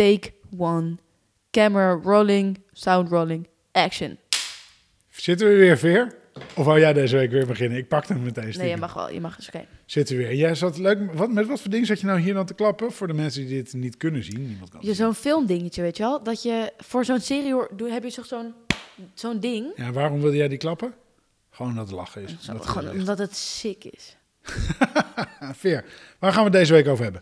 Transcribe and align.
Take 0.00 0.32
one. 0.56 0.98
Camera 1.50 2.00
rolling, 2.02 2.58
sound 2.72 3.10
rolling, 3.10 3.46
action. 3.72 4.18
Zitten 5.10 5.48
we 5.48 5.54
weer, 5.54 5.78
Veer? 5.78 6.14
Of 6.56 6.64
wou 6.64 6.80
jij 6.80 6.92
deze 6.92 7.16
week 7.16 7.30
weer 7.30 7.46
beginnen? 7.46 7.78
Ik 7.78 7.88
pakte 7.88 8.12
hem 8.12 8.22
meteen 8.22 8.54
Nee, 8.56 8.68
je 8.68 8.76
mag 8.76 8.94
wel. 8.94 9.10
Je 9.10 9.20
mag 9.20 9.36
eens 9.36 9.48
oké. 9.48 9.66
Zitten 9.86 10.16
we 10.16 10.22
weer. 10.22 10.34
Jij 10.34 10.54
zat 10.54 10.78
leuk... 10.78 11.12
Wat, 11.12 11.30
met 11.30 11.46
wat 11.46 11.60
voor 11.60 11.70
dingen 11.70 11.86
zat 11.86 12.00
je 12.00 12.06
nou 12.06 12.20
hier 12.20 12.34
dan 12.34 12.46
te 12.46 12.54
klappen? 12.54 12.92
Voor 12.92 13.06
de 13.06 13.12
mensen 13.12 13.46
die 13.46 13.62
dit 13.62 13.72
niet 13.72 13.96
kunnen 13.96 14.24
zien. 14.24 14.46
Niemand 14.46 14.70
kan 14.70 14.80
Je 14.82 14.94
zo'n 14.94 15.14
filmdingetje, 15.14 15.82
weet 15.82 15.96
je 15.96 16.02
wel? 16.02 16.22
Dat 16.22 16.42
je 16.42 16.72
voor 16.78 17.04
zo'n 17.04 17.20
serie 17.20 17.52
hoor- 17.52 17.70
doe, 17.76 17.90
heb 17.90 18.04
je 18.04 18.12
toch 18.12 18.26
zo'n 18.26 18.54
zo'n 19.14 19.40
ding. 19.40 19.72
Ja, 19.76 19.92
waarom 19.92 20.20
wilde 20.20 20.36
jij 20.36 20.48
die 20.48 20.58
klappen? 20.58 20.94
Gewoon 21.50 21.74
dat 21.74 21.86
het 21.86 21.96
lachen 21.96 22.22
is. 22.22 22.36
Zo, 22.40 22.52
Dat 22.52 22.62
het 22.64 22.70
gewoon 22.70 22.90
omdat 22.90 23.18
het 23.18 23.36
sick 23.36 23.84
is. 23.84 24.16
Veer, 25.62 25.84
waar 26.18 26.32
gaan 26.32 26.44
we 26.44 26.50
het 26.50 26.58
deze 26.58 26.72
week 26.72 26.88
over 26.88 27.02
hebben? 27.04 27.20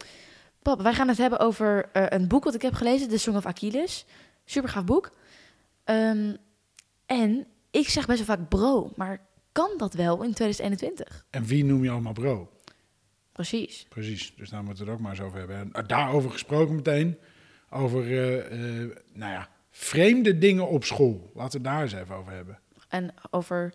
Pap, 0.69 0.83
wij 0.83 0.95
gaan 0.95 1.09
het 1.09 1.19
hebben 1.19 1.39
over 1.39 1.89
eh, 1.93 2.05
een 2.09 2.29
boek 2.29 2.45
wat 2.45 2.55
ik 2.55 2.63
heb 2.63 2.75
gelezen, 2.75 3.09
The 3.09 3.19
Song 3.19 3.37
of 3.37 3.47
Achilles. 3.47 4.05
Super 4.45 4.71
gaaf 4.71 4.85
boek. 4.85 5.13
Ehm, 5.85 6.35
en 7.07 7.47
ik 7.71 7.89
zeg 7.89 8.07
best 8.07 8.27
wel 8.27 8.37
vaak 8.37 8.49
bro, 8.49 8.93
maar 8.97 9.27
kan 9.53 9.71
dat 9.77 9.95
wel 9.95 10.23
in 10.23 10.33
2021? 10.35 11.27
En 11.31 11.45
wie 11.45 11.65
noem 11.65 11.85
je 11.85 11.91
allemaal 11.91 12.13
bro? 12.13 12.51
Precies. 13.33 13.87
Precies, 13.89 14.35
dus 14.37 14.51
daar 14.51 14.65
moeten 14.65 14.85
we 14.85 14.91
het 14.91 14.99
ook 14.99 15.05
maar 15.05 15.15
eens 15.15 15.21
over 15.21 15.39
hebben. 15.39 15.57
En 15.57 15.73
eh, 15.73 15.89
daarover 15.89 16.31
gesproken 16.31 16.75
meteen, 16.75 17.19
over, 17.71 18.03
eh, 18.03 18.97
nou 19.13 19.33
ja, 19.33 19.49
vreemde 19.71 20.39
dingen 20.39 20.69
op 20.69 20.85
school. 20.85 21.31
Laten 21.35 21.63
we 21.63 21.69
het 21.69 21.77
daar 21.77 21.83
eens 21.83 21.93
even 21.93 22.15
over 22.15 22.33
hebben. 22.33 22.59
En 22.89 23.15
over 23.31 23.75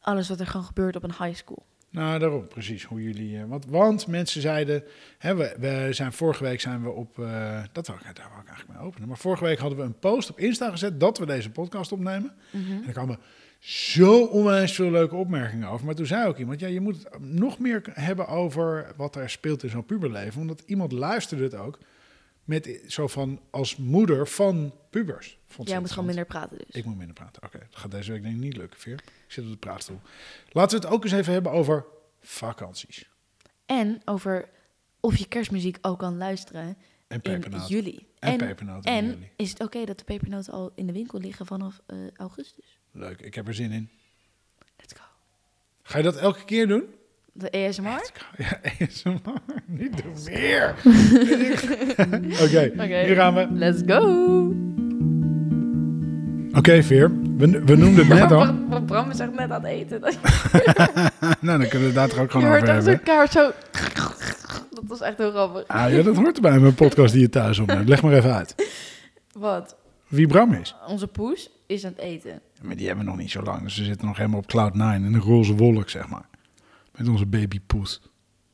alles 0.00 0.28
wat 0.28 0.40
er 0.40 0.46
gewoon 0.46 0.66
gebeurt 0.66 0.96
op 0.96 1.02
een 1.02 1.24
high 1.24 1.34
school. 1.34 1.66
Nou, 1.90 2.18
daarom, 2.18 2.48
precies. 2.48 2.84
Hoe 2.84 3.02
jullie. 3.02 3.38
eh, 3.38 3.44
want, 3.44 3.66
want 3.66 4.06
mensen 4.06 4.40
zeiden. 4.40 4.82
Hè, 5.18 5.34
we, 5.34 5.54
we 5.58 5.88
zijn 5.90 6.12
vorige 6.12 6.42
week 6.44 6.60
zijn 6.60 6.82
we 6.82 6.90
op. 6.90 7.18
eh, 7.18 7.62
dat 7.72 7.86
wou 7.86 7.98
ik, 7.98 8.16
daar 8.16 8.28
wou 8.28 8.40
ik 8.40 8.48
eigenlijk 8.48 8.78
mee 8.78 8.88
openen. 8.88 9.08
Maar 9.08 9.18
vorige 9.18 9.44
week 9.44 9.58
hadden 9.58 9.78
we 9.78 9.84
een 9.84 9.98
post 9.98 10.30
op 10.30 10.38
Insta 10.38 10.70
gezet 10.70 11.00
dat 11.00 11.18
we 11.18 11.26
deze 11.26 11.50
podcast 11.50 11.92
opnemen. 11.92 12.32
En 12.52 12.82
er 12.86 12.92
kwamen 12.92 13.18
zo 13.58 14.24
onwijs 14.24 14.72
veel 14.74 14.90
leuke 14.90 15.14
opmerkingen 15.14 15.68
over. 15.68 15.86
Maar 15.86 15.94
toen 15.94 16.06
zei 16.06 16.26
ook 16.28 16.38
iemand: 16.38 16.60
ja, 16.60 16.66
je 16.66 16.80
moet 16.80 16.96
het 16.96 17.18
nog 17.20 17.58
meer 17.58 17.82
hebben 17.92 18.26
over 18.28 18.92
wat 18.96 19.16
er 19.16 19.30
speelt 19.30 19.62
in 19.62 19.70
zo'n 19.70 19.84
puberleven. 19.86 20.40
Omdat 20.40 20.62
iemand 20.66 20.92
luisterde 20.92 21.42
het 21.44 21.54
ook. 21.54 21.78
Met 22.46 22.80
zo 22.86 23.06
van 23.06 23.40
als 23.50 23.76
moeder 23.76 24.28
van 24.28 24.74
pubers. 24.90 25.38
Vond 25.46 25.68
Jij 25.68 25.80
moet 25.80 25.90
gewoon 25.90 26.06
minder 26.06 26.24
praten 26.24 26.58
dus. 26.58 26.66
Ik 26.70 26.84
moet 26.84 26.96
minder 26.96 27.14
praten. 27.14 27.42
Oké, 27.42 27.58
dat 27.58 27.78
gaat 27.80 27.90
deze 27.90 28.12
week 28.12 28.22
denk 28.22 28.34
ik 28.34 28.40
niet 28.40 28.56
lukken, 28.56 28.80
Veer. 28.80 28.94
Ik 29.26 29.32
zit 29.32 29.44
op 29.44 29.50
de 29.50 29.56
praatstoel. 29.56 30.00
Laten 30.52 30.78
we 30.80 30.84
het 30.84 30.94
ook 30.94 31.04
eens 31.04 31.12
even 31.12 31.32
hebben 31.32 31.52
over 31.52 31.84
vakanties. 32.20 33.08
En 33.66 34.00
over 34.04 34.48
of 35.00 35.16
je 35.16 35.28
kerstmuziek 35.28 35.78
ook 35.80 35.98
kan 35.98 36.16
luisteren 36.16 36.62
En 36.62 36.76
in 37.08 37.20
pepernoten. 37.20 37.66
juli. 37.68 38.06
En 38.18 38.36
pepernoten 38.36 38.90
in 38.92 38.96
En 38.98 39.04
juli. 39.10 39.30
is 39.36 39.50
het 39.50 39.60
oké 39.60 39.84
dat 39.84 39.98
de 39.98 40.04
pepernoten 40.04 40.52
al 40.52 40.72
in 40.74 40.86
de 40.86 40.92
winkel 40.92 41.18
liggen 41.20 41.46
vanaf 41.46 41.80
eh, 41.86 41.96
augustus? 42.16 42.78
Leuk, 42.90 43.20
ik 43.20 43.34
heb 43.34 43.48
er 43.48 43.54
zin 43.54 43.72
in. 43.72 43.90
Let's 44.76 44.92
go. 44.94 45.04
Ga 45.82 45.96
je 45.98 46.04
dat 46.04 46.16
elke 46.16 46.44
keer 46.44 46.66
doen? 46.66 46.84
De 47.38 47.50
ASMR? 47.68 48.10
Ja, 48.36 48.60
ASMR. 48.80 49.20
Niet 49.66 50.02
doen 50.02 50.24
weer. 50.24 50.74
Oké, 52.44 52.72
Oké. 52.74 53.04
hier 53.04 53.14
gaan 53.14 53.34
we. 53.34 53.40
Oké, 53.42 53.52
Let's 53.52 53.82
go! 53.86 54.54
Veer. 56.82 57.10
We, 57.36 57.62
we 57.64 57.76
noemden 57.76 58.06
het 58.06 58.08
net 58.08 58.32
al. 58.32 58.54
Bram- 58.86 59.10
is 59.10 59.18
echt 59.18 59.32
net 59.34 59.50
aan 59.50 59.62
het 59.64 59.70
eten. 59.70 60.00
nou, 61.40 61.58
dan 61.58 61.68
kunnen 61.68 61.88
we 61.88 61.94
daar 61.94 62.08
toch 62.08 62.18
ook 62.18 62.24
Je 62.24 62.30
gewoon 62.30 62.46
hoort 62.46 62.62
over 62.62 62.74
hebben. 62.74 62.92
zo'n 62.92 63.02
kaart 63.02 63.32
zo... 63.32 63.50
Dat 64.70 64.84
was 64.86 65.00
echt 65.00 65.18
heel 65.18 65.30
grappig. 65.30 65.66
Ah, 65.66 65.92
ja, 65.92 66.02
dat 66.02 66.16
hoort 66.16 66.36
in 66.44 66.60
mijn 66.60 66.74
podcast 66.74 67.12
die 67.12 67.22
je 67.22 67.28
thuis 67.28 67.58
opneemt. 67.58 67.88
Leg 67.88 68.02
maar 68.02 68.12
even 68.12 68.34
uit. 68.34 68.54
Wat? 69.32 69.76
Wie 70.08 70.26
Bram 70.26 70.52
is. 70.52 70.74
Onze 70.86 71.06
poes 71.06 71.50
is 71.66 71.84
aan 71.84 71.92
het 71.96 72.00
eten. 72.00 72.40
Maar 72.62 72.76
die 72.76 72.86
hebben 72.86 73.04
we 73.04 73.10
nog 73.10 73.20
niet 73.20 73.30
zo 73.30 73.42
lang. 73.42 73.62
Dus 73.62 73.76
we 73.78 73.84
zitten 73.84 74.06
nog 74.06 74.16
helemaal 74.16 74.38
op 74.38 74.46
cloud 74.46 74.74
9 74.74 75.04
in 75.04 75.14
een 75.14 75.20
roze 75.20 75.54
wolk, 75.54 75.88
zeg 75.90 76.08
maar. 76.08 76.24
Met 76.96 77.08
onze 77.08 77.26
babypoes. 77.26 78.00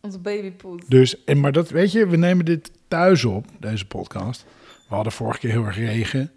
Onze 0.01 0.19
babypoes. 0.19 0.83
Dus, 0.89 1.25
en, 1.25 1.41
maar 1.41 1.53
dat 1.53 1.71
weet 1.71 1.93
je, 1.93 2.07
we 2.07 2.17
nemen 2.17 2.45
dit 2.45 2.71
thuis 2.89 3.25
op, 3.25 3.47
deze 3.59 3.87
podcast. 3.87 4.45
We 4.89 4.95
hadden 4.95 5.13
vorige 5.13 5.39
keer 5.39 5.51
heel 5.51 5.65
erg 5.65 5.77
regen. 5.77 6.31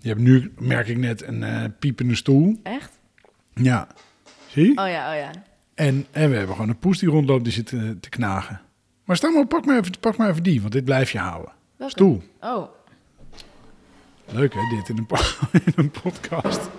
Je 0.00 0.08
hebt 0.08 0.20
nu, 0.20 0.52
merk 0.58 0.88
ik 0.88 0.96
net, 0.96 1.22
een 1.22 1.42
eh, 1.42 1.64
piepende 1.78 2.14
stoel. 2.14 2.60
Echt? 2.62 3.00
Ja, 3.54 3.88
zie? 4.48 4.70
Oh 4.70 4.88
ja, 4.88 5.12
oh 5.12 5.18
ja. 5.18 5.30
En, 5.74 6.06
en 6.10 6.30
we 6.30 6.36
hebben 6.36 6.54
gewoon 6.54 6.70
een 6.70 6.78
poes 6.78 6.98
die 6.98 7.08
rondloopt, 7.08 7.44
die 7.44 7.52
zit 7.52 7.66
te, 7.66 7.96
te 8.00 8.08
knagen. 8.08 8.60
Maar 9.04 9.16
sta 9.16 9.30
maar, 9.30 9.46
pak 9.46 9.64
maar, 9.64 9.78
even, 9.78 9.92
pak 10.00 10.16
maar 10.16 10.30
even 10.30 10.42
die, 10.42 10.60
want 10.60 10.72
dit 10.72 10.84
blijf 10.84 11.10
je 11.12 11.18
houden. 11.18 11.52
Welke? 11.76 11.92
Stoel. 11.92 12.22
Oh. 12.40 12.68
Leuk 14.26 14.54
hè, 14.54 14.60
dit 14.76 14.88
in 14.88 14.98
een, 14.98 15.06
in 15.66 15.72
een 15.76 15.90
podcast. 15.90 16.70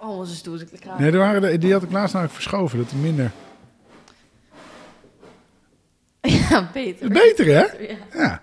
Oh, 0.00 0.18
onze 0.18 0.34
stoel 0.34 0.54
is 0.54 0.64
klaar. 0.80 1.00
Nee, 1.00 1.10
die, 1.10 1.20
waren 1.20 1.40
de- 1.40 1.58
die 1.58 1.72
had 1.72 1.82
ik 1.82 1.90
laatst 1.92 2.12
namelijk 2.14 2.36
verschoven, 2.36 2.78
dat 2.78 2.90
die 2.90 2.98
minder... 2.98 3.30
Ja, 6.20 6.70
beter. 6.72 7.08
Beter 7.08 7.46
hè? 7.46 7.62
Ja. 7.62 7.96
Ja. 8.14 8.42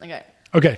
Oké. 0.00 0.22
Oké, 0.52 0.76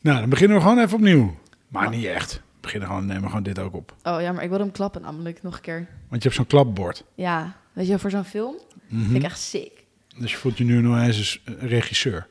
nou 0.00 0.20
dan 0.20 0.28
beginnen 0.28 0.56
we 0.56 0.62
gewoon 0.62 0.78
even 0.78 0.94
opnieuw. 0.96 1.38
Maar 1.68 1.88
niet 1.90 2.04
echt. 2.04 2.32
We 2.34 2.40
beginnen 2.60 2.88
gewoon, 2.88 3.06
nemen 3.06 3.28
gewoon 3.28 3.42
dit 3.42 3.58
ook 3.58 3.74
op. 3.74 3.94
Oh 4.02 4.20
ja, 4.20 4.32
maar 4.32 4.42
ik 4.44 4.50
wil 4.50 4.58
hem 4.58 4.72
klappen 4.72 5.02
namelijk 5.02 5.42
nog 5.42 5.54
een 5.54 5.60
keer. 5.60 5.86
Want 6.08 6.22
je 6.22 6.28
hebt 6.28 6.34
zo'n 6.34 6.46
klapbord. 6.46 7.04
Ja, 7.14 7.56
weet 7.72 7.86
je, 7.86 7.98
voor 7.98 8.10
zo'n 8.10 8.24
film 8.24 8.54
Mhm. 8.88 9.02
vind 9.04 9.16
ik 9.16 9.22
echt 9.22 9.38
sick. 9.40 9.84
Dus 10.18 10.30
je 10.30 10.36
voelt 10.36 10.58
je 10.58 10.64
nu 10.64 10.80
nog 10.80 10.98
eens 11.00 11.40
een 11.44 11.58
regisseur. 11.68 12.26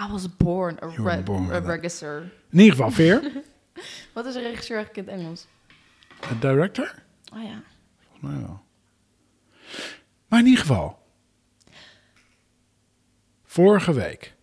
I 0.00 0.10
was 0.10 0.36
born 0.36 0.76
a, 0.82 0.86
re- 1.04 1.22
born 1.22 1.50
a 1.52 1.58
regisseur. 1.58 2.32
In 2.50 2.58
ieder 2.58 2.74
geval, 2.74 2.90
Veer, 2.90 3.20
Wat 4.12 4.26
is 4.26 4.34
een 4.34 4.42
regisseur 4.42 4.76
eigenlijk 4.76 5.08
in 5.08 5.14
het 5.14 5.22
Engels? 5.22 5.46
de 6.28 6.38
director? 6.38 6.94
Oh 7.32 7.42
ja. 7.42 7.62
Volgens 7.98 8.32
mij 8.32 8.40
wel. 8.40 8.62
Maar 10.28 10.38
in 10.38 10.46
ieder 10.46 10.60
geval. 10.60 11.02
Vorige 13.44 13.92
week. 13.92 14.34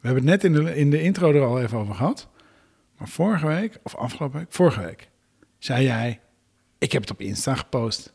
We 0.00 0.06
hebben 0.10 0.28
het 0.28 0.42
net 0.42 0.44
in 0.44 0.64
de, 0.64 0.76
in 0.76 0.90
de 0.90 1.02
intro 1.02 1.32
er 1.32 1.44
al 1.44 1.60
even 1.60 1.78
over 1.78 1.94
gehad. 1.94 2.28
Maar 2.98 3.08
vorige 3.08 3.46
week, 3.46 3.78
of 3.82 3.94
afgelopen 3.94 4.38
week, 4.38 4.52
vorige 4.52 4.80
week, 4.80 5.10
zei 5.58 5.84
jij: 5.84 6.20
Ik 6.78 6.92
heb 6.92 7.02
het 7.02 7.10
op 7.10 7.20
Insta 7.20 7.54
gepost. 7.54 8.14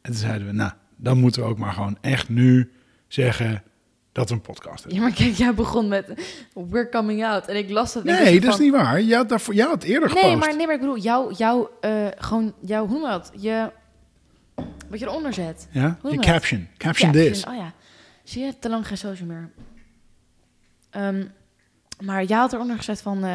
En 0.00 0.10
toen 0.10 0.20
zeiden 0.20 0.46
we: 0.46 0.52
Nou, 0.52 0.72
dan 0.96 1.18
moeten 1.18 1.42
we 1.42 1.48
ook 1.48 1.58
maar 1.58 1.72
gewoon 1.72 1.98
echt 2.00 2.28
nu 2.28 2.72
zeggen 3.08 3.62
dat 4.16 4.28
we 4.28 4.34
een 4.34 4.40
podcast 4.40 4.82
hebben. 4.82 4.94
Ja, 4.94 5.06
maar 5.06 5.16
kijk, 5.16 5.34
jij 5.34 5.54
begon 5.54 5.88
met 5.88 6.12
We're 6.52 6.88
coming 6.88 7.24
out. 7.24 7.46
En 7.46 7.56
ik 7.56 7.70
las 7.70 7.92
dat. 7.92 8.04
Nee, 8.04 8.40
dat 8.40 8.52
is 8.52 8.58
niet 8.58 8.72
waar. 8.72 9.00
Jij 9.00 9.16
had, 9.16 9.28
daarvoor, 9.28 9.54
jij 9.54 9.66
had 9.66 9.82
eerder 9.82 10.08
gepost. 10.08 10.26
Nee, 10.26 10.36
maar, 10.36 10.56
nee, 10.56 10.66
maar 10.66 10.74
ik 10.74 10.80
bedoel, 10.80 10.98
jouw, 10.98 11.32
jouw, 11.32 11.70
eh, 11.80 12.06
gewoon, 12.16 12.54
jouw, 12.60 12.86
hoe 12.86 12.98
noem 12.98 13.06
je 13.06 13.10
dat? 13.10 13.32
Je, 13.36 13.70
wat 14.88 14.98
je 14.98 15.06
eronder 15.06 15.32
zet. 15.32 15.68
Ja? 15.70 15.98
Je 16.02 16.18
caption. 16.18 16.68
Caption 16.76 17.12
this. 17.12 17.44
Oh 17.44 17.54
ja. 17.54 17.72
Zie 18.22 18.44
je, 18.44 18.58
te 18.58 18.68
lang 18.68 18.86
geen 18.86 18.98
social 18.98 19.28
meer. 19.28 19.50
Ehm, 20.90 21.24
maar 22.04 22.24
jij 22.24 22.38
had 22.38 22.52
eronder 22.52 22.76
gezet 22.76 23.02
van 23.02 23.24
eh, 23.24 23.32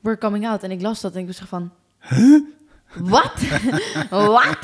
We're 0.00 0.18
coming 0.18 0.48
out. 0.48 0.62
En 0.62 0.70
ik 0.70 0.80
las 0.80 1.00
dat 1.00 1.14
en 1.14 1.20
ik 1.20 1.26
was 1.26 1.38
van... 1.38 1.72
Wat? 2.94 3.32
Wat? 4.10 4.58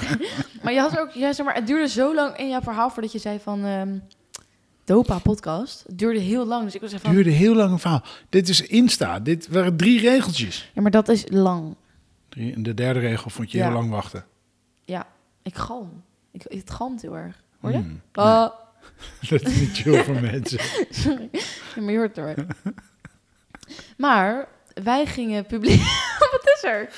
maar 0.62 0.72
je 0.72 0.80
had 0.80 0.98
ook... 0.98 1.10
Ja, 1.10 1.32
zeg 1.32 1.46
maar, 1.46 1.54
het 1.54 1.66
duurde 1.66 1.88
zo 1.88 2.14
lang 2.14 2.36
in 2.36 2.48
jouw 2.48 2.60
verhaal 2.60 2.90
voordat 2.90 3.12
je 3.12 3.18
zei 3.18 3.38
van... 3.38 3.64
ehm 3.64 3.98
Dopa 4.90 5.18
podcast. 5.18 5.84
Het 5.86 5.98
duurde 5.98 6.18
heel 6.20 6.46
lang. 6.46 6.64
Dus 6.64 6.74
ik 6.74 6.80
was 6.80 6.94
van... 6.94 7.14
duurde 7.14 7.30
heel 7.30 7.54
lang 7.54 7.70
een 7.70 7.78
verhaal. 7.78 8.02
Dit 8.28 8.48
is 8.48 8.60
Insta. 8.60 9.20
Dit 9.20 9.48
waren 9.48 9.76
drie 9.76 10.00
regeltjes. 10.00 10.70
Ja, 10.74 10.82
maar 10.82 10.90
dat 10.90 11.08
is 11.08 11.24
lang. 11.28 11.74
Drie, 12.28 12.54
en 12.54 12.62
de 12.62 12.74
derde 12.74 13.00
regel 13.00 13.30
vond 13.30 13.52
je 13.52 13.58
Ja. 13.58 13.64
heel 13.64 13.72
lang 13.74 13.90
wachten. 13.90 14.24
Ja, 14.84 15.06
ik 15.42 15.54
galm. 15.54 16.02
Ik, 16.32 16.42
het 16.48 16.70
galmt 16.70 17.02
heel 17.02 17.16
erg. 17.16 17.42
Hoor 17.60 17.70
je? 17.70 17.76
Hmm, 17.76 18.00
Oh, 18.14 18.48
Dat 19.28 19.42
is 19.42 19.60
niet 19.60 19.76
chill 19.76 20.02
voor 20.04 20.20
mensen. 20.20 20.58
sorry. 20.90 21.28
Ja, 21.74 21.82
maar 21.82 21.92
je 21.92 21.98
hoort 21.98 22.16
het 22.16 22.24
hoor. 22.24 22.46
Maar 23.96 24.48
wij 24.82 25.06
gingen 25.06 25.46
publiek... 25.46 25.80
Wat 26.32 26.52
is 26.56 26.64
er? 26.64 26.92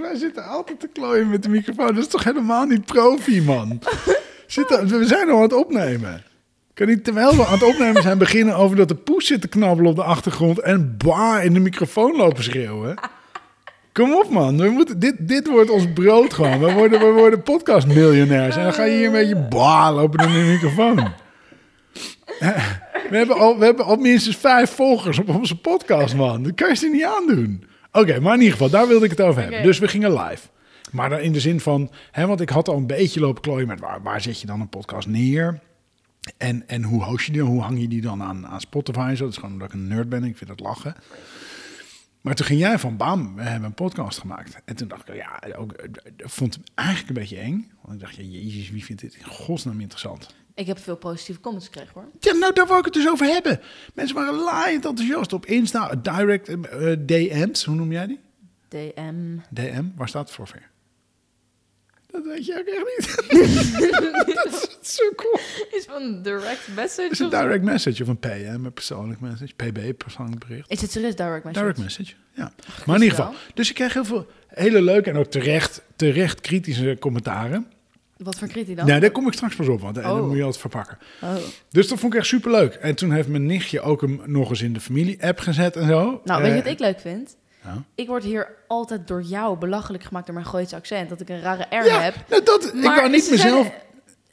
Wij 0.00 0.16
zitten 0.16 0.44
altijd 0.44 0.80
te 0.80 0.88
klooien 0.88 1.28
met 1.30 1.42
de 1.42 1.48
microfoon. 1.48 1.86
Dat 1.86 2.04
is 2.04 2.08
toch 2.08 2.24
helemaal 2.24 2.64
niet 2.64 2.84
profi, 2.84 3.42
man? 3.42 3.80
Zitten, 4.46 4.98
we 4.98 5.06
zijn 5.06 5.28
al 5.28 5.36
aan 5.36 5.42
het 5.42 5.52
opnemen. 5.52 6.22
Kan 6.78 6.86
niet 6.86 7.04
terwijl 7.04 7.36
we 7.36 7.46
aan 7.46 7.52
het 7.52 7.62
opnemen 7.62 8.02
zijn 8.02 8.18
beginnen 8.18 8.54
over 8.54 8.76
dat 8.76 8.88
de 8.88 8.94
poes 8.94 9.26
zit 9.26 9.40
te 9.40 9.48
knabbelen 9.48 9.90
op 9.90 9.96
de 9.96 10.02
achtergrond 10.02 10.58
en 10.58 10.96
ba 11.04 11.40
in 11.40 11.52
de 11.52 11.60
microfoon 11.60 12.16
lopen 12.16 12.42
schreeuwen? 12.42 12.94
Kom 13.92 14.14
op, 14.14 14.30
man. 14.30 14.56
We 14.56 14.70
moeten, 14.70 14.98
dit, 14.98 15.14
dit 15.18 15.48
wordt 15.48 15.70
ons 15.70 15.92
brood 15.94 16.34
gewoon. 16.34 16.58
We 16.58 16.72
worden, 16.72 17.00
we 17.00 17.10
worden 17.12 17.42
podcastmiljonairs. 17.42 18.56
En 18.56 18.62
dan 18.62 18.72
ga 18.72 18.84
je 18.84 18.96
hier 18.96 19.06
een 19.06 19.12
beetje 19.12 19.46
ba 19.48 19.92
lopen 19.92 20.28
in 20.28 20.32
de 20.32 20.50
microfoon. 20.50 20.96
We 23.10 23.16
hebben, 23.16 23.36
al, 23.36 23.58
we 23.58 23.64
hebben 23.64 23.84
al 23.84 23.96
minstens 23.96 24.36
vijf 24.36 24.70
volgers 24.70 25.18
op 25.18 25.28
onze 25.28 25.60
podcast, 25.60 26.14
man. 26.14 26.42
Dat 26.42 26.54
kan 26.54 26.68
je 26.68 26.74
ze 26.74 26.88
niet 26.88 27.04
aandoen. 27.04 27.64
Oké, 27.92 28.20
maar 28.20 28.34
in 28.34 28.40
ieder 28.40 28.52
geval, 28.52 28.70
daar 28.70 28.88
wilde 28.88 29.04
ik 29.04 29.10
het 29.10 29.20
over 29.20 29.42
hebben. 29.42 29.62
Dus 29.62 29.78
we 29.78 29.88
gingen 29.88 30.12
live. 30.12 30.48
Maar 30.90 31.08
dan 31.08 31.18
in 31.18 31.32
de 31.32 31.40
zin 31.40 31.60
van, 31.60 31.90
hè, 32.10 32.26
want 32.26 32.40
ik 32.40 32.48
had 32.48 32.68
al 32.68 32.76
een 32.76 32.86
beetje 32.86 33.20
lopen 33.20 33.42
klooien 33.42 33.68
met 33.68 33.80
waar, 33.80 34.02
waar 34.02 34.20
zet 34.20 34.40
je 34.40 34.46
dan 34.46 34.60
een 34.60 34.68
podcast 34.68 35.08
neer? 35.08 35.60
En, 36.36 36.68
en 36.68 36.82
hoe 36.82 37.04
host 37.04 37.26
je 37.26 37.32
die? 37.32 37.42
Hoe 37.42 37.62
hang 37.62 37.80
je 37.80 37.88
die 37.88 38.00
dan 38.00 38.22
aan, 38.22 38.46
aan 38.46 38.60
Spotify 38.60 39.14
zo? 39.16 39.24
Dat 39.24 39.32
is 39.32 39.38
gewoon 39.38 39.52
omdat 39.52 39.68
ik 39.68 39.74
een 39.74 39.88
nerd 39.88 40.08
ben. 40.08 40.24
Ik 40.24 40.36
vind 40.36 40.50
dat 40.50 40.60
lachen. 40.60 40.94
Maar 42.20 42.34
toen 42.34 42.46
ging 42.46 42.60
jij 42.60 42.78
van 42.78 42.96
bam, 42.96 43.34
we 43.34 43.42
hebben 43.42 43.68
een 43.68 43.74
podcast 43.74 44.18
gemaakt. 44.18 44.60
En 44.64 44.76
toen 44.76 44.88
dacht 44.88 45.08
ik, 45.08 45.14
ja, 45.14 45.40
ook, 45.56 45.72
eh, 45.72 45.84
ik 46.16 46.28
vond 46.28 46.54
het 46.54 46.70
eigenlijk 46.74 47.08
een 47.08 47.14
beetje 47.14 47.38
eng. 47.38 47.70
Want 47.82 47.94
ik 47.94 48.00
dacht, 48.00 48.16
ja, 48.16 48.22
jezus, 48.22 48.70
wie 48.70 48.84
vindt 48.84 49.02
dit 49.02 49.14
in 49.14 49.24
godsnaam 49.24 49.80
interessant? 49.80 50.34
Ik 50.54 50.66
heb 50.66 50.78
veel 50.78 50.96
positieve 50.96 51.40
comments 51.40 51.66
gekregen 51.66 51.92
hoor. 51.94 52.08
Ja, 52.20 52.32
nou, 52.32 52.52
daar 52.52 52.66
wou 52.66 52.78
ik 52.78 52.84
het 52.84 52.94
dus 52.94 53.08
over 53.08 53.26
hebben. 53.26 53.60
Mensen 53.94 54.16
waren 54.16 54.34
laaiend 54.34 54.84
enthousiast 54.84 55.32
op 55.32 55.46
Insta, 55.46 55.94
direct 55.94 56.48
eh, 56.48 56.56
DM's. 57.06 57.64
Hoe 57.64 57.74
noem 57.74 57.92
jij 57.92 58.06
die? 58.06 58.20
DM. 58.68 59.38
DM, 59.50 59.84
waar 59.96 60.08
staat 60.08 60.26
het 60.26 60.36
voor 60.36 60.46
ver? 60.46 60.70
Dat 62.10 62.24
weet 62.24 62.46
je 62.46 62.58
ook 62.58 62.66
echt 62.66 62.84
niet. 62.98 64.34
dat 64.34 64.78
is 64.82 64.94
zo 64.94 65.02
cool. 65.16 65.38
Is 65.70 65.84
van 65.84 66.02
een 66.02 66.22
direct 66.22 66.68
message? 66.74 67.08
Is 67.10 67.18
een 67.18 67.30
direct 67.30 67.64
message 67.64 68.02
of 68.02 68.08
een 68.08 68.18
PM, 68.18 68.64
een 68.64 68.72
persoonlijk 68.72 69.20
message. 69.20 69.54
PB, 69.54 69.96
persoonlijk 69.96 70.46
bericht. 70.46 70.70
Is 70.70 70.80
het 70.80 70.90
serieus 70.90 71.16
direct 71.16 71.44
message? 71.44 71.60
Direct 71.64 71.78
message, 71.78 72.12
ja. 72.34 72.52
Maar 72.86 72.96
in 72.96 73.02
ieder 73.02 73.18
geval. 73.18 73.34
Dus 73.54 73.68
ik 73.68 73.74
kreeg 73.74 73.92
heel 73.92 74.04
veel 74.04 74.26
hele 74.46 74.82
leuke 74.82 75.10
en 75.10 75.16
ook 75.16 75.26
terecht, 75.30 75.82
terecht 75.96 76.40
kritische 76.40 76.96
commentaren. 77.00 77.66
Wat 78.16 78.38
voor 78.38 78.48
kritiek 78.48 78.76
dan? 78.76 78.86
Nee, 78.86 79.00
daar 79.00 79.10
kom 79.10 79.26
ik 79.26 79.32
straks 79.32 79.54
pas 79.56 79.68
op, 79.68 79.80
want 79.80 79.98
en 79.98 80.04
Oh. 80.04 80.16
dan 80.16 80.26
moet 80.28 80.36
je 80.36 80.42
altijd 80.42 80.60
verpakken. 80.60 80.98
Oh. 81.22 81.34
Dus 81.70 81.88
dat 81.88 81.98
vond 81.98 82.12
ik 82.12 82.18
echt 82.18 82.28
superleuk. 82.28 82.74
En 82.74 82.94
toen 82.94 83.12
heeft 83.12 83.28
mijn 83.28 83.46
nichtje 83.46 83.80
ook 83.80 84.00
hem 84.00 84.20
nog 84.26 84.50
eens 84.50 84.62
in 84.62 84.72
de 84.72 84.80
familie-app 84.80 85.38
gezet 85.38 85.76
en 85.76 85.86
zo. 85.86 86.20
Nou, 86.24 86.42
weet 86.42 86.50
je 86.52 86.58
Eh, 86.58 86.62
wat 86.64 86.72
ik 86.72 86.78
leuk 86.78 87.00
vind? 87.00 87.36
Nou? 87.64 87.78
Ik 87.94 88.06
word 88.06 88.24
hier 88.24 88.48
altijd 88.68 89.08
door 89.08 89.22
jou 89.22 89.58
belachelijk 89.58 90.04
gemaakt 90.04 90.26
door 90.26 90.34
mijn 90.34 90.46
Gooise 90.46 90.76
accent. 90.76 91.08
Dat 91.08 91.20
ik 91.20 91.28
een 91.28 91.40
rare 91.40 91.66
R 91.70 91.84
Ja, 91.84 92.00
heb. 92.00 92.14
nou, 92.28 92.42
dat, 92.42 92.64
ik 92.74 92.82
wou 92.82 93.10
niet 93.10 93.24
ze 93.24 93.30
mezelf... 93.30 93.70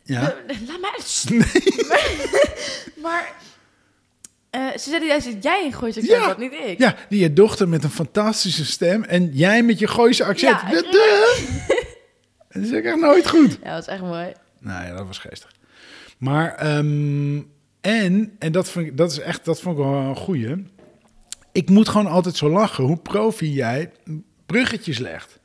Ja. 0.04 0.22
Eh, 0.48 0.56
Laat 0.68 0.80
mij 0.82 0.90
uit. 0.92 1.26
Maar, 1.88 2.12
maar 3.04 3.34
eh, 4.50 4.68
ze 4.72 4.90
zeiden 4.90 5.08
juist 5.08 5.28
jij 5.42 5.66
een 5.66 5.74
Gooise 5.74 6.00
accent 6.00 6.20
Ja. 6.22 6.28
had, 6.28 6.38
niet 6.38 6.54
ik. 6.54 6.80
ja, 6.80 6.96
die 7.10 7.20
je 7.20 7.34
dochter 7.34 7.70
met 7.70 7.84
een 7.84 7.90
fantastische 7.90 8.66
stem 8.66 9.04
en 9.04 9.30
jij 9.34 9.64
met 9.64 9.80
je 9.80 9.88
Gooise 9.88 10.24
accent. 10.24 10.62
Ja, 10.62 10.70
Ja, 10.72 10.82
Dat 12.50 12.64
is 12.64 12.72
echt 12.72 12.96
nooit 12.96 13.28
goed. 13.30 13.58
Ja, 13.64 13.74
dat 13.74 13.82
is 13.82 13.88
echt 13.88 14.02
mooi. 14.02 14.32
Nou 14.60 14.86
ja, 14.86 14.96
dat 14.96 15.06
was 15.08 15.18
geestig. 15.18 15.52
Maar, 16.18 16.56
ehm, 16.56 17.42
en, 17.82 18.36
en 18.40 18.52
dat, 18.52 18.70
vind 18.70 18.88
ik, 18.88 18.98
dat 18.98 19.12
is 19.12 19.20
echt, 19.20 19.46
dat 19.46 19.62
vond 19.62 19.78
ik 19.78 19.84
wel 19.84 19.94
een 19.94 20.16
goeie. 20.16 20.66
Ik 21.56 21.70
moet 21.70 21.90
gewoon 21.90 22.08
altijd 22.08 22.36
zo 22.36 22.50
lachen 22.50 22.84
hoe 22.84 22.98
profi 22.98 23.52
jij 23.52 23.92
bruggetjes 24.46 24.98
legt. 24.98 25.40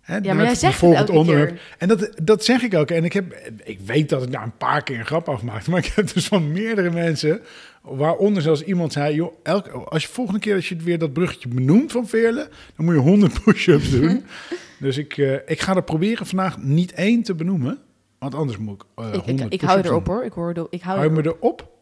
Hè, 0.00 0.16
jij 0.16 0.34
met 0.34 0.58
zegt 0.58 0.80
het 0.80 1.10
onderwerp. 1.10 1.60
En 1.78 1.88
dat, 1.88 2.10
dat 2.22 2.44
zeg 2.44 2.62
ik 2.62 2.74
ook. 2.74 2.90
En 2.90 3.04
ik, 3.04 3.12
heb, 3.12 3.50
ik 3.64 3.80
weet 3.80 4.08
dat 4.08 4.22
ik 4.22 4.32
daar 4.32 4.42
een 4.42 4.56
paar 4.56 4.82
keer 4.82 4.98
een 4.98 5.06
grap 5.06 5.28
afmaakte. 5.28 5.70
Maar 5.70 5.78
ik 5.78 5.92
heb 5.94 6.12
dus 6.12 6.26
van 6.26 6.52
meerdere 6.52 6.90
mensen, 6.90 7.40
waaronder 7.82 8.42
zelfs 8.42 8.62
iemand 8.62 8.92
zei... 8.92 9.14
Joh, 9.14 9.34
elke, 9.42 9.70
als 9.70 10.02
je 10.02 10.08
volgende 10.08 10.40
keer 10.40 10.54
als 10.54 10.68
je 10.68 10.76
weer 10.76 10.98
dat 10.98 11.12
bruggetje 11.12 11.48
benoemt 11.48 11.92
van 11.92 12.08
Veerle... 12.08 12.48
dan 12.76 12.84
moet 12.84 12.94
je 12.94 13.00
100 13.00 13.42
push-ups 13.42 13.90
doen. 13.90 14.24
dus 14.80 14.96
ik, 14.96 15.16
eh, 15.16 15.34
ik 15.46 15.60
ga 15.60 15.76
er 15.76 15.82
proberen 15.82 16.26
vandaag 16.26 16.58
niet 16.58 16.92
één 16.92 17.22
te 17.22 17.34
benoemen. 17.34 17.78
Want 18.18 18.34
anders 18.34 18.58
moet 18.58 18.82
ik 18.82 19.04
uh, 19.04 19.14
Ik, 19.14 19.40
ik, 19.40 19.52
ik 19.52 19.60
hou 19.60 19.80
erop 19.80 20.06
hoor. 20.06 20.24
Ik, 20.24 20.32
hoor 20.32 20.68
ik 20.70 20.82
hou 20.82 20.98
Hou 20.98 21.08
je 21.08 21.14
me 21.14 21.22
erop. 21.22 21.42
erop? 21.42 21.72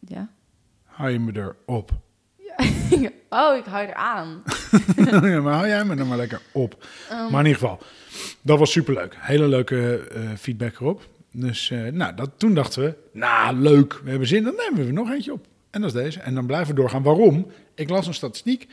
Ja. 0.00 0.30
Hou 0.84 1.10
je 1.10 1.18
me 1.18 1.32
erop? 1.66 1.92
oh, 3.30 3.56
ik 3.56 3.64
hou 3.64 3.86
er 3.86 3.94
aan. 3.94 4.42
ja, 5.30 5.40
maar 5.40 5.54
hou 5.54 5.66
jij 5.66 5.84
me 5.84 5.96
er 5.96 6.06
maar 6.06 6.16
lekker 6.16 6.40
op. 6.52 6.86
Ehm, 7.10 7.30
Maar 7.30 7.40
in 7.40 7.46
ieder 7.46 7.60
geval, 7.60 7.80
dat 8.42 8.58
was 8.58 8.72
superleuk. 8.72 9.16
Hele 9.18 9.48
leuke 9.48 9.98
eh, 9.98 10.30
feedback 10.38 10.74
erop. 10.74 11.08
Dus 11.32 11.70
eh, 11.70 11.82
nou, 11.92 12.14
dat, 12.14 12.30
toen 12.36 12.54
dachten 12.54 12.82
we, 12.82 12.96
nou 13.12 13.56
leuk, 13.56 14.00
we 14.04 14.10
hebben 14.10 14.28
zin, 14.28 14.44
dan 14.44 14.54
nemen 14.56 14.80
we 14.80 14.86
er 14.86 14.92
nog 14.92 15.10
eentje 15.10 15.32
op. 15.32 15.46
En 15.70 15.80
dat 15.80 15.94
is 15.94 16.02
deze. 16.02 16.20
En 16.20 16.34
dan 16.34 16.46
blijven 16.46 16.74
we 16.74 16.80
doorgaan. 16.80 17.02
Waarom? 17.02 17.46
Ik 17.74 17.88
las 17.88 18.06
een 18.06 18.14
statistiek 18.14 18.68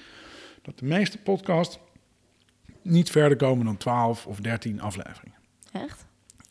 dat 0.61 0.79
de 0.79 0.85
meeste 0.85 1.17
podcasts 1.17 1.79
niet 2.81 3.09
verder 3.11 3.37
komen 3.37 3.65
dan 3.65 3.77
12 3.77 4.25
of 4.25 4.39
13 4.39 4.81
afleveringen. 4.81 5.37
Echt? 5.71 6.05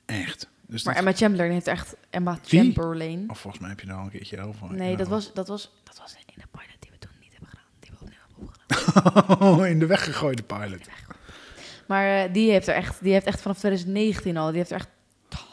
Echt. 0.06 0.48
Dus 0.66 0.84
Maar 0.84 0.96
Emma 0.96 1.12
Chamberlain 1.12 1.52
heeft 1.52 1.66
echt... 1.66 1.96
Emma? 2.10 2.38
Chamberlain. 2.44 3.30
of 3.30 3.38
volgens 3.38 3.62
mij 3.62 3.70
heb 3.70 3.80
je 3.80 3.86
daar 3.86 3.96
al 3.96 4.04
een 4.04 4.10
keertje 4.10 4.40
over. 4.40 4.72
Nee, 4.74 4.96
dat 4.96 5.08
was, 5.08 5.32
dat, 5.34 5.48
was, 5.48 5.72
dat 5.84 5.98
was 5.98 6.12
in 6.14 6.20
de 6.34 6.42
pilot 6.50 6.76
die 6.80 6.90
we 6.90 6.98
toen 6.98 7.10
niet 7.20 7.30
hebben 7.32 7.48
gedaan. 7.48 7.64
Die 7.80 7.90
we 7.90 7.96
opnieuw 8.00 8.18
hebben 8.26 8.42
opgedaan. 8.42 8.55
Oh, 8.55 8.55
in 9.72 9.78
de 9.78 9.86
weggegooide 9.86 10.42
pilot. 10.42 10.88
Maar 11.86 12.24
eh, 12.24 12.32
die, 12.32 12.50
heeft 12.50 12.66
er 12.66 12.74
echt, 12.74 13.02
die 13.02 13.12
heeft 13.12 13.26
echt 13.26 13.40
vanaf 13.40 13.58
2019 13.58 14.36
al... 14.36 14.48
Die 14.48 14.56
heeft 14.56 14.70
er 14.70 14.76
echt 14.76 14.88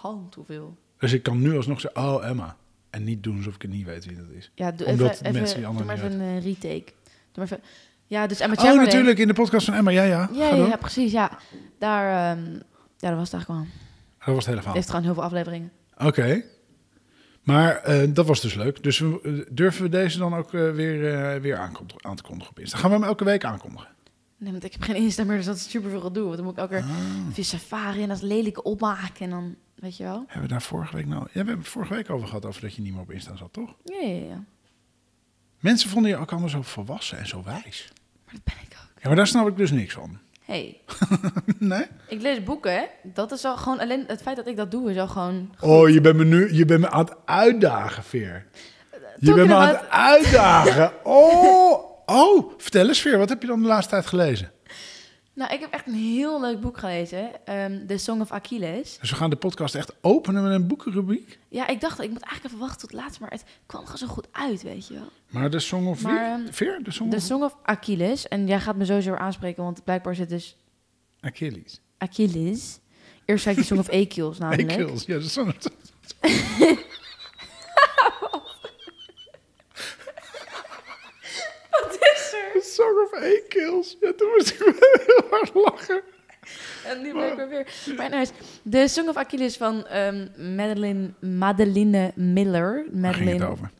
hand 0.03 0.35
hoeveel. 0.35 0.77
Dus 0.97 1.13
ik 1.13 1.23
kan 1.23 1.41
nu 1.41 1.55
alsnog 1.55 1.81
zeggen, 1.81 2.03
oh 2.03 2.25
Emma. 2.25 2.55
En 2.89 3.03
niet 3.03 3.23
doen 3.23 3.37
alsof 3.37 3.55
ik 3.55 3.61
het 3.61 3.71
niet 3.71 3.85
weet 3.85 4.05
wie 4.05 4.17
dat 4.17 4.29
is. 4.29 4.51
Ja, 4.55 4.71
doe 4.71 4.87
Omdat 4.87 5.11
even, 5.11 5.25
even, 5.25 5.33
mensen 5.33 5.55
die 5.55 5.65
doe 5.65 5.65
anderen 5.65 5.87
maar 5.87 5.95
niet 5.95 6.13
even 6.13 6.27
een 6.27 6.37
eh, 6.37 6.43
retake. 6.43 6.93
Doe 7.31 7.35
maar 7.35 7.45
even, 7.45 7.61
ja, 8.07 8.27
dus 8.27 8.39
Emma 8.39 8.53
Oh, 8.53 8.59
Chamberlain... 8.59 8.89
natuurlijk, 8.89 9.19
in 9.19 9.27
de 9.27 9.33
podcast 9.33 9.65
van 9.65 9.73
Emma. 9.73 9.91
Ja, 9.91 10.03
ja. 10.03 10.29
Ja, 10.33 10.55
ja, 10.55 10.75
precies, 10.75 11.11
ja. 11.11 11.37
Daar, 11.79 12.31
ehm, 12.37 12.53
ja, 12.97 13.09
dat 13.09 13.17
was 13.17 13.31
het 13.31 13.33
eigenlijk 13.33 13.49
al. 13.49 13.65
Dat 14.17 14.25
was 14.25 14.35
het 14.35 14.45
hele 14.45 14.57
verhaal. 14.57 14.73
heeft 14.73 14.89
gewoon 14.89 15.03
heel 15.03 15.13
veel 15.13 15.23
afleveringen. 15.23 15.71
Oké. 15.97 16.43
Maar 17.43 17.75
eh, 17.75 18.07
dat 18.13 18.25
was 18.27 18.41
dus 18.41 18.53
leuk. 18.53 18.83
Dus 18.83 18.99
we, 18.99 19.19
eh, 19.23 19.53
durven 19.55 19.83
we 19.83 19.89
deze 19.89 20.17
dan 20.17 20.33
ook 20.35 20.53
eh, 20.53 20.71
weer, 20.71 21.13
eh, 21.33 21.41
weer 21.41 21.57
aan 22.01 22.15
te 22.15 22.23
kondigen 22.23 22.49
op 22.51 22.59
Insta? 22.59 22.77
Gaan 22.77 22.89
we 22.89 22.95
hem 22.95 23.05
elke 23.05 23.23
week 23.23 23.43
aankondigen? 23.45 23.87
Nee, 24.37 24.51
want 24.51 24.63
ik 24.63 24.71
heb 24.71 24.81
geen 24.81 24.95
Insta 24.95 25.23
meer, 25.23 25.37
dus 25.37 25.45
dat 25.45 25.55
is 25.55 25.69
super 25.69 25.89
veel 25.89 26.01
gedoe. 26.01 26.23
Want 26.23 26.35
dan 26.35 26.45
moet 26.45 26.53
ik 26.53 26.59
elke 26.59 26.73
keer 26.75 26.83
Ah. 26.83 27.33
via 27.33 27.43
safari 27.43 28.01
en 28.01 28.07
dat 28.07 28.21
lelijke 28.21 28.63
opmaken. 28.63 29.25
En 29.25 29.29
dan, 29.29 29.55
weet 29.75 29.97
je 29.97 30.03
wel. 30.03 30.17
Hebben 30.25 30.41
we 30.41 30.47
daar 30.47 30.61
vorige 30.61 30.95
week 30.95 31.05
nou... 31.05 31.19
Ja, 31.21 31.27
we 31.31 31.37
hebben 31.37 31.57
het 31.57 31.67
vorige 31.67 31.93
week 31.93 32.09
over 32.09 32.27
gehad, 32.27 32.45
over 32.45 32.61
dat 32.61 32.73
je 32.75 32.81
niet 32.81 32.91
meer 32.93 33.01
op 33.01 33.11
Insta 33.11 33.35
zat, 33.35 33.53
toch? 33.53 33.75
Ja, 33.83 34.07
ja, 34.07 34.25
ja. 34.25 34.43
Mensen 35.59 35.89
vonden 35.89 36.11
je 36.11 36.17
ook 36.17 36.31
allemaal 36.31 36.49
zo 36.49 36.61
volwassen 36.61 37.17
en 37.17 37.27
zo 37.27 37.43
wijs. 37.43 37.91
Maar 38.25 38.33
dat 38.33 38.43
ben 38.43 38.63
ik 38.63 38.77
ook. 38.83 39.01
Ja, 39.01 39.07
maar 39.07 39.15
daar 39.15 39.27
snap 39.27 39.47
ik 39.47 39.57
dus 39.57 39.71
niks 39.71 39.93
van. 39.93 40.19
Hey, 40.45 40.81
nee? 41.59 41.85
ik 42.07 42.21
lees 42.21 42.43
boeken, 42.43 42.73
hè. 42.73 42.83
Dat 43.03 43.31
is 43.31 43.45
al 43.45 43.57
gewoon, 43.57 43.79
alleen 43.79 44.03
het 44.07 44.21
feit 44.21 44.35
dat 44.35 44.47
ik 44.47 44.57
dat 44.57 44.71
doe 44.71 44.91
is 44.91 44.97
al 44.97 45.07
gewoon... 45.07 45.55
Oh, 45.59 45.89
je 45.89 46.01
bent 46.01 46.15
me 46.17 46.23
nu 46.25 46.53
je 46.53 46.65
bent 46.65 46.79
me 46.81 46.89
aan 46.89 47.05
het 47.05 47.13
uitdagen, 47.25 48.03
Veer. 48.03 48.45
Je 49.19 49.33
bent 49.33 49.47
me 49.47 49.53
aan 49.53 49.61
about- 49.69 49.81
het 49.81 49.89
uitdagen. 49.89 50.91
Oh, 51.03 51.79
oh. 52.05 52.51
Vertel 52.57 52.87
eens, 52.87 53.01
Veer. 53.01 53.17
Wat 53.17 53.29
heb 53.29 53.41
je 53.41 53.47
dan 53.47 53.61
de 53.61 53.67
laatste 53.67 53.91
tijd 53.91 54.05
gelezen? 54.05 54.51
Nou, 55.35 55.53
ik 55.53 55.59
heb 55.59 55.71
echt 55.71 55.87
een 55.87 55.93
heel 55.93 56.41
leuk 56.41 56.61
boek 56.61 56.77
gelezen. 56.77 57.45
ehm 57.45 57.85
The 57.85 57.97
Song 57.97 58.21
of 58.21 58.31
Achilles. 58.31 58.97
Dus 58.99 59.09
we 59.09 59.15
gaan 59.15 59.29
de 59.29 59.35
podcast 59.35 59.75
echt 59.75 59.93
openen 60.01 60.43
met 60.43 60.51
een 60.51 60.67
boekenrubriek. 60.67 61.39
Ja, 61.47 61.67
ik 61.67 61.81
dacht, 61.81 62.01
ik 62.01 62.09
moet 62.09 62.21
eigenlijk 62.21 62.45
even 62.53 62.67
wachten 62.67 62.87
tot 62.87 62.99
laatst. 62.99 63.19
Maar 63.19 63.29
het 63.29 63.43
kwam 63.65 63.81
gewoon 63.81 63.97
zo 63.97 64.07
goed 64.07 64.27
uit, 64.31 64.61
weet 64.61 64.87
je 64.87 64.93
wel. 64.93 65.07
Maar 65.29 65.49
de 65.49 65.59
Song 65.59 65.87
of 65.87 66.01
Maar, 66.01 66.39
ehm, 66.39 66.51
Veer? 66.51 66.79
De 66.83 66.91
Song 66.91 67.09
The 67.09 67.15
of 67.15 67.21
Song 67.21 67.43
of 67.43 67.55
Achilles. 67.63 68.27
En 68.27 68.47
jij 68.47 68.59
gaat 68.59 68.75
me 68.75 68.85
sowieso 68.85 69.13
aanspreken, 69.15 69.63
want 69.63 69.83
blijkbaar 69.83 70.15
zit 70.15 70.29
dus 70.29 70.57
Achilles. 71.19 71.79
Achilles. 71.97 72.79
Eerst 73.25 73.43
zei 73.43 73.55
ik 73.55 73.61
de 73.61 73.67
Song 73.67 73.79
of 73.79 73.89
Achilles 74.01 74.37
namelijk. 74.37 74.71
Achilles. 74.71 75.05
Ja, 75.05 75.17
de 75.17 75.29
Song 75.29 75.47
of... 75.47 75.55
Wat 81.69 81.97
is 81.99 82.33
er? 82.33 82.61
The 82.61 82.69
Song 82.73 82.97
of 83.03 83.13
Achilles. 83.13 83.97
Ja, 84.01 84.13
toen 84.17 84.29
moest 84.37 84.49
ik 84.53 84.59
lachen. 85.65 86.01
En 86.85 87.01
nu 87.01 87.13
ben 87.13 87.29
ik 87.31 87.35
weer 87.35 87.49
weer. 87.49 87.93
Maar 87.97 88.09
nice. 88.09 88.31
De 88.63 88.87
Song 88.87 89.07
of 89.09 89.15
Achilles 89.15 89.57
van 89.57 89.85
ehm 89.85 90.55
Madeline, 90.55 91.13
Madeline 91.19 92.11
Miller. 92.15 92.85
Waar 92.91 93.13
ging 93.13 93.29
het 93.29 93.39
Madeline. 93.39 93.45
over? 93.45 93.71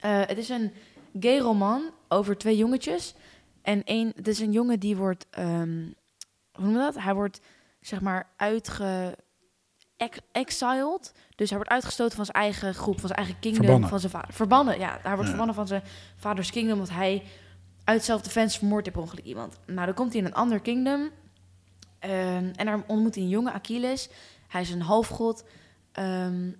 Eh, 0.00 0.20
het 0.26 0.38
is 0.38 0.48
een 0.48 0.72
gay 1.20 1.38
roman 1.38 1.82
over 2.08 2.36
twee 2.38 2.56
jongetjes. 2.56 3.14
En 3.62 3.84
één, 3.84 4.12
het 4.16 4.28
is 4.28 4.38
een 4.40 4.52
jongen 4.52 4.80
die 4.80 4.96
wordt, 4.96 5.26
ehm, 5.30 5.82
hoe 6.52 6.64
noem 6.64 6.72
je 6.72 6.78
dat? 6.78 6.98
Hij 6.98 7.14
wordt, 7.14 7.40
zeg 7.80 8.00
maar, 8.00 8.26
uitge... 8.36 9.16
ex- 9.96 10.18
exiled. 10.32 11.12
Dus 11.36 11.48
hij 11.48 11.58
wordt 11.58 11.72
uitgestoten 11.72 12.16
van 12.16 12.24
zijn 12.24 12.36
eigen 12.42 12.74
groep, 12.74 12.98
van 13.00 13.08
zijn 13.08 13.18
eigen 13.20 13.38
kingdom, 13.40 13.62
Verbannen. 13.64 13.88
van 13.88 14.00
zijn 14.00 14.12
vader. 14.12 14.32
Verbannen, 14.34 14.78
ja. 14.78 14.90
Hij 14.90 15.02
wordt 15.02 15.20
Ja. 15.20 15.26
verbannen 15.26 15.54
van 15.54 15.66
zijn 15.66 15.82
vaders 16.16 16.50
kingdom, 16.50 16.76
want 16.76 16.90
hij 16.90 17.22
uit 17.84 18.04
vermoordt 18.56 18.86
hij 18.86 18.94
per 18.94 19.02
ongeluk 19.02 19.24
iemand. 19.24 19.58
Nou, 19.66 19.86
dan 19.86 19.94
komt 19.94 20.12
hij 20.12 20.20
in 20.20 20.26
een 20.26 20.34
ander 20.34 20.60
kingdom. 20.60 21.10
ehm, 21.98 22.50
en 22.54 22.66
daar 22.66 22.82
ontmoet 22.86 23.14
hij 23.14 23.24
een 23.24 23.30
jonge 23.30 23.52
Achilles. 23.52 24.08
Hij 24.48 24.60
is 24.60 24.70
een 24.70 24.82
halfgod. 24.82 25.44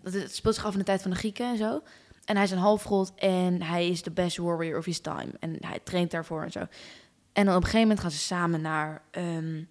dat 0.03 0.13
het 0.13 0.35
speelt 0.35 0.55
zich 0.55 0.65
af 0.65 0.73
in 0.73 0.79
de 0.79 0.85
tijd 0.85 1.03
van 1.03 1.11
de 1.11 1.17
Grieken 1.17 1.47
en 1.47 1.57
zo. 1.57 1.83
En 2.25 2.35
hij 2.35 2.45
is 2.45 2.51
een 2.51 2.59
halfgod 2.59 3.15
en 3.15 3.63
hij 3.63 3.89
is 3.89 4.03
de 4.03 4.11
best 4.11 4.37
warrior 4.37 4.79
of 4.79 4.85
his 4.85 5.01
time. 5.01 5.31
En 5.41 5.57
hij 5.61 5.81
traint 5.85 6.11
daarvoor 6.11 6.43
en 6.43 6.53
zo. 6.53 6.67
En 7.33 7.45
dan 7.45 7.57
op 7.57 7.63
een 7.63 7.69
gegeven 7.69 7.81
moment 7.81 8.01
gaan 8.01 8.11
ze 8.11 8.19
samen 8.19 8.61
naar 8.61 9.03
ehm, 9.11 9.63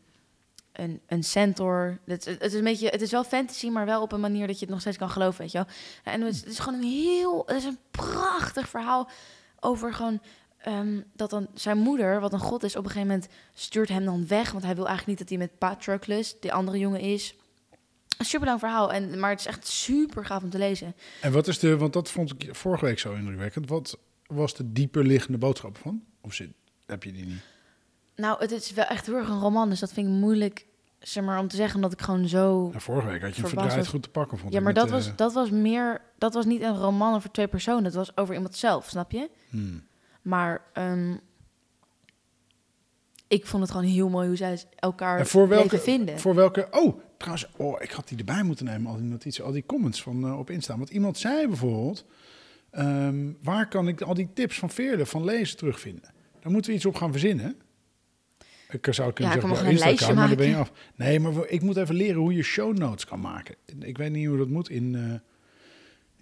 een, 0.71 1.01
een 1.07 1.23
centaur. 1.23 1.99
Het, 2.05 2.25
het, 2.25 2.41
is 2.41 2.53
een 2.53 2.63
beetje, 2.63 2.87
het 2.87 3.01
is 3.01 3.11
wel 3.11 3.23
fantasy, 3.23 3.69
maar 3.69 3.85
wel 3.85 4.01
op 4.01 4.11
een 4.11 4.19
manier 4.19 4.47
dat 4.47 4.55
je 4.55 4.65
het 4.65 4.73
nog 4.73 4.81
steeds 4.81 4.97
kan 4.97 5.09
geloven, 5.09 5.41
weet 5.41 5.51
je 5.51 5.57
wel. 5.57 5.67
En 6.13 6.21
het 6.21 6.33
is, 6.33 6.39
het 6.39 6.49
is 6.49 6.59
gewoon 6.59 6.79
een 6.79 6.89
heel, 6.89 7.43
het 7.45 7.55
is 7.55 7.65
een 7.65 7.79
prachtig 7.91 8.69
verhaal 8.69 9.09
over 9.59 9.93
gewoon 9.93 10.21
ehm, 10.63 11.01
dat 11.13 11.29
dan 11.29 11.47
zijn 11.53 11.77
moeder, 11.77 12.19
wat 12.19 12.33
een 12.33 12.39
god 12.39 12.63
is, 12.63 12.75
op 12.75 12.83
een 12.83 12.91
gegeven 12.91 13.07
moment 13.07 13.27
stuurt 13.53 13.89
hem 13.89 14.05
dan 14.05 14.27
weg, 14.27 14.51
want 14.51 14.63
hij 14.63 14.75
wil 14.75 14.87
eigenlijk 14.87 15.19
niet 15.19 15.29
dat 15.29 15.37
hij 15.37 15.47
met 15.47 15.57
Patroclus, 15.57 16.39
die 16.39 16.53
andere 16.53 16.77
jongen, 16.77 16.99
is. 16.99 17.35
Een 18.17 18.25
super 18.25 18.47
lang 18.47 18.59
verhaal, 18.59 18.91
en, 18.91 19.19
maar 19.19 19.29
het 19.29 19.39
is 19.39 19.45
echt 19.45 19.67
super 19.67 20.25
gaaf 20.25 20.43
om 20.43 20.49
te 20.49 20.57
lezen. 20.57 20.95
En 21.21 21.31
wat 21.31 21.47
is 21.47 21.59
de, 21.59 21.77
want 21.77 21.93
dat 21.93 22.11
vond 22.11 22.31
ik 22.31 22.55
vorige 22.55 22.85
week 22.85 22.99
zo 22.99 23.13
indrukwekkend. 23.13 23.69
Wat 23.69 23.97
was 24.25 24.55
de 24.55 24.71
dieper 24.71 25.03
liggende 25.05 25.37
boodschap 25.37 25.77
van? 25.77 26.03
Of 26.21 26.33
zit, 26.33 26.49
heb 26.85 27.03
je 27.03 27.11
die 27.11 27.25
niet? 27.25 27.41
Nou, 28.15 28.39
het 28.39 28.51
is 28.51 28.71
wel 28.71 28.85
echt 28.85 29.05
heel 29.05 29.15
erg 29.15 29.29
een 29.29 29.39
roman, 29.39 29.69
dus 29.69 29.79
dat 29.79 29.93
vind 29.93 30.07
ik 30.07 30.13
moeilijk 30.13 30.65
zeg 30.99 31.23
maar, 31.23 31.39
om 31.39 31.47
te 31.47 31.55
zeggen, 31.55 31.75
omdat 31.75 31.91
ik 31.91 32.01
gewoon 32.01 32.27
zo... 32.27 32.67
Nou, 32.67 32.81
vorige 32.81 33.07
week 33.07 33.21
had 33.21 33.35
je 33.35 33.43
een 33.43 33.49
verdraaid 33.49 33.87
goed 33.87 34.03
te 34.03 34.09
pakken. 34.09 34.37
Vond 34.37 34.53
Ja, 34.53 34.59
maar 34.59 34.73
dat 34.73 34.89
was, 34.89 35.07
eh, 35.07 35.13
dat 35.15 35.33
was 35.33 35.49
meer... 35.49 36.01
Dat 36.17 36.33
was 36.33 36.45
niet 36.45 36.61
een 36.61 36.77
roman 36.77 37.15
over 37.15 37.31
twee 37.31 37.47
personen, 37.47 37.83
het 37.83 37.93
was 37.93 38.17
over 38.17 38.35
iemand 38.35 38.55
zelf, 38.55 38.89
snap 38.89 39.11
je? 39.11 39.29
hmm. 39.49 39.83
Maar 40.23 40.61
ehm, 40.73 41.15
ik 43.27 43.45
vond 43.45 43.63
het 43.63 43.71
gewoon 43.71 43.87
heel 43.87 44.09
mooi 44.09 44.27
hoe 44.27 44.35
zij 44.35 44.59
elkaar 44.75 45.19
En 45.19 45.27
voor 45.27 45.47
welke, 45.47 45.79
vinden. 45.79 46.19
voor 46.19 46.35
welke... 46.35 46.67
Oh, 46.71 46.99
trouwens, 47.17 47.47
oh, 47.57 47.81
ik 47.81 47.91
had 47.91 48.07
die 48.07 48.17
erbij 48.17 48.43
moeten 48.43 48.65
nemen, 48.65 48.91
al 48.91 48.97
die 48.97 49.05
notities, 49.05 49.41
al 49.41 49.51
die 49.51 49.65
comments 49.65 50.03
van 50.03 50.25
eh, 50.25 50.39
op 50.39 50.49
Insta. 50.49 50.77
Want 50.77 50.89
iemand 50.89 51.17
zei 51.17 51.47
bijvoorbeeld, 51.47 52.05
ehm, 52.71 53.31
waar 53.41 53.67
kan 53.67 53.87
ik 53.87 54.01
al 54.01 54.13
die 54.13 54.29
tips 54.33 54.59
van 54.59 54.69
Veerle, 54.69 55.05
van 55.05 55.23
lezen 55.23 55.57
terugvinden? 55.57 56.13
Daar 56.39 56.51
moeten 56.51 56.71
we 56.71 56.77
iets 56.77 56.85
op 56.85 56.95
gaan 56.95 57.11
verzinnen. 57.11 57.55
Ik 58.69 58.87
zou 58.93 59.13
kunnen 59.13 59.33
Ja, 59.33 59.41
zeggen, 59.41 59.57
kan 59.59 59.67
een 59.67 59.77
lijstje 59.77 60.13
maar 60.13 60.27
dan 60.27 60.37
ben 60.37 60.47
je 60.47 60.55
af. 60.55 60.71
Nee, 60.95 61.19
maar 61.19 61.33
ik 61.47 61.61
moet 61.61 61.77
even 61.77 61.95
leren 61.95 62.21
hoe 62.21 62.33
je 62.33 62.43
show 62.43 62.77
notes 62.77 63.05
kan 63.05 63.19
maken. 63.19 63.55
Ik 63.79 63.97
weet 63.97 64.11
niet 64.11 64.27
hoe 64.27 64.37
dat 64.37 64.47
moet 64.47 64.69
in, 64.69 64.95
eh, 64.95 65.19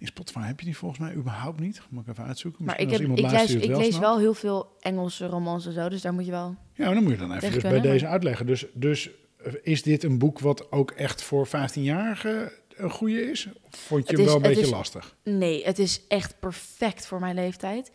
in 0.02 0.08
Spotify. 0.08 0.40
Heb 0.40 0.58
je 0.60 0.64
die 0.66 0.76
volgens 0.76 1.00
mij 1.00 1.14
überhaupt 1.14 1.60
niet? 1.60 1.80
Moet 1.90 2.02
ik 2.02 2.08
even 2.08 2.24
uitzoeken. 2.24 2.64
maar 2.64 2.74
Misschien 2.76 3.00
ik, 3.00 3.06
heb, 3.08 3.18
ik, 3.18 3.30
lees, 3.30 3.54
ik 3.54 3.68
het 3.70 3.78
lees 3.78 3.98
wel 3.98 4.18
heel 4.18 4.34
veel 4.34 4.76
Engelse 4.80 5.26
romans 5.26 5.66
en 5.66 5.72
zo, 5.72 5.88
dus 5.88 6.00
daar 6.02 6.12
moet 6.12 6.24
je 6.24 6.30
wel... 6.30 6.56
Ja, 6.74 6.84
maar 6.84 6.94
dan 6.94 7.02
moet 7.02 7.12
je 7.12 7.18
dan 7.18 7.32
even 7.32 7.52
dus 7.52 7.62
bij 7.62 7.80
deze 7.80 8.04
maar- 8.04 8.12
uitleggen. 8.12 8.46
Dus, 8.46 8.66
dus 8.74 9.10
eh, 9.44 9.52
is 9.62 9.82
dit 9.82 10.02
een 10.02 10.18
boek 10.18 10.38
wat 10.38 10.72
ook 10.72 10.90
echt 10.90 11.22
voor 11.22 11.46
15-jarigen 11.46 12.52
een 12.76 12.90
goede 12.90 13.30
is? 13.30 13.48
Of 13.62 13.78
vond 13.78 14.04
je 14.04 14.10
Het 14.10 14.18
is- 14.20 14.26
wel 14.26 14.36
een 14.36 14.42
beetje 14.42 14.60
is- 14.60 14.70
lastig? 14.70 15.16
Nee, 15.24 15.64
het 15.64 15.78
is 15.78 16.02
echt 16.08 16.40
perfect 16.40 17.06
voor 17.06 17.20
mijn 17.20 17.34
leeftijd. 17.34 17.90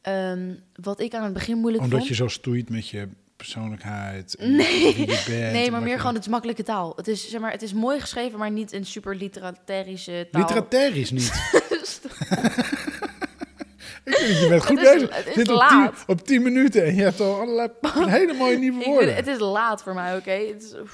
Ehm, 0.00 0.54
wat 0.82 1.00
ik 1.00 1.14
aan 1.14 1.24
het 1.24 1.32
begin 1.32 1.58
moeilijk 1.58 1.82
Omdat 1.82 1.98
vond... 1.98 2.10
je 2.10 2.16
zo 2.16 2.28
stoeit 2.28 2.70
met 2.70 2.88
je 2.88 3.08
persoonlijkheid. 3.36 4.36
Nee. 4.38 4.94
Nee, 5.28 5.70
maar 5.70 5.82
meer 5.82 5.90
je- 5.92 5.98
gewoon, 5.98 6.14
het 6.14 6.22
is 6.24 6.30
makkelijke 6.30 6.62
taal. 6.62 6.92
Het 6.96 7.08
is, 7.08 7.28
zeg 7.30 7.40
maar, 7.40 7.50
het 7.52 7.62
is 7.62 7.72
mooi 7.72 8.00
geschreven, 8.00 8.38
maar 8.38 8.50
niet 8.50 8.72
een 8.72 8.86
super 8.86 9.16
literarische 9.16 10.28
taal. 10.30 10.42
Literatair 10.42 10.96
is 10.96 11.10
niet. 11.10 11.32
ik 14.04 14.14
vind 14.16 14.28
dat 14.32 14.40
je 14.42 14.46
bent 14.48 14.66
goed 14.66 14.80
bezig. 14.80 15.16
het 15.16 15.26
is 15.26 15.34
Dit 15.34 15.48
op 15.48 15.56
laat. 15.56 15.94
10, 15.96 16.04
op 16.06 16.24
10 16.26 16.42
minuten 16.42 16.84
en 16.84 16.94
je 16.94 17.02
hebt 17.02 17.20
al 17.20 17.40
allerlei 17.40 17.68
hele 18.18 18.32
mooie 18.32 18.58
nieuwe 18.58 18.82
vind- 18.82 18.94
woorden. 18.94 19.14
het 19.14 19.26
is 19.26 19.38
laat 19.38 19.82
voor 19.82 19.94
mij, 19.94 20.16
oké? 20.16 20.38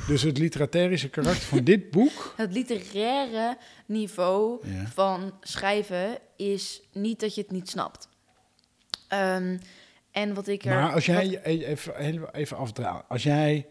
Dus 0.06 0.22
het 0.22 0.38
literatarische 0.38 1.08
karakter 1.08 1.42
van 1.42 1.64
dit 1.64 1.90
boek... 1.90 2.32
het 2.36 2.52
literaire 2.52 3.56
niveau 3.86 4.66
Ja. 4.68 4.86
van 4.94 5.32
schrijven 5.40 6.18
is 6.36 6.82
niet 6.92 7.20
dat 7.20 7.34
je 7.34 7.40
het 7.40 7.50
niet 7.50 7.68
snapt. 7.68 8.08
Ehm, 9.08 9.58
en 10.12 10.34
wat 10.34 10.46
ik 10.46 10.64
er... 10.64 10.74
Maar 10.74 10.92
als 10.92 11.06
jij 11.06 11.16
wat- 11.24 11.30
je- 11.30 11.66
even, 11.66 11.96
even, 12.34 12.56
afdraaien. 12.56 13.08
Als 13.08 13.22
jij 13.22 13.66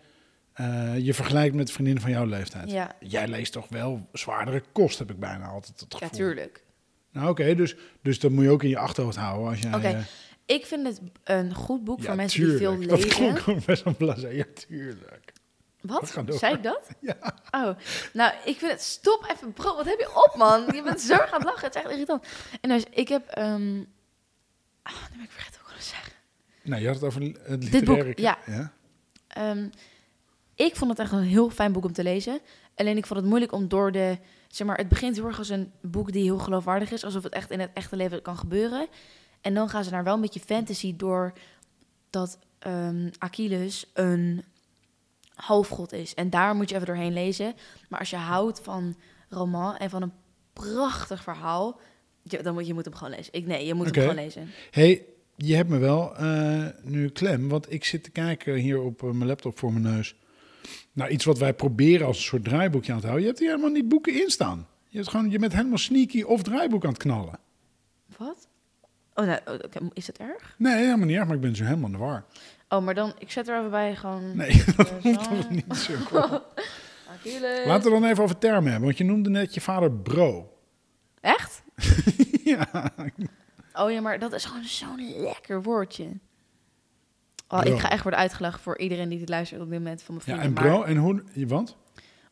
eh, 0.53 0.97
je 0.97 1.13
vergelijkt 1.13 1.55
met 1.55 1.71
vriendinnen 1.71 2.03
van 2.03 2.11
jouw 2.11 2.25
leeftijd. 2.25 2.71
Ja, 2.71 2.95
Jij 2.99 3.27
leest 3.27 3.51
toch 3.53 3.67
wel 3.69 4.07
zwaardere 4.13 4.63
kost, 4.71 4.99
heb 4.99 5.09
ik 5.11 5.19
bijna 5.19 5.47
altijd 5.47 5.79
het 5.79 5.91
ja, 5.91 5.97
gevoel. 5.97 6.17
tuurlijk. 6.17 6.63
Nou 7.11 7.29
oké, 7.29 7.55
dus, 7.55 7.75
dus 8.01 8.19
dat 8.19 8.31
moet 8.31 8.43
je 8.43 8.49
ook 8.49 8.63
in 8.63 8.69
je 8.69 8.77
achterhoofd 8.77 9.17
houden. 9.17 9.47
Als 9.49 9.59
jij, 9.59 9.73
Oké, 9.73 9.87
eh, 9.87 9.99
Ik 10.45 10.65
vind 10.65 10.87
het 10.87 11.01
een 11.23 11.53
goed 11.53 11.83
boek 11.83 11.99
ja, 11.99 12.05
voor 12.05 12.15
mensen 12.15 12.39
tuurlijk. 12.39 12.59
die 12.79 12.87
veel 12.87 12.87
Dat 12.97 13.03
lezen. 13.03 13.33
klonk 13.43 13.65
best 13.65 13.83
wel 13.83 13.95
blasé. 13.95 14.27
Ja, 14.27 14.45
tuurlijk. 14.67 15.33
Wat? 15.81 16.13
Zei 16.27 16.55
ik 16.55 16.63
dat? 16.63 16.87
Ja. 16.99 17.17
Oh, 17.51 17.75
nou, 18.13 18.33
ik 18.45 18.57
vind 18.57 18.71
het... 18.71 18.81
Stop 18.81 19.27
even, 19.35 19.53
bro. 19.53 19.75
Wat 19.75 19.85
heb 19.85 19.99
je 19.99 20.09
op, 20.27 20.35
man? 20.37 20.65
Je 20.75 20.81
bent 20.83 21.01
zo 21.01 21.15
gaan 21.17 21.43
lachen. 21.43 21.65
Het 21.67 21.75
is 21.75 21.81
echt 21.81 21.91
irritant. 21.91 22.25
En 22.61 22.69
dus, 22.69 22.83
ik 22.91 23.07
heb... 23.07 23.27
ehm 23.27 23.83
ah, 24.83 24.93
nu 25.11 25.15
ben 25.15 25.23
ik 25.23 25.31
vergeten 25.31 25.59
wat 25.61 25.61
ik 25.61 25.67
wilde 25.67 25.83
zeggen. 25.83 26.13
Nou, 26.63 26.81
je 26.81 26.87
had 26.87 26.95
het 26.95 27.03
over 27.03 27.21
het 27.21 27.59
boek, 27.59 27.71
literaire... 27.71 28.13
ja. 28.15 28.37
ja. 28.45 28.73
Ehm, 29.27 29.67
ik 30.55 30.75
vond 30.75 30.89
het 30.89 30.99
echt 30.99 31.11
een 31.11 31.21
heel 31.21 31.49
fijn 31.49 31.71
boek 31.71 31.85
om 31.85 31.93
te 31.93 32.03
lezen. 32.03 32.39
Alleen 32.75 32.97
ik 32.97 33.05
vond 33.05 33.19
het 33.19 33.29
moeilijk 33.29 33.51
om 33.51 33.67
door 33.67 33.91
de... 33.91 34.17
Zeg 34.47 34.67
maar, 34.67 34.77
het 34.77 34.89
begint 34.89 35.15
heel 35.15 35.25
erg 35.25 35.37
als 35.37 35.49
een 35.49 35.71
boek 35.81 36.11
die 36.11 36.23
heel 36.23 36.37
geloofwaardig 36.37 36.91
is. 36.91 37.03
Alsof 37.03 37.23
het 37.23 37.33
echt 37.33 37.51
in 37.51 37.59
het 37.59 37.69
echte 37.73 37.95
leven 37.95 38.21
kan 38.21 38.37
gebeuren. 38.37 38.87
En 39.41 39.53
dan 39.53 39.69
gaan 39.69 39.83
ze 39.83 39.91
naar 39.91 40.03
wel 40.03 40.13
een 40.13 40.21
beetje 40.21 40.39
fantasy 40.39 40.95
door 40.95 41.33
dat 42.09 42.39
ehm, 42.59 43.09
Achilles 43.17 43.85
een 43.93 44.43
hoofdgod 45.35 45.93
is. 45.93 46.13
En 46.13 46.29
daar 46.29 46.55
moet 46.55 46.69
je 46.69 46.75
even 46.75 46.87
doorheen 46.87 47.13
lezen. 47.13 47.53
Maar 47.89 47.99
als 47.99 48.09
je 48.09 48.15
houdt 48.15 48.59
van 48.59 48.95
roman 49.29 49.77
en 49.77 49.89
van 49.89 50.01
een 50.01 50.13
prachtig 50.53 51.23
verhaal... 51.23 51.79
Dan 52.23 52.53
moet 52.53 52.67
je 52.67 52.73
moet 52.73 52.85
hem 52.85 52.95
gewoon 52.95 53.13
lezen. 53.13 53.33
Ik, 53.33 53.45
nee, 53.45 53.65
je 53.65 53.73
moet 53.73 53.85
hem 53.85 53.93
gewoon 53.93 54.15
lezen. 54.15 54.49
hey, 54.71 55.05
je 55.35 55.55
hebt 55.55 55.69
me 55.69 55.77
wel 55.77 56.15
eh, 56.15 56.65
nu 56.81 57.09
klem, 57.09 57.49
want 57.49 57.71
ik 57.71 57.85
zit 57.85 58.03
te 58.03 58.11
kijken 58.11 58.53
hier 58.53 58.81
op 58.81 59.03
eh, 59.03 59.09
mijn 59.09 59.27
laptop 59.27 59.59
voor 59.59 59.73
mijn 59.73 59.95
neus. 59.95 60.15
Nou, 60.93 61.09
iets 61.09 61.25
wat 61.25 61.37
wij 61.37 61.53
proberen 61.53 62.07
als 62.07 62.17
een 62.17 62.23
soort 62.23 62.43
draaiboekje 62.43 62.93
aan 62.93 62.99
te 62.99 63.05
houden. 63.05 63.23
Je 63.25 63.31
hebt 63.31 63.41
hier 63.41 63.51
helemaal 63.51 63.71
niet 63.71 63.89
boeken 63.89 64.21
in 64.21 64.29
staan. 64.29 64.67
Je, 64.87 64.97
hebt 64.97 65.09
gewoon, 65.09 65.29
je 65.29 65.39
bent 65.39 65.53
helemaal 65.53 65.77
sneaky 65.77 66.21
of 66.21 66.43
draaiboek 66.43 66.83
aan 66.83 66.89
het 66.89 67.01
knallen. 67.01 67.39
Wat? 68.17 68.47
Oh, 69.13 69.25
nou, 69.25 69.39
oké, 69.45 69.79
is 69.93 70.05
dat 70.05 70.17
erg? 70.17 70.55
Nee, 70.57 70.75
helemaal 70.75 71.07
niet 71.07 71.17
erg, 71.17 71.25
maar 71.25 71.35
ik 71.35 71.41
ben 71.41 71.55
zo 71.55 71.63
helemaal 71.63 71.85
in 71.85 71.91
de 71.91 71.97
war. 71.97 72.25
Oh, 72.69 72.83
maar 72.83 72.93
dan, 72.93 73.13
ik 73.19 73.31
zet 73.31 73.47
er 73.47 73.57
even 73.57 73.69
bij 73.69 73.95
gewoon... 73.95 74.35
Nee, 74.35 74.63
dat 74.77 74.89
hoeft 74.89 75.23
zo. 75.23 75.29
toch 75.29 75.49
niet 75.49 75.75
zo. 75.75 75.93
Laten 77.65 77.91
we 77.91 77.99
dan 77.99 78.05
even 78.05 78.23
over 78.23 78.37
termen 78.37 78.63
hebben, 78.63 78.85
want 78.85 78.97
je 78.97 79.03
noemde 79.03 79.29
net 79.29 79.53
je 79.53 79.61
vader 79.61 79.91
bro. 79.91 80.57
Echt? 81.21 81.61
ja, 82.43 82.91
Oh 83.73 83.91
ja, 83.91 84.01
maar 84.01 84.19
dat 84.19 84.33
is 84.33 84.45
gewoon 84.45 84.63
zo'n 84.63 85.21
lekker 85.21 85.61
woordje. 85.63 86.05
Oh, 87.47 87.59
Bro. 87.61 87.73
ik 87.73 87.79
ga 87.79 87.89
echt 87.89 88.01
worden 88.03 88.19
uitgelachen 88.19 88.59
voor 88.59 88.77
iedereen 88.79 89.09
die 89.09 89.19
dit 89.19 89.29
luistert 89.29 89.61
op 89.61 89.69
dit 89.69 89.77
moment 89.77 90.01
van 90.03 90.15
mijn 90.15 90.27
ja 90.27 90.43
vrienden. 90.43 90.63
en 90.63 90.69
bro, 90.69 90.79
maar- 90.79 90.87
en 90.87 90.97
hoe, 90.97 91.23
want? 91.47 91.75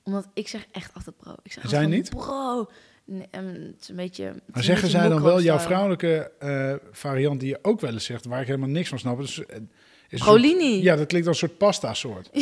omdat 0.03 0.27
ik 0.33 0.47
zeg 0.47 0.65
echt 0.71 0.93
altijd 0.93 1.17
bro. 1.17 1.33
Ik 1.43 1.51
zeg 1.51 1.69
zij 1.69 1.85
niet? 1.85 2.09
Bro. 2.09 2.69
Nee, 3.05 3.27
ehm, 3.31 3.45
het 3.47 3.75
is 3.81 3.89
een 3.89 3.95
beetje... 3.95 4.33
Maar 4.51 4.63
zeggen 4.63 4.89
zij 4.89 5.09
dan 5.09 5.21
wel 5.21 5.41
jouw 5.41 5.55
mokro-style. 5.57 5.67
vrouwelijke 5.67 6.31
eh, 6.39 6.73
variant 6.91 7.39
die 7.39 7.49
je 7.49 7.59
ook 7.61 7.79
wel 7.79 7.93
eens 7.93 8.05
zegt, 8.05 8.25
waar 8.25 8.41
ik 8.41 8.47
helemaal 8.47 8.69
niks 8.69 8.89
van 8.89 8.99
snap? 8.99 9.19
Dus, 9.19 9.45
eh, 9.45 9.55
is 10.09 10.19
soort- 10.19 10.21
Brolini. 10.41 10.81
ja, 10.83 10.95
dat 10.95 11.07
klinkt 11.07 11.27
als 11.27 11.41
een 11.41 11.47
soort 11.47 11.59
pasta-soort. 11.59 12.29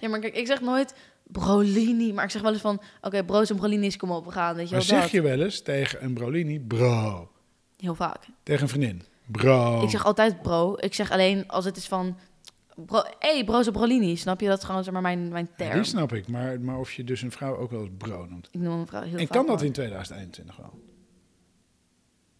Ja, 0.00 0.08
maar 0.08 0.20
kijk, 0.20 0.36
ik 0.36 0.46
zeg 0.46 0.60
nooit 0.60 0.94
brolini. 1.22 2.12
Maar 2.12 2.24
ik 2.24 2.30
zeg 2.30 2.42
wel 2.42 2.52
eens 2.52 2.60
van... 2.60 2.82
Oké, 3.00 3.24
bro's 3.24 3.50
en 3.50 3.56
brolinis, 3.56 3.96
kom 3.96 4.10
op, 4.10 4.24
we 4.24 4.30
gaan. 4.30 4.54
Weet 4.54 4.68
je 4.68 4.74
Maar 4.74 4.82
zeg 4.84 5.00
dat. 5.00 5.10
je 5.10 5.22
wel 5.22 5.40
eens 5.42 5.60
tegen 5.62 6.04
een 6.04 6.14
brolini, 6.14 6.60
bro. 6.60 7.30
Heel 7.84 7.94
vaak. 7.94 8.26
Tegen 8.42 8.62
een 8.62 8.68
vriendin, 8.68 9.02
bro. 9.26 9.82
Ik 9.82 9.90
zeg 9.90 10.04
altijd 10.04 10.42
bro. 10.42 10.74
Ik 10.78 10.94
zeg 10.94 11.10
alleen 11.10 11.48
als 11.48 11.64
het 11.64 11.76
is 11.76 11.86
van... 11.88 12.16
Bro, 12.74 13.02
hey, 13.18 13.44
bro's 13.44 13.66
en 13.66 13.72
brolini. 13.72 14.16
Snap 14.16 14.40
je? 14.40 14.46
Dat 14.46 14.58
is 14.58 14.64
gewoon 14.64 14.84
zeg 14.84 14.92
maar 14.92 15.02
mijn, 15.02 15.28
mijn 15.28 15.48
Ja, 15.50 15.64
term. 15.64 15.74
die 15.74 15.84
snap 15.84 16.12
ik, 16.12 16.28
maar, 16.28 16.60
maar 16.60 16.78
of 16.78 16.92
je 16.92 17.04
dus 17.04 17.22
een 17.22 17.30
vrouw 17.32 17.56
ook 17.56 17.70
wel 17.70 17.80
eens 17.80 17.90
bro 17.98 18.26
noemt. 18.26 18.48
Ik 18.50 18.60
noem 18.60 18.80
een 18.80 18.86
vrouw 18.86 19.02
heel 19.02 19.12
en 19.12 19.18
vaak 19.18 19.36
kan 19.36 19.46
dat 19.46 19.56
bro. 19.56 19.66
in 19.66 19.72
2021 19.72 20.56
wel? 20.56 20.70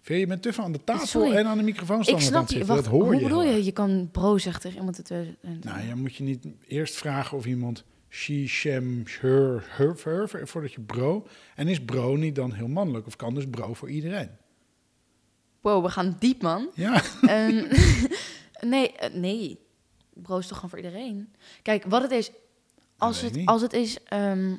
Vind 0.01 0.19
je, 0.19 0.19
je 0.19 0.27
bent 0.27 0.43
te 0.43 0.53
veel 0.53 0.65
aan 0.65 0.73
de 0.73 0.85
tafel 0.85 1.07
Sorry. 1.07 1.37
en 1.37 1.47
aan 1.47 1.59
de 1.59 1.65
microfoon 1.65 2.05
staan 2.05 2.17
Ik 2.17 2.23
snap 2.23 2.49
je. 2.49 2.65
Wacht, 2.65 2.83
dat 2.83 2.93
hoor 2.93 3.05
hoe 3.05 3.15
je. 3.15 3.23
bedoel 3.23 3.43
je? 3.43 3.65
Je 3.65 3.73
kan 3.73 4.09
bro 4.13 4.39
zeggen 4.39 4.63
tegen 4.63 4.79
iemand. 4.79 4.97
Het, 4.97 5.11
Nou, 5.63 5.87
ja, 5.87 5.95
moet 5.95 6.15
je 6.15 6.23
niet 6.23 6.47
eerst 6.67 6.95
vragen 6.95 7.37
of 7.37 7.47
iemand 7.47 7.85
she, 8.09 8.47
shem, 8.47 9.03
her, 9.21 9.65
her, 9.69 9.97
her, 10.05 10.49
voordat 10.49 10.73
je 10.73 10.81
bro... 10.81 11.27
En 11.55 11.69
is 11.69 11.85
bro 11.85 12.17
niet 12.17 12.35
dan 12.35 12.53
heel 12.53 12.69
mannelijk? 12.69 13.07
Of 13.07 13.17
kan 13.17 13.35
dus 13.35 13.47
bro 13.51 13.75
voor 13.75 13.91
iedereen? 13.91 14.31
Wow, 15.65 15.85
we 15.85 15.91
gaan 15.91 16.17
diep, 16.19 16.43
man. 16.43 16.71
Ja, 16.75 17.03
Ehm, 17.21 17.65
nee, 18.73 18.93
eh, 18.93 19.15
nee. 19.15 19.59
Bro 20.13 20.39
is 20.39 20.47
toch 20.47 20.55
gewoon 20.55 20.71
voor 20.71 20.79
iedereen. 20.79 21.35
Kijk, 21.63 21.85
wat 21.85 22.03
het 22.03 22.11
is... 22.11 22.31
Als 22.99 23.21
het, 23.21 23.35
niet. 23.35 23.49
als 23.49 23.63
het 23.63 23.73
is... 23.73 24.03
ehm, 24.05 24.57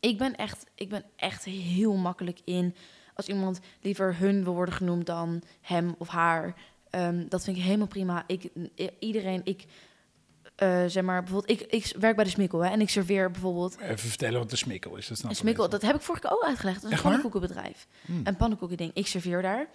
ik, 0.00 0.18
ben 0.18 0.36
echt, 0.36 0.66
ik 0.74 0.88
ben 0.88 1.04
echt 1.16 1.44
heel 1.44 1.94
makkelijk 1.94 2.40
in... 2.44 2.74
Als 3.14 3.26
iemand 3.26 3.60
liever 3.80 4.16
hun 4.18 4.44
wil 4.44 4.54
worden 4.54 4.74
genoemd 4.74 5.06
dan 5.06 5.42
hem 5.60 5.94
of 5.98 6.08
haar... 6.08 6.54
ehm, 6.90 7.28
dat 7.28 7.44
vind 7.44 7.56
ik 7.56 7.62
helemaal 7.62 7.86
prima. 7.86 8.24
Ik, 8.26 8.50
iedereen... 8.98 9.40
Ik, 9.44 9.64
eh, 10.60 10.84
zeg 10.86 11.02
maar, 11.02 11.22
bijvoorbeeld... 11.22 11.60
Ik, 11.60 11.72
ik 11.72 11.92
werk 11.98 12.16
bij 12.16 12.24
de 12.24 12.30
Smikkel, 12.30 12.64
hè. 12.64 12.70
En 12.70 12.80
ik 12.80 12.88
serveer 12.88 13.30
bijvoorbeeld... 13.30 13.78
even 13.78 14.08
vertellen 14.08 14.38
wat 14.38 14.50
de 14.50 14.56
smikkel 14.56 14.96
is. 14.96 15.06
Dat 15.06 15.36
smikkel, 15.36 15.68
dat 15.68 15.82
heb 15.82 15.94
ik 15.94 16.00
vorige 16.00 16.26
keer 16.26 16.36
ook 16.36 16.44
uitgelegd. 16.44 16.82
Dat 16.82 16.90
is 16.90 16.96
een 16.96 17.02
pannenkoekenbedrijf. 17.02 17.86
Hmm. 18.04 18.20
Een 18.24 18.36
pannenkoekending. 18.36 18.90
Ik 18.94 19.06
serveer 19.06 19.42
daar. 19.42 19.66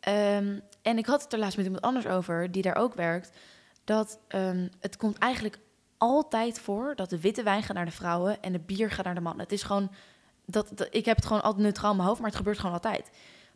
Ehm, 0.00 0.58
en 0.82 0.98
ik 0.98 1.06
had 1.06 1.22
het 1.22 1.32
er 1.32 1.38
laatst 1.38 1.56
met 1.56 1.66
iemand 1.66 1.84
anders 1.84 2.06
over, 2.06 2.52
die 2.52 2.62
daar 2.62 2.76
ook 2.76 2.94
werkt. 2.94 3.30
Dat 3.84 4.18
ehm, 4.28 4.68
het 4.80 4.96
komt 4.96 5.18
eigenlijk 5.18 5.58
altijd 5.98 6.58
voor 6.58 6.92
dat 6.96 7.10
de 7.10 7.20
witte 7.20 7.42
wijn 7.42 7.62
gaat 7.62 7.76
naar 7.76 7.84
de 7.84 7.90
vrouwen 7.90 8.42
en 8.42 8.52
de 8.52 8.60
bier 8.60 8.90
gaat 8.90 9.04
naar 9.04 9.14
de 9.14 9.20
mannen. 9.20 9.42
Het 9.42 9.52
is 9.52 9.62
gewoon, 9.62 9.90
dat, 10.46 10.70
dat, 10.74 10.88
ik 10.90 11.04
heb 11.04 11.16
het 11.16 11.26
gewoon 11.26 11.42
altijd 11.42 11.62
neutraal 11.62 11.90
in 11.90 11.96
mijn 11.96 12.08
hoofd, 12.08 12.20
maar 12.20 12.30
het 12.30 12.38
gebeurt 12.38 12.58
gewoon 12.58 12.74
altijd. 12.74 13.10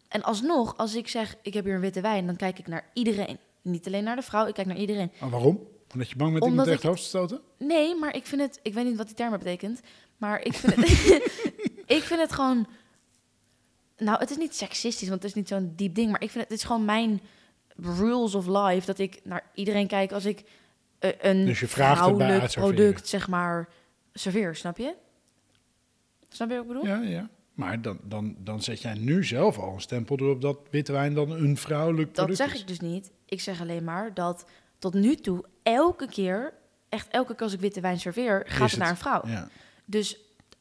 En 0.09 0.23
alsnog, 0.23 0.77
als 0.77 0.95
ik 0.95 1.09
zeg, 1.09 1.37
ik 1.43 1.55
heb 1.55 1.65
hier 1.65 1.75
een 1.75 1.81
witte 1.81 2.01
wijn, 2.01 2.27
dan 2.27 2.37
kijk 2.37 2.59
ik 2.59 2.67
naar 2.67 2.91
iedereen. 2.93 3.39
Niet 3.63 3.87
alleen 3.87 4.05
naar 4.05 4.17
de 4.17 4.23
vrouw, 4.23 4.47
ik 4.47 4.55
kijk 4.55 4.67
naar 4.67 4.77
iedereen. 4.77 5.13
Maar 5.21 5.31
waarom? 5.31 5.61
Omdat 5.93 6.09
je 6.09 6.17
bang 6.17 6.33
bent 6.33 6.45
iemand 6.45 6.69
tegen 6.69 6.81
het 6.81 6.89
hoofd 6.89 7.03
te 7.03 7.09
stoten? 7.09 7.41
Nee, 7.59 7.95
maar 7.95 8.15
ik 8.15 8.27
vind 8.27 8.41
het, 8.41 8.61
ik 8.63 8.75
weet 8.75 8.85
niet 8.85 8.97
wat 8.97 9.07
die 9.07 9.17
term 9.17 9.31
betekent, 9.31 9.81
Maar 10.17 10.43
ik 10.43 10.53
vind 10.53 10.75
het, 10.75 10.89
ik 11.97 12.03
vind 12.03 12.21
het 12.21 12.33
gewoon... 12.33 12.67
Nou, 13.97 14.19
het 14.19 14.31
is 14.31 14.37
niet 14.37 14.55
seksistisch, 14.55 15.09
want 15.09 15.23
het 15.23 15.31
is 15.31 15.37
niet 15.37 15.49
zo'n 15.49 15.73
diep 15.77 15.95
ding. 15.95 16.11
Maar 16.11 16.23
ik 16.23 16.31
vind 16.31 16.43
het, 16.43 16.53
het 16.53 16.59
is 16.59 16.67
gewoon 16.67 16.85
mijn 16.85 17.21
rules 17.77 18.35
of 18.35 18.47
life. 18.47 18.87
Dat 18.87 18.99
ik 18.99 19.21
naar 19.25 19.51
iedereen 19.55 19.87
kijk 19.87 20.13
als 20.13 20.25
ik 20.25 20.45
eh, 20.99 21.11
een 21.21 21.45
Dus 21.45 21.61
je 21.61 21.69
vrouwelijk 21.69 22.53
product, 22.53 23.09
zeg 23.09 23.29
maar, 23.29 23.69
serveer. 24.13 24.57
Snap 24.57 24.77
je? 24.79 24.95
Snap 26.29 26.49
je 26.49 26.55
wat 26.55 26.63
ik 26.63 26.69
bedoel? 26.69 26.87
Ja, 26.87 27.01
ja. 27.01 27.29
Maar 27.55 27.83
dan, 27.83 27.99
dan, 28.03 28.37
dan 28.39 28.63
zet 28.63 28.83
jij 28.83 28.95
nu 28.95 29.25
zelf 29.25 29.59
al 29.59 29.75
een 29.75 29.81
stempel 29.81 30.19
erop 30.19 30.41
dat 30.41 30.59
witte 30.71 30.93
wijn 30.93 31.15
dan 31.15 31.31
een 31.31 31.57
vrouwelijk 31.57 32.07
Dat 32.07 32.15
product 32.15 32.37
zeg 32.39 32.55
is. 32.55 32.61
ik 32.61 32.67
dus 32.67 32.81
niet. 32.81 33.11
Ik 33.25 33.41
zeg 33.41 33.61
alleen 33.61 33.85
maar 33.85 34.15
dat 34.15 34.45
tot 34.79 34.95
nu 34.95 35.15
toe 35.15 35.45
elke 35.63 36.07
keer, 36.07 36.53
echt 36.89 37.09
elke 37.09 37.35
keer 37.35 37.43
als 37.43 37.53
ik 37.53 37.61
witte 37.61 37.81
wijn 37.81 38.01
serveer, 38.01 38.43
gaat 38.47 38.71
het 38.71 38.79
naar 38.79 38.89
een 38.91 38.97
vrouw. 38.97 39.23
Ja. 39.27 39.49
Dus 39.85 40.19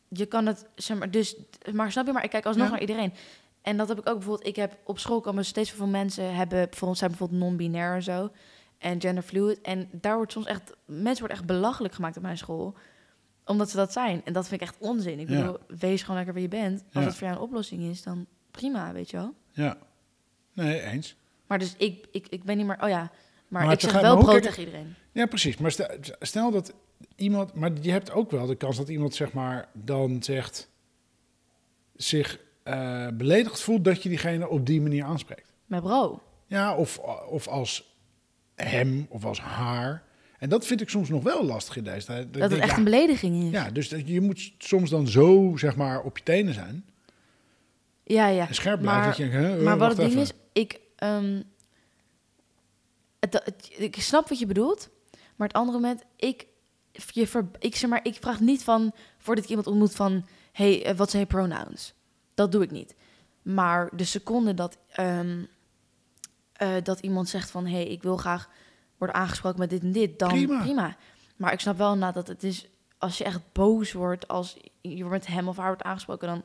je 0.08 0.26
kan 0.26 0.46
het, 0.46 0.66
zeg 0.76 0.98
maar, 0.98 1.12
dus, 1.12 1.36
maar 1.74 1.92
snap 1.92 2.06
je, 2.06 2.12
maar 2.14 2.24
ik 2.24 2.30
kijk 2.30 2.46
alsnog 2.46 2.66
Ja. 2.66 2.72
naar 2.72 2.82
iedereen. 2.82 3.14
En 3.62 3.78
dat 3.78 3.88
heb 3.88 4.00
ik 4.00 4.08
ook 4.10 4.16
bijvoorbeeld, 4.18 4.48
ik 4.48 4.56
heb 4.56 4.78
op 4.84 5.00
school 5.00 5.22
komen 5.22 5.46
steeds 5.46 5.72
veel 5.72 5.88
mensen 5.88 6.36
hebben, 6.36 6.58
bijvoorbeeld 6.70 6.98
zijn 7.00 7.10
bijvoorbeeld 7.10 7.40
non-binair 7.40 7.96
en 7.96 8.04
zo. 8.04 8.32
En 8.78 9.02
genderfluid. 9.02 9.62
En 9.62 9.90
daar 9.92 10.16
wordt 10.16 10.32
soms 10.32 10.46
echt, 10.46 10.74
mensen 10.86 11.20
worden 11.20 11.38
echt 11.38 11.46
belachelijk 11.46 11.94
gemaakt 11.94 12.18
op 12.18 12.24
mijn 12.24 12.38
school. 12.38 12.76
Omdat 13.46 13.70
ze 13.70 13.76
dat 13.76 13.92
zijn. 13.92 14.22
En 14.26 14.34
dat 14.34 14.48
vind 14.48 14.62
ik 14.62 14.68
echt 14.68 14.78
onzin. 14.80 15.20
Ik 15.20 15.30
Ja. 15.30 15.38
bedoel, 15.42 15.58
wees 15.68 16.02
gewoon 16.02 16.16
lekker 16.16 16.34
wie 16.34 16.44
je 16.44 16.50
bent. 16.50 16.84
Als 16.94 17.06
het 17.06 17.16
voor 17.16 17.28
jou 17.28 17.40
een 17.40 17.46
oplossing 17.46 17.84
is, 17.84 18.04
dan 18.04 18.26
prima, 18.52 18.92
weet 18.94 19.10
je 19.10 19.18
wel. 19.18 19.34
ja. 19.52 19.78
Nee, 20.54 20.82
eens. 20.82 21.16
Maar 21.48 21.60
dus 21.60 21.76
ik, 21.78 22.06
ik, 22.12 22.28
ik 22.28 22.44
ben 22.44 22.58
niet 22.58 22.66
meer, 22.66 22.82
oh 22.84 22.90
ja. 22.90 23.12
Maar, 23.48 23.63
Maar 23.63 23.74
ik 23.74 23.80
zeg 23.80 24.01
wel 24.01 24.18
brood 24.18 24.44
tegen 24.44 24.60
iedereen. 24.63 24.96
Ja, 25.12 25.25
precies. 25.25 25.58
Maar 25.58 25.75
stel, 26.20 26.51
dat 26.51 26.74
iemand... 27.16 27.54
Maar 27.54 27.72
je 27.82 27.92
hebt 27.92 28.12
ook 28.12 28.32
wel 28.32 28.46
de 28.46 28.56
kans 28.56 28.77
dat 28.77 28.89
iemand 28.89 29.16
zeg 29.16 29.34
maar 29.34 29.68
dan 29.74 30.24
zegt... 30.24 30.70
zich 31.96 32.39
eh, 32.63 33.08
beledigd 33.13 33.62
voelt 33.62 33.84
dat 33.86 34.04
je 34.04 34.10
diegene 34.10 34.50
op 34.50 34.66
die 34.66 34.82
manier 34.82 35.04
aanspreekt. 35.04 35.54
Met 35.66 35.82
bro. 35.82 36.22
Ja, 36.48 36.75
of, 36.75 36.98
of 37.30 37.48
als 37.48 37.96
hem 38.56 39.06
of 39.10 39.25
als 39.25 39.39
haar. 39.39 40.04
En 40.39 40.50
dat 40.50 40.66
vind 40.66 40.82
ik 40.82 40.89
soms 40.89 41.10
nog 41.10 41.24
wel 41.24 41.46
lastig 41.46 41.75
in 41.77 41.84
deze 41.84 42.06
tijd. 42.06 42.34
Dat 42.34 42.42
het 42.42 42.51
denk, 42.51 42.62
echt 42.62 42.72
ja, 42.72 42.77
een 42.77 42.84
belediging 42.84 43.44
is. 43.44 43.51
Ja, 43.51 43.70
dus 43.72 43.89
dat 43.89 44.08
je 44.08 44.22
moet 44.22 44.51
soms 44.58 44.89
dan 44.89 45.08
zo, 45.08 45.54
zeg 45.56 45.75
maar, 45.75 46.01
op 46.01 46.18
je 46.18 46.24
tenen 46.24 46.54
zijn. 46.54 46.86
ja. 48.04 48.27
ja. 48.27 48.48
En 48.48 48.56
scherp 48.56 48.80
blijven. 48.82 49.01
Maar- 49.01 49.08
dat 49.10 49.18
je 49.18 49.30
denkt, 49.30 49.48
huh, 49.56 49.63
Maar 49.63 49.77
wacht 49.77 49.96
wat 49.96 50.06
het 50.06 50.13
ding 50.13 50.22
even. 50.22 50.36
is, 50.54 50.62
ik, 50.62 50.80
ehm, 50.96 51.42
het, 53.34 53.41
het- 53.46 53.74
ik 53.77 53.96
snap 54.01 54.29
wat 54.29 54.39
je 54.39 54.46
bedoelt, 54.46 54.89
maar 55.36 55.48
het 55.48 55.57
andere 55.57 55.79
moment, 55.79 56.03
ik, 56.15 56.48
je 56.91 57.27
ver, 57.27 57.46
ik, 57.60 57.75
zeg 57.75 57.89
maar, 57.89 58.00
ik 58.03 58.15
vraag 58.15 58.39
niet 58.39 58.63
van, 58.63 58.91
voordat 59.17 59.43
ik 59.43 59.50
iemand 59.50 59.67
ontmoet 59.67 59.96
van, 59.96 60.25
hey, 60.51 60.86
eh, 60.86 60.96
wat 60.96 61.10
zijn 61.10 61.22
je 61.22 61.27
pronouns? 61.27 61.93
Dat 62.34 62.51
doe 62.51 62.63
ik 62.63 62.72
niet. 62.72 62.96
Maar 63.41 63.89
de 63.96 64.03
seconde 64.03 64.53
dat, 64.53 64.77
ehm, 64.89 65.43
eh, 66.53 66.75
dat 66.84 67.00
iemand 67.00 67.29
zegt 67.29 67.51
van, 67.51 67.65
hey, 67.65 67.86
ik 67.88 68.03
wil 68.03 68.17
graag 68.17 68.50
worden 68.98 69.15
aangesproken 69.15 69.60
met 69.60 69.69
dit 69.69 69.81
en 69.81 69.91
dit, 69.91 70.19
dan 70.19 70.29
Prima. 70.29 70.62
prima. 70.62 70.98
Maar 71.36 71.53
ik 71.53 71.60
snap 71.60 71.77
wel 71.77 71.93
inderdaad 71.93 72.13
dat 72.15 72.27
het 72.27 72.43
is, 72.43 72.67
als 72.98 73.17
je 73.17 73.24
echt 73.24 73.41
boos 73.51 73.91
wordt, 73.91 74.27
als 74.27 74.57
je 74.81 75.05
met 75.05 75.27
hem 75.27 75.48
of 75.48 75.57
haar 75.57 75.67
wordt 75.67 75.84
aangesproken, 75.84 76.27
dan, 76.27 76.43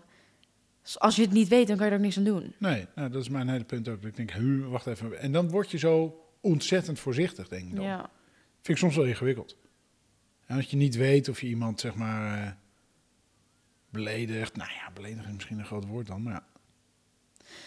als 0.98 1.16
je 1.16 1.22
het 1.22 1.32
niet 1.32 1.48
weet, 1.48 1.66
dan 1.66 1.76
kan 1.76 1.84
je 1.86 1.92
er 1.92 1.98
ook 1.98 2.04
niks 2.04 2.16
aan 2.18 2.24
doen. 2.24 2.54
Nee, 2.58 2.86
nou, 2.94 3.10
dat 3.10 3.22
is 3.22 3.28
mijn 3.28 3.48
hele 3.48 3.64
punt 3.64 3.88
ook. 3.88 4.02
Ik 4.02 4.16
denk, 4.16 4.32
wacht 4.68 4.86
even. 4.86 5.18
En 5.18 5.32
dan 5.32 5.50
word 5.50 5.70
je 5.70 5.78
zo 5.78 6.20
ontzettend 6.42 6.99
voorzichtig, 7.00 7.49
denk 7.49 7.68
ik 7.68 7.76
dan. 7.76 7.84
Ja. 7.84 7.99
Vind 8.54 8.68
ik 8.68 8.76
soms 8.76 8.96
wel 8.96 9.04
ingewikkeld. 9.04 9.56
En 10.46 10.56
dat 10.56 10.70
je 10.70 10.76
niet 10.76 10.96
weet 10.96 11.28
of 11.28 11.40
je 11.40 11.46
iemand, 11.46 11.80
zeg 11.80 11.94
maar, 11.94 12.38
eh, 12.42 12.50
beledigt. 13.90 14.56
Nou 14.56 14.70
ja, 14.70 14.90
beledigen 14.94 15.26
is 15.28 15.34
misschien 15.34 15.58
een 15.58 15.64
groot 15.66 15.87
woord 15.87 16.06
dan, 16.06 16.22
maar 16.22 16.32
ja. 16.32 16.44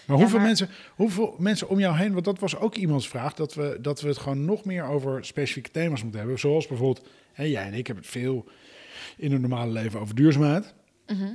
Maar 0.05 0.15
Ja, 0.15 0.21
hoeveel, 0.21 0.37
maar- 0.37 0.47
Mensen, 0.47 0.69
hoeveel 0.95 1.35
mensen 1.39 1.69
om 1.69 1.79
jou 1.79 1.97
heen, 1.97 2.13
want 2.13 2.25
dat 2.25 2.39
was 2.39 2.55
ook 2.57 2.75
iemands 2.75 3.07
vraag, 3.07 3.33
dat 3.33 3.53
we, 3.53 3.77
dat 3.81 4.01
we 4.01 4.07
het 4.07 4.17
gewoon 4.17 4.45
nog 4.45 4.65
meer 4.65 4.83
over 4.83 5.25
specifieke 5.25 5.71
thema's 5.71 6.01
moeten 6.01 6.19
hebben. 6.19 6.39
Zoals 6.39 6.67
bijvoorbeeld, 6.67 7.07
hè, 7.33 7.43
jij 7.43 7.65
en 7.65 7.73
ik 7.73 7.85
hebben 7.87 8.03
het 8.03 8.13
veel 8.13 8.45
in 9.17 9.31
het 9.31 9.41
normale 9.41 9.71
leven 9.71 9.99
over 9.99 10.15
duurzaamheid. 10.15 10.73
Mhm. 11.07 11.27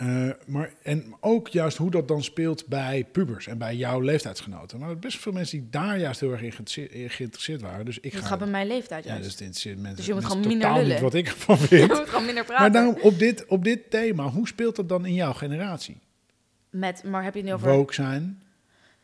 Eh, 0.00 0.28
maar, 0.46 0.72
en 0.82 1.14
ook 1.20 1.48
juist 1.48 1.76
hoe 1.76 1.90
dat 1.90 2.08
dan 2.08 2.22
speelt 2.22 2.66
bij 2.66 3.04
pubers 3.12 3.46
en 3.46 3.58
bij 3.58 3.76
jouw 3.76 4.00
leeftijdsgenoten. 4.00 4.78
Maar 4.78 4.88
er 4.88 4.98
best 4.98 5.18
veel 5.18 5.32
mensen 5.32 5.58
die 5.60 5.70
daar 5.70 5.98
juist 5.98 6.20
heel 6.20 6.32
erg 6.32 6.42
in 6.42 7.10
geïnteresseerd, 7.10 7.60
waren. 7.60 7.84
Dus 7.84 7.98
ik 7.98 8.14
ga... 8.14 8.26
gaat 8.26 8.38
bij 8.38 8.48
mijn 8.48 8.66
leeftijd 8.66 9.04
ja, 9.04 9.10
juist. 9.10 9.24
dus 9.24 9.32
het 9.32 9.40
interesseert 9.40 9.78
mensen, 9.78 9.96
Dus 9.96 10.06
je 10.06 10.14
moet 10.14 10.24
gewoon 10.24 10.40
minder 10.46 10.60
totaal 10.60 10.76
niet 10.76 10.86
lullen. 10.86 11.02
wat 11.02 11.14
ik 11.14 11.26
ervan 11.26 11.56
je 11.60 11.66
vind. 11.66 11.88
moet 11.88 12.08
gewoon 12.08 12.24
minder 12.24 12.44
praten. 12.44 12.62
maar 12.62 12.72
daarom 12.72 12.98
op 13.02 13.18
dit, 13.18 13.46
op 13.46 13.64
dit 13.64 13.90
thema, 13.90 14.28
hoe 14.28 14.46
speelt 14.46 14.76
dat 14.76 14.88
dan 14.88 15.06
in 15.06 15.14
jouw 15.14 15.32
generatie? 15.32 16.00
Met, 16.70 17.04
maar 17.04 17.24
heb 17.24 17.32
je 17.34 17.40
het 17.40 17.48
nu 17.48 17.54
over... 17.54 17.68
Woke 17.70 17.94
zijn, 17.94 18.42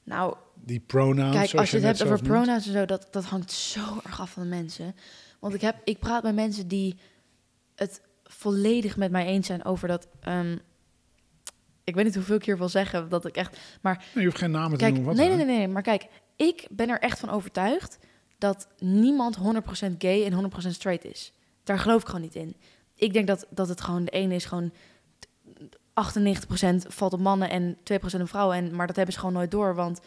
Nou, 0.04 0.37
die 0.54 0.80
pronouns, 0.80 1.37
kijk, 1.37 1.54
als 1.54 1.70
je 1.70 1.76
het 1.76 1.87
hebt 1.87 2.02
over 2.02 2.22
pronouns 2.22 2.66
en 2.66 2.72
zo, 2.72 2.85
dat, 2.85 3.09
dat 3.11 3.24
hangt 3.24 3.52
zo 3.52 4.00
erg 4.04 4.20
af 4.20 4.30
van 4.30 4.42
de 4.42 4.48
mensen. 4.48 4.94
Want 5.38 5.54
ik, 5.54 5.61
heb, 5.61 5.76
ik 5.85 5.98
praat 5.98 6.22
met 6.22 6.35
mensen 6.35 6.68
die 6.68 6.96
het 7.74 8.00
volledig 8.24 8.96
met 8.96 9.11
mij 9.11 9.26
eens 9.26 9.46
zijn 9.46 9.64
over 9.64 9.88
dat... 9.88 10.09
ehm, 10.20 10.56
ik 11.87 11.94
weet 11.94 12.05
niet 12.05 12.14
hoeveel 12.14 12.38
keer 12.38 12.59
wil 12.59 12.68
zeggen 12.68 13.09
dat 13.09 13.25
ik 13.27 13.37
echt... 13.37 13.59
Maar 13.81 13.96
Nee, 13.96 14.25
je 14.25 14.31
hoeft 14.31 14.40
geen 14.42 14.51
namen 14.51 14.79
te 14.79 14.88
noemen. 14.90 15.16
nee, 15.16 15.29
nee, 15.29 15.37
nee, 15.37 15.57
nee, 15.57 15.68
maar 15.68 15.83
kijk, 15.83 16.07
ik 16.37 16.66
ben 16.70 16.88
er 16.88 16.99
echt 17.01 17.18
van 17.18 17.31
overtuigd 17.31 17.99
dat 18.38 18.68
niemand 18.79 19.37
100% 19.38 19.40
gay 19.99 20.25
en 20.25 20.51
100% 20.64 20.68
straight 20.68 21.05
is. 21.05 21.33
Daar 21.64 21.79
geloof 21.79 22.01
ik 22.01 22.07
gewoon 22.07 22.20
niet 22.20 22.35
in. 22.35 22.57
Ik 22.94 23.12
denk 23.12 23.27
dat, 23.27 23.46
dat 23.51 23.68
het 23.68 23.81
gewoon, 23.81 24.05
de 24.05 24.11
ene 24.11 24.35
is 24.35 24.44
gewoon 24.44 24.72
98% 25.94 26.87
valt 26.88 27.12
op 27.12 27.20
mannen 27.20 27.51
en 27.51 27.77
2% 27.77 28.20
op 28.20 28.29
vrouwen. 28.29 28.57
En, 28.57 28.75
maar 28.75 28.87
dat 28.87 28.96
hebben 28.96 29.14
ze 29.14 29.20
gewoon 29.20 29.35
nooit 29.35 29.51
door, 29.51 29.75
want 29.75 30.01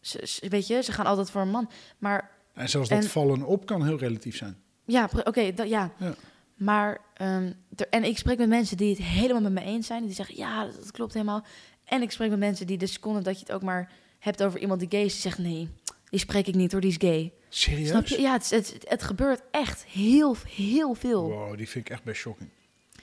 ze, 0.00 0.20
ze- 0.26 0.48
weet 0.48 0.66
je, 0.66 0.82
ze 0.82 0.92
gaan 0.92 1.06
altijd 1.06 1.30
voor 1.30 1.40
een 1.40 1.50
man. 1.50 1.70
Maar 1.98 2.30
En 2.54 2.68
zelfs 2.68 2.88
dat 2.88 3.02
en- 3.02 3.08
vallen 3.08 3.42
op 3.42 3.66
kan 3.66 3.84
heel 3.84 3.98
relatief 3.98 4.36
zijn. 4.36 4.56
ja, 4.84 5.08
oké, 5.24 5.52
dat 5.54 5.68
ja. 5.68 5.90
Ja. 5.98 6.14
Maar, 6.56 7.00
ehm, 7.14 7.52
en 7.90 8.04
ik 8.04 8.18
spreek 8.18 8.38
met 8.38 8.48
mensen 8.48 8.76
die 8.76 8.90
het 8.90 9.02
helemaal 9.02 9.42
met 9.42 9.52
me 9.52 9.60
eens 9.60 9.86
zijn. 9.86 10.04
Die 10.04 10.14
zeggen, 10.14 10.36
ja, 10.36 10.64
dat, 10.64 10.74
dat 10.74 10.90
klopt 10.90 11.12
helemaal. 11.12 11.44
En 11.84 12.02
ik 12.02 12.10
spreek 12.10 12.30
met 12.30 12.38
mensen 12.38 12.66
die 12.66 12.78
de 12.78 12.86
seconde 12.86 13.22
dat 13.22 13.34
je 13.34 13.40
het 13.40 13.52
ook 13.52 13.62
maar 13.62 13.92
hebt 14.18 14.42
over 14.42 14.60
iemand 14.60 14.80
die 14.80 14.88
gay 14.90 15.04
is, 15.04 15.12
die 15.12 15.20
zegt, 15.20 15.38
nee, 15.38 15.68
die 16.10 16.20
spreek 16.20 16.46
ik 16.46 16.54
niet 16.54 16.72
hoor, 16.72 16.80
die 16.80 16.90
is 16.90 16.96
gay. 16.98 17.32
Serieus? 17.48 17.88
Snap 17.88 18.06
je? 18.06 18.20
Ja, 18.20 18.32
het, 18.32 18.76
het 18.84 19.02
gebeurt 19.02 19.42
echt 19.50 19.84
heel, 19.84 20.36
heel 20.48 20.94
veel. 20.94 21.28
Wow, 21.28 21.56
die 21.56 21.68
vind 21.68 21.84
ik 21.84 21.92
echt 21.92 22.04
best 22.04 22.20
shocking. 22.20 22.50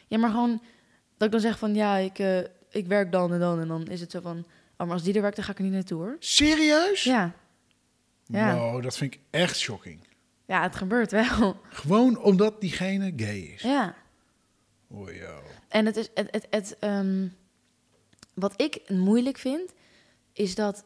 Ja, 0.08 0.18
maar 0.18 0.30
gewoon 0.30 0.62
dat 1.18 1.28
ik 1.28 1.32
dan 1.32 1.42
zeg 1.42 1.60
van, 1.60 1.76
ja, 1.76 1.98
ik, 1.98 2.20
eh, 2.20 2.40
ik 2.70 2.88
werk 2.88 3.12
dan 3.12 3.34
en 3.34 3.40
dan. 3.40 3.60
En 3.60 3.68
dan 3.68 3.88
is 3.88 4.02
het 4.02 4.12
zo 4.12 4.20
van, 4.22 4.38
oh, 4.78 4.78
maar 4.78 4.92
als 4.92 5.04
die 5.04 5.14
er 5.14 5.22
werkt, 5.22 5.36
dan 5.36 5.46
ga 5.46 5.52
ik 5.52 5.58
er 5.58 5.64
niet 5.64 5.74
naartoe 5.74 6.02
hoor. 6.02 6.16
Serieus? 6.20 7.04
Ja, 7.04 7.34
ja. 8.26 8.56
Wow, 8.56 8.84
dat 8.84 8.98
vind 8.98 9.14
ik 9.14 9.20
echt 9.30 9.60
shocking. 9.60 10.00
Ja 10.54 10.62
het 10.64 10.76
gebeurt 10.76 11.12
wel. 11.12 11.58
Gewoon 11.70 12.18
omdat 12.20 12.62
diegene 12.62 13.14
gay 13.16 13.38
is. 13.40 13.62
Ja. 13.62 13.96
Oh, 14.88 15.12
yo. 15.12 15.42
En 15.68 15.86
het 15.86 15.96
is 15.96 16.10
het, 16.14 16.28
het, 16.32 16.48
het 16.50 16.78
ehm, 16.80 17.28
wat 18.34 18.62
ik 18.62 18.90
moeilijk 18.90 19.38
vind, 19.38 19.74
is 20.34 20.56
dat 20.56 20.84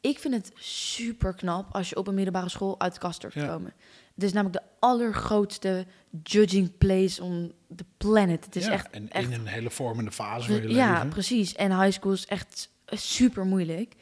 ik 0.00 0.18
vind 0.18 0.34
het 0.34 0.52
super 0.54 1.34
knap 1.34 1.74
als 1.74 1.88
je 1.88 1.96
op 1.96 2.06
een 2.06 2.14
middelbare 2.14 2.48
school 2.48 2.80
uit 2.80 2.92
de 2.94 3.00
kast 3.00 3.20
durft 3.20 3.36
te 3.36 3.42
Ja. 3.42 3.48
komen. 3.48 3.72
Het 4.14 4.24
is 4.24 4.32
namelijk 4.32 4.62
de 4.62 4.70
allergrootste 4.78 5.86
judging 6.22 6.78
place 6.78 7.22
on 7.22 7.52
the 7.76 7.84
planet. 7.96 8.44
Het 8.44 8.56
is 8.56 8.64
Ja, 8.64 8.72
echt, 8.72 8.90
en 8.90 9.10
echt 9.10 9.30
in 9.30 9.32
een 9.40 9.46
hele 9.46 9.70
vormende 9.70 10.12
fase 10.12 10.52
van 10.52 10.62
je 10.62 10.68
ja, 10.74 10.92
leven. 10.92 11.08
precies. 11.08 11.54
En 11.54 11.80
high 11.80 11.92
school 11.98 12.12
is 12.12 12.26
echt 12.26 12.68
super 12.86 13.44
moeilijk. 13.44 13.94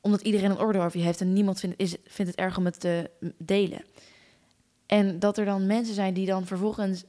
Omdat 0.00 0.20
iedereen 0.20 0.50
een 0.50 0.58
orde 0.58 0.78
over 0.78 0.98
je 0.98 1.04
heeft 1.04 1.20
en 1.20 1.32
niemand 1.32 1.60
vindt, 1.60 1.78
is, 1.78 1.96
vindt 2.06 2.30
het 2.30 2.40
erg 2.40 2.56
om 2.56 2.64
het 2.64 2.80
te 2.80 3.10
delen. 3.38 3.84
En 4.98 5.18
dat 5.18 5.38
er 5.38 5.44
dan 5.44 5.66
mensen 5.66 5.94
zijn 5.94 6.14
die 6.14 6.26
dan 6.26 6.46
vervolgens... 6.46 7.04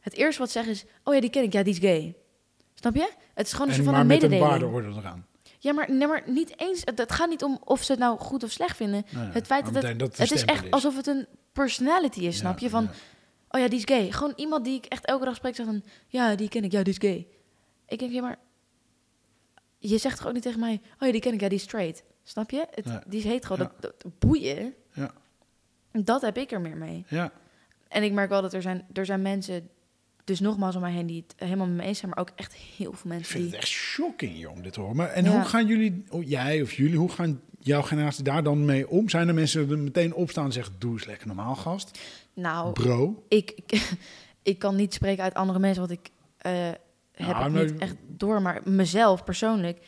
Het 0.00 0.14
eerste 0.14 0.40
wat 0.40 0.50
ze 0.50 0.58
zeggen 0.58 0.72
is... 0.72 0.84
Oh 1.04 1.14
ja, 1.14 1.20
die 1.20 1.30
ken 1.30 1.42
ik. 1.42 1.52
Ja, 1.52 1.62
die 1.62 1.72
is 1.72 1.78
gay. 1.78 2.14
Snap 2.74 2.94
je? 2.94 3.10
Het 3.34 3.46
is 3.46 3.52
gewoon 3.52 3.68
een 3.68 3.74
En 3.74 3.82
soort 3.82 3.84
van 3.84 3.92
maar 3.94 4.02
een 4.02 4.06
met 4.06 4.22
een 4.22 4.30
mededeling. 4.30 4.70
waardeorde 4.70 4.98
eraan. 4.98 5.26
Ja, 5.58 5.72
maar, 5.72 5.92
nee, 5.92 6.06
maar 6.06 6.22
niet 6.26 6.60
eens... 6.60 6.82
Het, 6.84 7.12
gaat 7.12 7.28
niet 7.28 7.42
om 7.42 7.58
of 7.64 7.82
ze 7.82 7.92
het 7.92 8.00
nou 8.00 8.18
goed 8.18 8.42
of 8.44 8.50
slecht 8.50 8.76
vinden. 8.76 9.04
Nee, 9.10 9.24
het 9.24 9.46
feit 9.46 9.64
maar 9.64 9.72
dat 9.72 9.82
het... 9.82 9.98
dat 9.98 10.08
het 10.08 10.18
een 10.18 10.24
het 10.24 10.34
is 10.34 10.44
echt 10.44 10.70
alsof 10.70 10.96
het 10.96 11.06
een 11.06 11.26
personality 11.52 12.20
is, 12.20 12.36
snap 12.36 12.58
Ja, 12.58 12.64
je? 12.64 12.70
Van, 12.70 12.82
ja. 12.82 12.90
oh 13.48 13.60
ja, 13.60 13.68
die 13.68 13.78
is 13.78 13.84
gay. 13.84 14.12
Gewoon 14.12 14.32
iemand 14.36 14.64
die 14.64 14.76
ik 14.76 14.84
echt 14.86 15.04
elke 15.04 15.24
dag 15.24 15.34
spreek, 15.34 15.54
zegt 15.54 15.68
van... 15.68 15.82
Ja, 16.08 16.34
die 16.34 16.48
ken 16.48 16.64
ik. 16.64 16.72
Ja, 16.72 16.82
die 16.82 16.92
is 16.92 16.98
gay. 16.98 17.26
Ik 17.86 17.98
denk, 17.98 18.12
ja, 18.12 18.20
maar... 18.20 18.38
Je 19.78 19.98
zegt 19.98 20.16
toch 20.16 20.26
ook 20.26 20.32
niet 20.32 20.42
tegen 20.42 20.60
mij... 20.60 20.80
Oh 20.98 21.06
ja, 21.06 21.12
die 21.12 21.20
ken 21.20 21.32
ik. 21.32 21.40
Ja, 21.40 21.48
die 21.48 21.58
is 21.58 21.64
straight. 21.64 22.02
Snap 22.22 22.50
je? 22.50 22.66
Het, 22.70 22.84
Ja. 22.84 23.02
Die 23.06 23.18
is 23.18 23.24
hetero. 23.24 23.54
Ja. 23.56 23.72
Dat, 23.80 24.02
dat 24.02 24.12
boeien. 24.18 24.74
Ja. 24.92 25.10
Dat 26.04 26.22
heb 26.22 26.36
ik 26.36 26.52
er 26.52 26.60
meer 26.60 26.76
mee. 26.76 27.04
Ja. 27.08 27.32
En 27.88 28.02
ik 28.02 28.12
merk 28.12 28.28
wel 28.28 28.42
dat 28.42 28.54
er 28.54 28.62
zijn, 28.62 28.86
er 28.92 29.06
zijn 29.06 29.22
mensen... 29.22 29.68
Dus 30.24 30.40
nogmaals 30.40 30.74
om 30.74 30.80
mij 30.80 30.92
heen 30.92 31.06
die 31.06 31.24
het 31.28 31.34
helemaal 31.48 31.66
met 31.66 31.76
me 31.76 31.82
eens 31.82 31.98
zijn... 31.98 32.10
maar 32.10 32.20
ook 32.20 32.30
echt 32.36 32.52
heel 32.54 32.92
veel 32.92 33.00
Ik 33.00 33.04
mensen 33.04 33.26
vind 33.32 33.42
die... 33.44 33.52
het 33.52 33.60
echt 33.62 33.68
shocking, 33.72 34.38
jong, 34.38 34.62
dit 34.62 34.76
hoor. 34.76 34.96
Maar, 34.96 35.08
en 35.08 35.24
Ja. 35.24 35.30
hoe 35.30 35.44
gaan 35.44 35.66
jullie, 35.66 36.04
oh, 36.08 36.28
jij 36.28 36.62
of 36.62 36.72
jullie, 36.72 36.96
hoe 36.98 37.08
gaan 37.10 37.40
jouw 37.58 37.82
generatie 37.82 38.24
daar 38.24 38.42
dan 38.42 38.64
mee 38.64 38.88
om? 38.88 39.08
Zijn 39.08 39.28
er 39.28 39.34
mensen 39.34 39.66
die 39.68 39.76
er 39.76 39.82
meteen 39.82 40.14
opstaan 40.14 40.44
en 40.44 40.52
zeggen, 40.52 40.74
doe 40.78 40.92
eens 40.92 41.04
lekker 41.06 41.26
normaal, 41.26 41.54
gast? 41.54 41.98
Nou, 42.34 42.72
Bro? 42.72 43.24
ik, 43.28 43.52
ik, 43.66 43.96
ik 44.42 44.58
kan 44.58 44.76
niet 44.76 44.94
spreken 44.94 45.22
uit 45.24 45.34
andere 45.34 45.58
mensen, 45.58 45.86
want 45.86 45.98
ik, 46.00 46.10
eh, 46.38 46.52
heb 47.12 47.26
Nou, 47.36 47.46
ik 47.46 47.52
nou, 47.52 47.64
niet 47.72 47.78
echt 47.80 47.96
door. 48.06 48.42
Maar 48.42 48.60
mezelf 48.64 49.24
persoonlijk, 49.24 49.78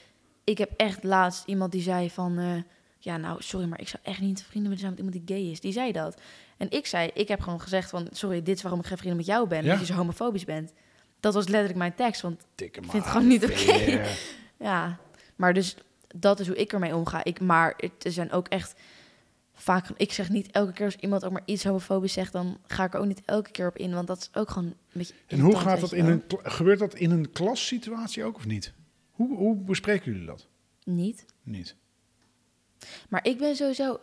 ik 0.44 0.59
heb 0.59 0.71
echt 0.77 1.05
laatst 1.05 1.47
iemand 1.47 1.73
die 1.73 1.83
zei 1.83 2.11
van... 2.11 2.38
eh, 2.38 2.53
ja, 2.99 3.17
nou, 3.17 3.43
sorry, 3.43 3.67
maar 3.67 3.81
ik 3.81 3.89
zou 3.89 4.03
echt 4.03 4.21
niet 4.21 4.43
vrienden 4.43 4.63
willen 4.63 4.79
zijn 4.79 4.91
met 4.91 5.01
iemand 5.01 5.27
die 5.27 5.37
gay 5.37 5.51
is. 5.51 5.61
Die 5.61 5.73
zei 5.73 5.93
dat. 5.93 6.21
En 6.57 6.71
ik 6.71 6.87
zei, 6.87 7.11
ik 7.15 7.29
heb 7.29 7.41
gewoon 7.41 7.61
gezegd 7.61 7.91
van... 7.91 8.09
sorry, 8.11 8.43
dit 8.43 8.57
is 8.57 8.63
waarom 8.63 8.81
ik 8.81 8.87
geen 8.87 8.97
vrienden 8.97 9.19
met 9.19 9.27
jou 9.27 9.49
ben. 9.49 9.65
Ja. 9.65 9.71
Dat 9.71 9.81
je 9.81 9.87
zo 9.87 9.95
homofobisch 9.95 10.45
bent. 10.45 10.73
Dat 11.21 11.35
was 11.35 11.47
letterlijk 11.49 11.79
mijn 11.79 11.95
tekst, 11.95 12.21
want 12.21 12.45
Dikke 12.55 12.81
vind 12.81 12.93
het 12.93 13.03
maat, 13.03 13.11
gewoon 13.11 13.27
niet 13.27 13.45
oké. 13.45 14.05
ja... 14.69 14.99
Maar 15.39 15.55
dus 15.55 15.77
dat 16.15 16.41
is 16.41 16.47
hoe 16.47 16.57
ik 16.57 16.73
ermee 16.73 16.97
omga. 16.97 17.25
Ik, 17.25 17.41
maar 17.41 17.75
het 17.77 18.05
er 18.05 18.13
zijn 18.13 18.33
ook 18.33 18.49
echt 18.49 18.81
vaak... 19.55 19.89
Ik 19.97 20.13
zeg 20.13 20.29
niet 20.29 20.51
elke 20.51 20.73
keer 20.73 20.85
als 20.85 20.97
iemand 20.97 21.25
ook 21.25 21.33
maar 21.33 21.43
iets 21.45 21.65
homofobisch 21.65 22.13
zegt... 22.13 22.33
dan 22.33 22.59
ga 22.67 22.85
ik 22.85 22.95
er 22.95 23.01
ook 23.01 23.07
niet 23.07 23.23
elke 23.25 23.51
keer 23.51 23.69
op 23.69 23.77
in. 23.77 23.95
Want 23.95 24.07
dat 24.07 24.19
is 24.19 24.41
ook 24.41 24.51
gewoon 24.51 24.65
een 24.65 24.75
beetje 24.93 25.15
En 25.27 25.41
hoe 25.41 25.57
gaat 25.57 25.81
dat 25.81 25.93
in 25.93 26.07
een... 26.07 26.23
Gebeurt 26.43 26.79
dat 26.79 26.95
in 26.95 27.11
een 27.11 27.33
klassituatie 27.33 28.25
ook 28.25 28.37
of 28.37 28.47
niet? 28.47 28.73
Hoe, 29.11 29.37
hoe 29.37 29.57
bespreken 29.57 30.13
jullie 30.13 30.27
dat? 30.27 30.47
Niet. 30.85 31.25
Niet. 31.43 31.77
Maar 33.09 33.25
ik 33.27 33.38
ben 33.38 33.57
sowieso... 33.57 34.01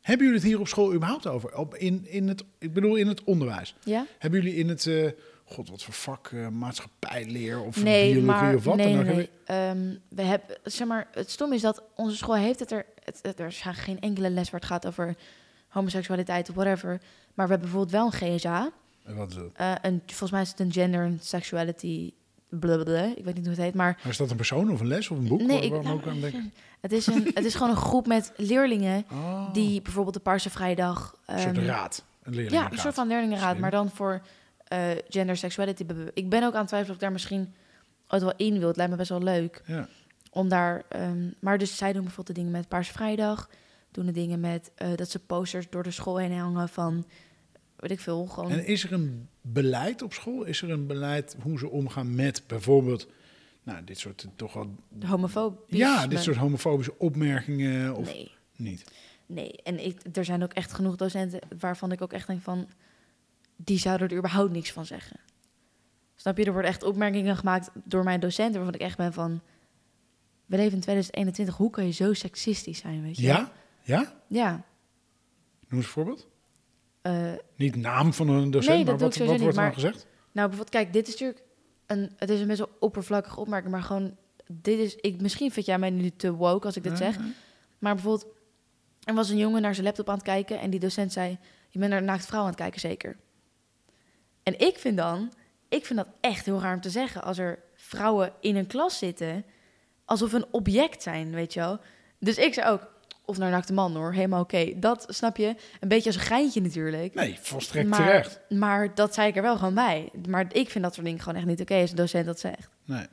Hebben 0.00 0.26
jullie 0.26 0.40
het 0.40 0.50
hier 0.50 0.60
op 0.60 0.68
school 0.68 0.92
überhaupt 0.94 1.26
over? 1.26 1.56
Op, 1.56 1.74
in, 1.74 2.06
in 2.06 2.28
het, 2.28 2.44
ik 2.58 2.72
bedoel, 2.72 2.96
in 2.96 3.06
het 3.06 3.24
onderwijs. 3.24 3.74
Ja? 3.84 4.06
Hebben 4.18 4.42
jullie 4.42 4.56
in 4.58 4.68
het... 4.68 4.86
eh, 4.86 5.10
God, 5.44 5.68
wat 5.68 5.82
voor 5.82 5.94
vak? 5.94 6.30
eh, 6.32 6.48
maatschappijleer 6.48 7.60
of 7.62 7.82
Nee, 7.82 8.12
biologie 8.12 8.26
maar 8.42 8.54
of 8.54 8.64
wat 8.64 8.76
nee, 8.76 8.90
dan 8.92 8.98
ook? 9.00 9.06
nee, 9.06 9.14
nee. 9.14 9.28
Ehm, 9.44 9.94
we 10.08 10.22
hebben, 10.22 10.56
zeg 10.64 10.86
maar, 10.86 11.08
het 11.12 11.30
stom 11.30 11.52
is 11.52 11.60
dat 11.60 11.82
onze 11.96 12.16
school 12.16 12.34
heeft 12.36 12.58
het 12.60 12.70
er. 12.70 12.86
Het, 13.04 13.18
het- 13.22 13.38
er 13.40 13.46
is 13.46 13.60
geen 13.64 14.00
enkele 14.00 14.30
les 14.30 14.50
waar 14.50 14.60
het 14.60 14.68
gaat 14.68 14.86
over 14.86 15.16
homoseksualiteit 15.68 16.48
of 16.48 16.54
whatever. 16.54 16.88
Maar 17.34 17.46
we 17.46 17.52
hebben 17.52 17.70
bijvoorbeeld 17.70 17.90
wel 17.90 18.06
een 18.06 18.38
GSA. 18.38 18.70
Eh, 19.04 19.14
Wat 19.16 19.28
is 19.28 19.34
dat? 19.34 19.50
eh, 19.54 19.74
een, 19.82 20.02
volgens 20.06 20.30
mij 20.30 20.42
is 20.42 20.48
het 20.50 20.60
een 20.60 20.72
gender 20.72 21.04
and 21.04 21.24
sexuality. 21.24 22.12
Blablabla. 22.60 23.02
Ik 23.16 23.24
weet 23.24 23.34
niet 23.34 23.46
hoe 23.46 23.54
het 23.54 23.62
heet, 23.64 23.74
maar 23.74 23.98
Maar 24.02 24.10
is 24.12 24.16
dat 24.16 24.30
een 24.30 24.36
persoon 24.36 24.70
of 24.70 24.80
een 24.80 24.86
les 24.86 25.08
of 25.10 25.18
een 25.18 25.28
boek? 25.28 25.40
nee, 25.42 25.60
ik, 25.60 25.70
nou, 25.70 25.88
ook 25.88 26.06
aan 26.06 26.20
denken? 26.30 26.52
het, 26.80 26.92
is 26.92 27.06
een, 27.06 27.30
het 27.34 27.44
is 27.44 27.54
gewoon 27.54 27.70
een 27.70 27.76
groep 27.76 28.06
met 28.06 28.32
leerlingen 28.36 29.04
Oh, 29.12 29.52
die 29.52 29.82
bijvoorbeeld 29.82 30.14
de 30.14 30.20
Paarse 30.20 30.50
Vrijdag. 30.50 31.16
een 31.26 31.38
soort 31.38 31.56
ehm, 31.56 31.66
raad. 31.66 32.04
Een 32.22 32.32
Ja, 32.32 32.38
leerlingenraad. 32.38 32.72
een 32.72 32.78
soort 32.78 32.94
van 32.94 33.08
leerlingenraad, 33.08 33.48
Slim. 33.48 33.60
maar 33.60 33.70
dan 33.70 33.90
voor 33.90 34.20
eh, 34.68 34.80
gender 35.08 35.36
sexuality. 35.36 35.84
Ik 36.14 36.28
ben 36.28 36.42
ook 36.44 36.52
aan 36.52 36.58
het 36.58 36.68
twijfelen 36.68 36.88
of 36.88 36.94
ik 36.94 37.00
daar 37.00 37.12
misschien 37.12 37.54
ooit 38.08 38.22
wel 38.22 38.32
in 38.36 38.58
wil. 38.58 38.68
Het 38.68 38.76
lijkt 38.76 38.90
me 38.92 38.96
best 38.98 39.08
wel 39.10 39.22
leuk. 39.22 39.62
Ja. 39.66 39.88
Om 40.30 40.48
daar, 40.48 40.82
ehm, 40.88 41.28
maar 41.40 41.58
dus 41.58 41.76
zij 41.76 41.92
doen 41.92 42.02
bijvoorbeeld 42.02 42.36
de 42.36 42.42
dingen 42.42 42.58
met 42.58 42.68
Paarse 42.68 42.92
Vrijdag. 42.92 43.48
Doen 43.90 44.06
de 44.06 44.12
dingen 44.12 44.40
met 44.40 44.70
eh, 44.74 44.88
dat 44.96 45.10
ze 45.10 45.18
posters 45.18 45.70
door 45.70 45.82
de 45.82 45.90
school 45.90 46.16
heen 46.16 46.38
hangen 46.38 46.68
van, 46.68 47.04
weet 47.82 47.90
ik 47.90 48.00
veel, 48.00 48.26
gewoon... 48.26 48.50
En 48.50 48.66
is 48.66 48.84
er 48.84 48.92
een 48.92 49.28
beleid 49.40 50.02
op 50.02 50.12
school? 50.12 50.44
Is 50.44 50.62
er 50.62 50.70
een 50.70 50.86
beleid 50.86 51.36
hoe 51.42 51.58
ze 51.58 51.68
omgaan 51.70 52.14
met 52.14 52.44
bijvoorbeeld... 52.46 53.08
Nou, 53.62 53.84
dit 53.84 53.98
soort 53.98 54.22
eh, 54.22 54.30
toch 54.36 54.52
wel... 54.52 54.74
de 54.88 55.06
homofobie. 55.06 55.78
Ja, 55.78 56.06
dit 56.06 56.22
soort 56.22 56.36
homofobische 56.36 56.98
opmerkingen 56.98 57.96
of 57.96 58.04
Nee, 58.04 58.30
niet? 58.56 58.84
nee. 59.26 59.52
En 59.62 59.84
ik, 59.84 60.00
er 60.12 60.24
zijn 60.24 60.42
ook 60.42 60.52
echt 60.52 60.72
genoeg 60.72 60.96
docenten 60.96 61.40
waarvan 61.58 61.92
ik 61.92 62.02
ook 62.02 62.12
echt 62.12 62.26
denk 62.26 62.42
van... 62.42 62.68
die 63.56 63.78
zouden 63.78 64.08
er 64.08 64.16
überhaupt 64.16 64.52
niks 64.52 64.72
van 64.72 64.86
zeggen. 64.86 65.20
Snap 66.14 66.38
je? 66.38 66.44
Er 66.44 66.52
worden 66.52 66.70
echt 66.70 66.82
opmerkingen 66.82 67.36
gemaakt 67.36 67.70
door 67.84 68.04
mijn 68.04 68.20
docenten... 68.20 68.54
waarvan 68.54 68.74
ik 68.74 68.80
echt 68.80 68.96
ben 68.96 69.12
van... 69.12 69.40
we 70.46 70.56
leven 70.56 70.72
in 70.72 70.80
2021, 70.80 71.56
hoe 71.56 71.70
kan 71.70 71.86
je 71.86 71.92
zo 71.92 72.12
seksistisch 72.12 72.78
zijn, 72.78 73.02
weet 73.02 73.16
je? 73.16 73.22
Ja? 73.22 73.52
Ja? 73.82 74.12
Ja. 74.26 74.50
Noem 74.50 74.62
eens 75.68 75.84
een 75.84 75.92
voorbeeld. 75.92 76.30
Eh, 77.02 77.32
Niet 77.56 77.76
naam 77.76 78.12
van 78.12 78.28
een 78.28 78.50
docent, 78.50 78.74
Nee, 78.74 78.84
maar 78.84 78.98
wat, 78.98 79.16
wordt 79.16 79.40
er 79.40 79.54
dan 79.54 79.72
gezegd? 79.72 80.06
Nou, 80.32 80.48
bijvoorbeeld, 80.48 80.68
kijk, 80.68 80.92
dit 80.92 81.06
is 81.06 81.12
natuurlijk 81.12 81.42
een, 81.86 82.12
het 82.16 82.30
is 82.30 82.40
een 82.40 82.46
best 82.46 82.58
wel 82.58 82.76
oppervlakkige 82.80 83.40
opmerking, 83.40 83.72
maar 83.72 83.82
gewoon, 83.82 84.16
dit 84.46 84.78
is, 84.78 84.96
ik, 84.96 85.20
misschien 85.20 85.50
vind 85.52 85.66
jij 85.66 85.78
mij 85.78 85.90
nu 85.90 86.10
te 86.10 86.32
woke 86.34 86.66
als 86.66 86.76
ik 86.76 86.82
dit 86.82 86.98
zeg, 86.98 87.16
maar 87.78 87.94
bijvoorbeeld, 87.94 88.26
er 89.04 89.14
was 89.14 89.28
een 89.28 89.36
jongen 89.36 89.62
naar 89.62 89.74
zijn 89.74 89.86
laptop 89.86 90.08
aan 90.08 90.14
het 90.14 90.24
kijken 90.24 90.60
en 90.60 90.70
die 90.70 90.80
docent 90.80 91.12
zei, 91.12 91.38
je 91.68 91.78
bent 91.78 91.90
naar 91.90 92.00
een 92.00 92.06
naakt 92.06 92.26
vrouw 92.26 92.40
aan 92.40 92.46
het 92.46 92.56
kijken, 92.56 92.80
zeker? 92.80 93.16
En 94.42 94.58
ik 94.58 94.78
vind 94.78 94.96
dan, 94.96 95.32
ik 95.68 95.86
vind 95.86 95.98
dat 95.98 96.08
echt 96.20 96.44
heel 96.46 96.60
raar 96.60 96.74
om 96.74 96.80
te 96.80 96.90
zeggen, 96.90 97.22
als 97.22 97.38
er 97.38 97.58
vrouwen 97.74 98.32
in 98.40 98.56
een 98.56 98.66
klas 98.66 98.98
zitten, 98.98 99.44
alsof 100.04 100.32
een 100.32 100.46
object 100.50 101.02
zijn, 101.02 101.30
weet 101.30 101.52
je 101.52 101.60
wel? 101.60 101.80
Dus 102.18 102.36
ik 102.38 102.54
zei 102.54 102.70
ook, 102.70 102.91
of 103.24 103.38
naar 103.38 103.50
naakte 103.50 103.72
man 103.72 103.94
hoor, 103.96 104.12
helemaal 104.12 104.40
oké. 104.42 104.72
Dat 104.78 105.04
snap 105.08 105.36
je, 105.36 105.54
een 105.80 105.88
beetje 105.88 106.06
als 106.06 106.14
een 106.18 106.22
geintje 106.26 106.60
natuurlijk. 106.60 107.14
Nee, 107.14 107.38
volstrekt 107.40 107.88
maar, 107.88 107.98
terecht. 107.98 108.40
Maar 108.48 108.94
dat 108.94 109.14
zei 109.14 109.28
ik 109.28 109.36
er 109.36 109.42
wel 109.42 109.56
gewoon 109.56 109.74
bij. 109.74 110.10
Maar 110.28 110.46
ik 110.54 110.70
vind 110.70 110.84
dat 110.84 110.94
soort 110.94 111.06
dingen 111.06 111.20
gewoon 111.20 111.36
echt 111.38 111.46
niet 111.46 111.60
oké 111.60 111.74
als 111.74 111.90
een 111.90 111.96
docent 111.96 112.26
dat 112.26 112.40
zegt. 112.40 112.68
Nee, 112.84 113.06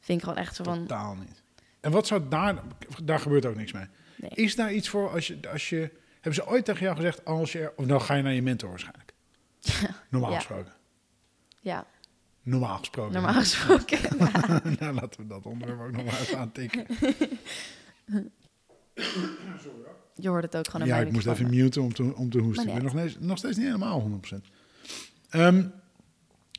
Vind 0.00 0.18
ik 0.18 0.24
gewoon 0.24 0.38
echt 0.42 0.54
zo 0.56 0.64
van... 0.64 0.78
totaal 0.78 1.14
niet. 1.14 1.42
En 1.80 1.90
wat 1.90 2.06
zou 2.06 2.28
daar... 2.28 2.62
Daar 3.04 3.18
gebeurt 3.20 3.46
ook 3.46 3.56
niks 3.56 3.72
mee. 3.72 3.84
Nee. 4.16 4.30
Is 4.30 4.56
daar 4.56 4.72
iets 4.72 4.88
voor 4.88 5.10
als 5.10 5.26
je... 5.26 5.38
Als 5.52 5.68
je 5.68 5.90
hebben 6.14 6.34
ze 6.34 6.46
ooit 6.48 6.64
tegen 6.64 6.82
jou 6.82 6.96
gezegd, 6.96 7.24
als 7.24 7.52
je... 7.52 7.58
er- 7.60 7.72
Of 7.76 7.86
nou 7.86 8.00
ga 8.00 8.14
je 8.14 8.22
naar 8.22 8.32
je 8.32 8.42
mentor 8.42 8.68
waarschijnlijk. 8.68 9.12
Normaal 10.10 10.30
Ja. 10.30 10.36
gesproken. 10.36 10.72
Ja, 11.60 11.86
Normaal 12.42 12.76
gesproken. 12.78 13.12
normaal 13.12 13.32
gesproken. 13.32 13.98
nou, 14.80 14.94
laten 14.94 15.20
we 15.20 15.26
dat 15.26 15.46
onderwerp 15.46 15.80
ook 15.80 15.90
nog 15.92 16.04
maar 16.04 16.20
even 16.20 16.38
aantikken. 16.38 16.86
Je 20.14 20.28
hoort 20.28 20.42
het 20.42 20.56
ook 20.56 20.66
gewoon 20.68 20.82
aan 20.82 20.88
Ja, 20.88 21.06
ik 21.06 21.12
moest 21.12 21.26
even 21.26 21.50
muten 21.50 21.82
om 21.82 21.92
te, 21.94 22.14
om 22.16 22.30
te 22.30 22.38
hoesten. 22.38 22.66
Maar 22.66 22.76
Ik 22.76 22.82
ben 22.82 22.92
nog, 22.94 23.02
steeds- 23.08 23.24
nog 23.26 23.38
steeds 23.38 23.56
niet 23.56 23.66
helemaal 23.66 24.00
100%. 24.00 24.50
Ehm 25.30 25.58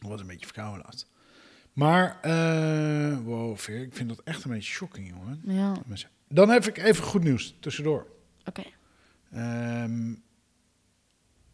ik 0.02 0.08
was 0.08 0.22
een 0.22 0.28
beetje 0.28 0.46
verkouden 0.46 0.82
laatst. 0.86 1.10
Maar, 1.74 2.18
eh 2.22 3.18
wow, 3.24 3.58
Veer, 3.58 3.82
ik 3.82 3.94
vind 3.96 4.10
dat 4.10 4.22
echt 4.24 4.44
een 4.44 4.52
beetje 4.52 4.72
shocking, 4.72 5.10
jongen. 5.10 5.42
Ja, 5.44 5.76
Dan 6.28 6.50
heb 6.50 6.66
ik 6.66 6.78
even 6.78 7.04
goed 7.04 7.24
nieuws 7.24 7.56
tussendoor. 7.60 8.08
oké. 8.46 8.64
Ehm, 9.32 10.14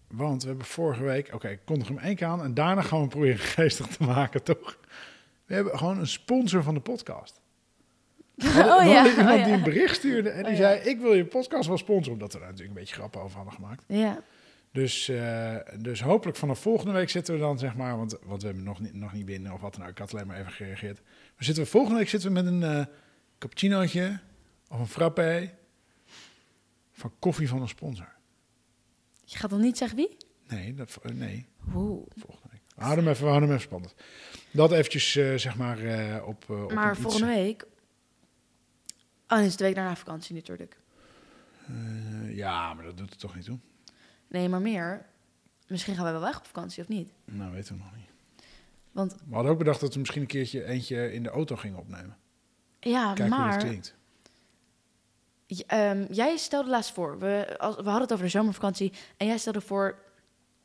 want 0.08 0.41
we 0.41 0.47
hebben 0.47 0.65
vorige 0.65 1.04
week... 1.04 1.34
Oké, 1.34 1.47
ik 1.50 1.60
kondig 1.65 1.88
hem 1.88 1.97
één 1.97 2.15
keer 2.15 2.28
aan 2.28 2.43
en 2.43 2.54
daarna 2.54 2.82
gaan 2.82 2.89
we 2.91 2.97
hem 3.00 3.10
proberen 3.10 3.39
geestig 3.56 3.88
te 3.88 4.04
maken, 4.04 4.43
toch? 4.43 4.80
We 5.45 5.54
hebben 5.54 5.78
gewoon 5.78 5.97
een 6.00 6.08
sponsor 6.08 6.63
van 6.63 6.73
de 6.73 6.80
podcast. 6.80 7.41
We 8.43 8.47
Oh 8.63 8.84
we 8.84 8.89
ja, 8.89 9.06
oh 9.06 9.17
iemand 9.17 9.38
ja. 9.39 9.43
die 9.43 9.54
een 9.54 9.63
bericht 9.63 9.95
stuurde 9.95 10.30
en 10.30 10.43
die 10.43 10.52
Oh 10.52 10.58
zei... 10.58 10.80
ik 10.80 11.00
wil 11.00 11.13
je 11.13 11.26
podcast 11.26 11.67
wel 11.67 11.78
sponsoren, 11.78 12.13
omdat 12.13 12.34
we 12.34 12.39
daar 12.39 12.47
natuurlijk 12.47 12.76
een 12.76 12.82
beetje 12.82 12.95
grappen 12.95 13.21
over 13.21 13.36
hadden 13.36 13.54
gemaakt. 13.54 13.84
Ja, 13.88 14.23
Dus, 14.71 15.10
eh, 15.10 15.56
dus 15.80 16.02
hopelijk 16.02 16.38
vanaf 16.38 16.60
volgende 16.60 16.91
week 16.91 17.10
zitten 17.10 17.34
we 17.34 17.39
dan, 17.39 17.60
zeg 17.60 17.76
maar... 17.76 17.97
want, 17.97 18.17
want 18.26 18.41
we 18.41 18.47
hebben 18.47 18.65
nog 18.65 18.80
niet, 18.80 18.93
nog 18.93 19.13
niet 19.13 19.26
binnen 19.26 19.52
of 19.54 19.62
wat 19.62 19.73
dan 19.76 19.84
ook. 19.84 19.89
Ik 19.89 19.97
had 19.97 20.13
alleen 20.13 20.28
maar 20.28 20.39
even 20.39 20.52
gereageerd. 20.52 21.02
Maar 21.04 21.43
zitten 21.45 21.63
we, 21.63 21.69
volgende 21.69 21.97
week 21.97 22.10
zitten 22.10 22.34
we 22.34 22.41
met 22.41 22.45
een 22.45 22.88
cappuccinootje 23.38 24.19
of 24.69 24.80
een 24.80 24.88
frappé... 24.88 25.54
van 26.91 27.13
koffie 27.19 27.47
van 27.50 27.62
een 27.62 27.67
sponsor. 27.67 28.15
je 29.26 29.38
gaat 29.38 29.50
dan 29.50 29.62
niet 29.62 29.78
zeggen 29.78 29.97
wie? 29.97 30.17
Nee, 30.47 30.73
dat, 30.73 30.97
eh, 31.04 31.12
nee 31.12 31.45
Oeh. 31.76 32.06
volgende 32.17 32.47
week. 32.52 32.62
We 32.76 32.84
houden 32.84 33.04
hem 33.06 33.13
even, 33.13 33.26
we 33.26 33.32
hem 33.34 33.43
even 33.43 33.62
spannend. 33.62 33.95
Dat 34.52 34.71
eventjes, 34.71 35.12
zeg 35.36 35.56
maar, 35.58 35.78
op, 36.26 36.50
op 36.50 36.73
Maar 36.73 36.91
iets- 36.91 37.02
volgende 37.02 37.28
week... 37.28 37.65
Oh, 39.30 39.40
is 39.44 39.56
de 39.58 39.63
week 39.63 39.76
daarna 39.76 39.96
vakantie 39.96 40.36
natuurlijk. 40.36 40.78
Eh, 41.68 42.36
ja, 42.36 42.74
maar 42.74 42.84
dat 42.86 42.98
doet 42.98 43.10
het 43.10 43.20
toch 43.20 43.36
niet 43.36 43.46
toe? 43.46 43.60
Nee, 44.28 44.50
maar 44.50 44.62
meer. 44.62 45.06
Misschien 45.68 45.96
gaan 45.96 46.06
we 46.06 46.12
wel 46.12 46.22
weg 46.22 46.38
op 46.38 46.46
vakantie, 46.46 46.84
of 46.84 46.90
niet? 46.90 47.12
Nou, 47.26 47.52
weten 47.52 47.76
we 47.76 47.82
nog 47.84 47.96
niet. 47.96 48.10
Want 48.92 49.16
We 49.28 49.34
hadden 49.34 49.52
ook 49.52 49.58
bedacht 49.58 49.80
dat 49.80 49.94
we 49.94 50.00
misschien 50.00 50.22
een 50.22 50.28
keertje 50.28 50.63
eentje 50.66 51.13
in 51.13 51.24
de 51.24 51.30
auto 51.30 51.56
gingen 51.56 51.80
opnemen. 51.80 52.18
ja, 52.80 53.13
Kijken 53.13 53.24
hoe 53.28 53.38
dat 53.38 53.48
maar... 53.48 53.58
klinkt. 53.58 53.96
J- 55.46 55.63
ehm, 55.68 56.06
jij 56.12 56.38
stelde 56.38 56.70
laatst 56.70 56.92
voor, 56.94 57.20
we, 57.20 57.56
als, 57.58 57.76
we 57.76 57.82
hadden 57.84 58.02
het 58.02 58.12
over 58.12 58.26
de 58.26 58.32
zomervakantie, 58.32 58.94
en 59.18 59.28
jij 59.28 59.38
stelde 59.38 59.62
voor 59.62 60.00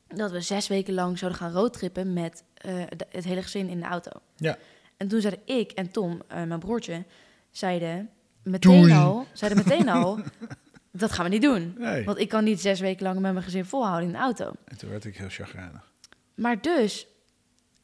dat 0.09 0.31
we 0.31 0.41
zes 0.41 0.69
weken 0.69 0.95
lang 0.95 1.19
zouden 1.19 1.41
gaan 1.41 1.53
roadtrippen 1.53 2.13
met 2.13 2.45
eh, 2.55 2.75
de- 2.97 3.07
het 3.11 3.25
hele 3.25 3.43
gezin 3.43 3.69
in 3.69 3.81
de 3.81 3.87
auto. 3.87 4.11
Ja. 4.37 4.59
En 4.97 5.09
toen 5.09 5.21
zeiden 5.21 5.43
ik 5.47 5.71
en 5.73 5.91
Tom, 5.91 6.23
eh, 6.29 6.43
mijn 6.45 6.61
broertje, 6.61 7.05
zeiden 7.51 8.11
meteen 8.43 8.81
Doei. 8.81 8.93
al, 8.93 9.27
zeiden 9.33 9.65
meteen 9.65 9.89
al, 9.89 10.21
dat 10.91 11.13
gaan 11.13 11.25
we 11.25 11.31
niet 11.31 11.43
doen. 11.43 11.75
Nee. 11.79 12.05
Want 12.05 12.19
ik 12.19 12.29
kan 12.29 12.45
niet 12.45 12.61
zes 12.61 12.81
weken 12.81 13.03
lang 13.03 13.21
met 13.21 13.33
mijn 13.33 13.45
gezin 13.45 13.65
volhouden 13.65 14.07
in 14.07 14.13
de 14.13 14.19
auto. 14.21 14.53
En 14.65 14.79
toen 14.79 14.91
werd 14.91 15.05
ik 15.05 15.17
heel 15.17 15.29
chagrijnig. 15.29 15.93
Maar 16.35 16.61
dus, 16.61 17.07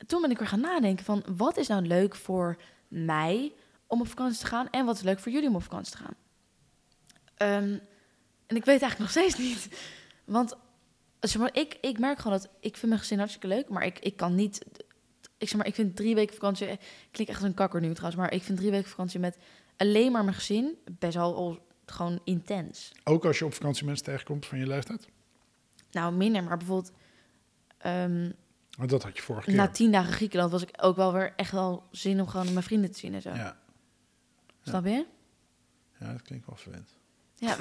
toen 0.06 0.20
ben 0.20 0.30
ik 0.30 0.38
weer 0.38 0.48
gaan 0.48 0.60
nadenken 0.60 1.04
van, 1.04 1.24
wat 1.36 1.56
is 1.56 1.68
nou 1.68 1.86
leuk 1.86 2.14
voor 2.14 2.56
mij 2.88 3.52
om 3.86 4.00
op 4.00 4.08
vakantie 4.08 4.40
te 4.40 4.46
gaan 4.46 4.70
en 4.70 4.84
wat 4.84 4.96
is 4.96 5.02
leuk 5.02 5.18
voor 5.18 5.32
jullie 5.32 5.48
om 5.48 5.54
op 5.54 5.62
vakantie 5.62 5.92
te 5.92 5.98
gaan? 5.98 6.14
Ehm, 7.34 7.78
en 8.46 8.56
ik 8.56 8.64
weet 8.64 8.82
eigenlijk 8.82 8.98
nog 9.04 9.10
steeds 9.10 9.38
niet. 9.38 9.68
Want 10.24 10.56
zeg 11.20 11.40
maar, 11.42 11.56
ik, 11.56 11.78
ik 11.80 11.98
merk 11.98 12.18
gewoon 12.18 12.38
dat 12.38 12.50
ik 12.60 12.76
vind 12.76 12.86
mijn 12.86 13.00
gezin 13.00 13.18
hartstikke 13.18 13.48
leuk, 13.48 13.68
maar 13.68 13.84
ik, 13.84 13.98
ik 13.98 14.16
kan 14.16 14.34
niet. 14.34 14.64
Ik 15.38 15.48
zeg 15.48 15.56
maar, 15.56 15.66
ik 15.66 15.74
vind 15.74 15.96
drie 15.96 16.14
weken 16.14 16.34
vakantie. 16.34 16.66
Klinkt 17.10 17.32
echt 17.32 17.40
als 17.40 17.48
een 17.48 17.54
kakker 17.54 17.80
nu 17.80 17.92
trouwens, 17.92 18.16
maar 18.20 18.32
ik 18.32 18.42
vind 18.42 18.58
drie 18.58 18.70
weken 18.70 18.90
vakantie 18.90 19.20
met 19.20 19.38
alleen 19.78 20.12
maar 20.12 20.24
mijn 20.24 20.36
gezin 20.36 20.74
best 20.98 21.14
wel 21.14 21.34
al 21.36 21.66
gewoon 21.86 22.20
intens. 22.24 22.92
Ook 23.04 23.24
als 23.24 23.38
je 23.38 23.44
op 23.44 23.54
vakantie 23.54 23.84
mensen 23.84 24.04
tegenkomt 24.04 24.46
van 24.46 24.58
je 24.58 24.66
leeftijd? 24.66 25.08
Nou, 25.90 26.12
minder, 26.14 26.44
maar 26.44 26.56
bijvoorbeeld. 26.56 26.92
ehm, 27.78 28.30
Want 28.78 28.90
dat 28.90 29.02
had 29.02 29.16
je 29.16 29.22
vorige 29.22 29.44
keer. 29.46 29.54
Na 29.54 29.68
tien 29.68 29.92
dagen 29.92 30.12
Griekenland 30.12 30.50
was 30.52 30.62
ik 30.62 30.70
ook 30.80 30.96
wel 30.96 31.12
weer 31.12 31.32
echt 31.36 31.52
wel 31.52 31.82
zin 31.90 32.20
om 32.20 32.26
gewoon 32.26 32.52
mijn 32.52 32.64
vrienden 32.64 32.90
te 32.92 32.98
zien 32.98 33.14
en 33.14 33.22
zo. 33.22 33.30
ja. 33.34 33.56
Snap 34.62 34.84
je? 34.84 35.04
ja, 36.00 36.12
dat 36.12 36.22
klinkt 36.22 36.46
wel 36.46 36.56
verwend. 36.56 36.90
Ja. 37.34 37.56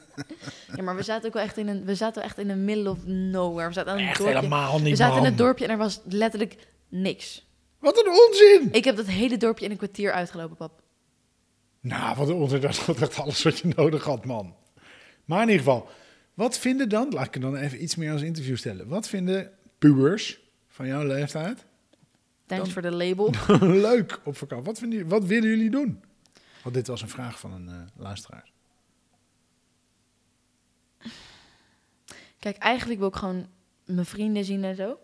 ja, 0.76 0.82
maar 0.82 0.96
we 0.96 1.02
zaten 1.02 1.26
ook 1.28 1.34
wel 1.34 1.42
echt 1.42 1.56
in 1.56 1.68
een, 1.68 1.84
we 1.84 1.94
zaten 1.94 2.22
echt 2.22 2.38
in 2.38 2.48
the 2.48 2.54
middle 2.54 2.90
of 2.90 3.04
nowhere. 3.06 3.66
We 3.68 3.72
zaten 3.74 3.92
aan 3.92 3.98
een 3.98 4.06
Echt 4.08 4.18
dorpje. 4.18 4.34
helemaal 4.36 4.78
niet, 4.78 4.88
we 4.88 4.96
zaten 4.96 5.18
in 5.18 5.24
het 5.24 5.38
dorpje 5.38 5.64
en 5.64 5.70
er 5.70 5.76
was 5.76 6.00
letterlijk 6.04 6.68
niks. 6.88 7.46
Wat 7.78 7.98
een 7.98 8.10
onzin! 8.12 8.72
Ik 8.72 8.84
heb 8.84 8.96
dat 8.96 9.06
hele 9.06 9.36
dorpje 9.36 9.64
in 9.64 9.70
een 9.70 9.76
kwartier 9.76 10.12
uitgelopen, 10.12 10.56
pap. 10.56 10.82
Nou, 11.86 12.16
wat 12.16 12.28
een 12.28 12.34
onzin. 12.34 12.60
Dat 12.60 12.84
was 12.84 12.96
echt 12.96 13.18
alles 13.18 13.42
wat 13.42 13.58
je 13.58 13.72
nodig 13.76 14.04
had, 14.04 14.24
man. 14.24 14.54
Maar 15.24 15.42
in 15.42 15.48
ieder 15.48 15.64
geval, 15.64 15.88
wat 16.34 16.58
vinden 16.58 16.88
dan, 16.88 17.10
laat 17.10 17.26
ik 17.26 17.34
het 17.34 17.42
dan 17.42 17.56
even 17.56 17.82
iets 17.82 17.96
meer 17.96 18.12
als 18.12 18.22
interview 18.22 18.56
stellen. 18.56 18.88
Wat 18.88 19.08
vinden 19.08 19.50
pubers 19.78 20.40
van 20.68 20.86
jouw 20.86 21.04
leeftijd 21.06 21.64
Thanks 22.46 22.72
voor 22.72 22.82
de 22.82 22.90
label. 22.90 23.30
leuk 23.88 24.20
op 24.24 24.36
vakantie? 24.36 24.66
Wat, 24.66 24.78
vinden, 24.78 25.08
wat 25.08 25.24
willen 25.24 25.48
jullie 25.48 25.70
doen? 25.70 26.00
Want 26.62 26.74
dit 26.74 26.86
was 26.86 27.02
een 27.02 27.08
vraag 27.08 27.38
van 27.38 27.52
een 27.52 27.68
eh, 27.68 27.74
luisteraar. 27.96 28.50
Kijk, 32.38 32.56
eigenlijk 32.56 33.00
wil 33.00 33.08
ik 33.08 33.16
gewoon 33.16 33.46
mijn 33.84 34.06
vrienden 34.06 34.44
zien 34.44 34.64
en 34.64 34.76
zo. 34.76 34.98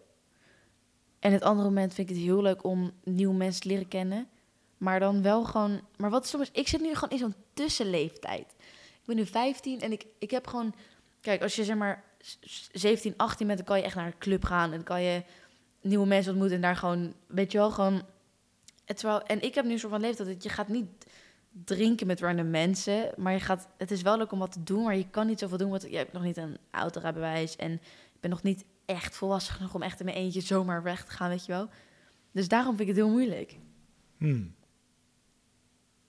En 1.18 1.32
het 1.32 1.42
andere 1.42 1.68
moment 1.68 1.94
vind 1.94 2.10
ik 2.10 2.16
het 2.16 2.24
heel 2.24 2.42
leuk 2.42 2.64
om 2.64 2.92
nieuwe 3.04 3.34
mensen 3.34 3.60
te 3.60 3.68
leren 3.68 3.88
kennen. 3.88 4.28
Maar 4.82 5.00
dan 5.00 5.22
wel 5.22 5.44
gewoon... 5.44 5.80
Maar 5.96 6.10
wat 6.10 6.26
soms... 6.26 6.50
Ik 6.52 6.68
zit 6.68 6.80
nu 6.80 6.94
gewoon 6.94 7.10
in 7.10 7.18
zo'n 7.18 7.34
tussenleeftijd. 7.54 8.54
Ik 8.90 9.06
ben 9.06 9.16
nu 9.16 9.26
15 9.26 9.80
en 9.80 9.92
ik, 9.92 10.06
ik 10.18 10.30
heb 10.30 10.46
gewoon... 10.46 10.74
Kijk, 11.20 11.42
als 11.42 11.54
je 11.56 11.64
zeg 11.64 11.76
maar 11.76 12.04
s- 12.20 12.38
s- 12.40 12.68
17, 12.72 13.14
18 13.16 13.46
bent, 13.46 13.58
dan 13.58 13.66
kan 13.66 13.78
je 13.78 13.84
echt 13.84 13.94
naar 13.94 14.06
een 14.06 14.18
club 14.18 14.44
gaan. 14.44 14.72
En 14.72 14.82
kan 14.82 15.02
je 15.02 15.22
nieuwe 15.80 16.06
mensen 16.06 16.30
ontmoeten 16.30 16.56
en 16.56 16.62
daar 16.62 16.76
gewoon... 16.76 17.14
Weet 17.26 17.52
je 17.52 17.58
wel, 17.58 17.70
gewoon... 17.70 18.02
Het 18.84 18.96
terwijl, 18.96 19.22
en 19.22 19.42
ik 19.42 19.54
heb 19.54 19.64
nu 19.64 19.72
een 19.72 19.78
soort 19.78 19.92
van 19.92 20.00
leeftijd 20.00 20.28
dat 20.28 20.42
je 20.42 20.48
gaat 20.48 20.68
niet 20.68 20.86
drinken 21.64 22.06
met 22.06 22.20
random 22.20 22.50
mensen. 22.50 23.10
Maar 23.16 23.32
je 23.32 23.40
gaat, 23.40 23.68
het 23.76 23.90
is 23.90 24.02
wel 24.02 24.16
leuk 24.16 24.32
om 24.32 24.38
wat 24.38 24.52
te 24.52 24.62
doen, 24.62 24.82
maar 24.82 24.96
je 24.96 25.08
kan 25.10 25.26
niet 25.26 25.38
zoveel 25.38 25.58
doen. 25.58 25.70
Want 25.70 25.82
je 25.90 25.96
hebt 25.96 26.12
nog 26.12 26.22
niet 26.22 26.36
een 26.36 26.58
autorijbewijs 26.70 27.56
en 27.56 27.72
ik 28.14 28.20
ben 28.20 28.30
nog 28.30 28.42
niet 28.42 28.64
echt 28.86 29.16
volwassen 29.16 29.54
genoeg 29.54 29.74
om 29.74 29.82
echt 29.82 29.98
in 29.98 30.04
mijn 30.04 30.16
eentje 30.16 30.40
zomaar 30.40 30.82
weg 30.82 31.04
te 31.04 31.10
gaan, 31.10 31.28
weet 31.28 31.46
je 31.46 31.52
wel. 31.52 31.68
Dus 32.32 32.48
daarom 32.48 32.76
vind 32.76 32.88
ik 32.88 32.94
het 32.96 33.04
heel 33.04 33.14
moeilijk. 33.14 33.56
Hmm. 34.18 34.54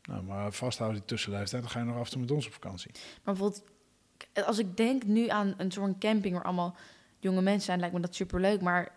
Nou, 0.08 0.24
maar 0.24 0.52
vasthouden 0.52 1.00
die 1.00 1.08
tussenleeftijd, 1.08 1.62
dan 1.62 1.72
ga 1.72 1.80
je 1.80 1.86
nog 1.86 1.98
af 1.98 2.06
en 2.06 2.12
toe 2.12 2.22
met 2.22 2.32
ons 2.32 2.46
op 2.46 2.54
vakantie. 2.54 2.92
Maar 2.94 3.34
bijvoorbeeld, 3.34 3.64
als 4.46 4.60
ik 4.60 4.78
denk 4.78 5.04
nu 5.04 5.28
aan 5.28 5.54
een 5.58 5.72
soort 5.72 5.98
camping 5.98 6.34
waar 6.34 6.44
allemaal 6.44 6.76
jonge 7.20 7.42
mensen 7.42 7.66
zijn, 7.66 7.80
lijkt 7.80 7.96
me 7.96 8.02
dat 8.02 8.16
super 8.16 8.40
leuk. 8.40 8.62
Maar 8.62 8.92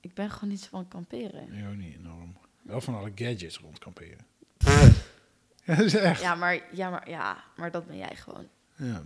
ik 0.00 0.14
ben 0.14 0.30
gewoon 0.30 0.50
niet 0.50 0.60
zo 0.60 0.68
van 0.70 0.88
kamperen. 0.88 1.50
Nee, 1.50 1.68
ook 1.68 1.76
niet 1.76 1.96
enorm. 1.96 2.36
Wel 2.62 2.80
van 2.80 2.94
alle 2.94 3.12
gadgets 3.14 3.58
rond 3.58 3.78
kamperen. 3.78 4.26
ja, 5.64 5.74
dat 5.74 5.78
is 5.78 5.94
echt. 5.94 6.20
Ja, 6.20 6.34
maar, 6.34 6.60
ja, 6.72 6.90
maar, 6.90 7.10
ja, 7.10 7.44
maar 7.56 7.70
dat 7.70 7.86
ben 7.86 7.96
jij 7.96 8.16
gewoon. 8.16 8.48
Ja. 8.76 9.02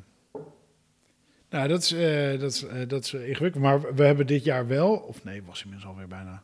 Nou, 1.48 1.68
dat 1.68 1.83
is, 1.83 1.92
eh, 1.92 2.40
dat, 2.40 2.52
is, 2.52 2.62
eh, 2.62 2.88
dat 2.88 3.04
is 3.04 3.14
ingewikkeld. 3.14 3.62
Maar 3.62 3.94
we 3.94 4.04
hebben 4.04 4.26
dit 4.26 4.44
jaar 4.44 4.66
wel, 4.66 4.96
of 4.96 5.24
nee, 5.24 5.42
was 5.42 5.62
inmiddels 5.62 5.90
alweer 5.90 6.09
bijna. 6.09 6.42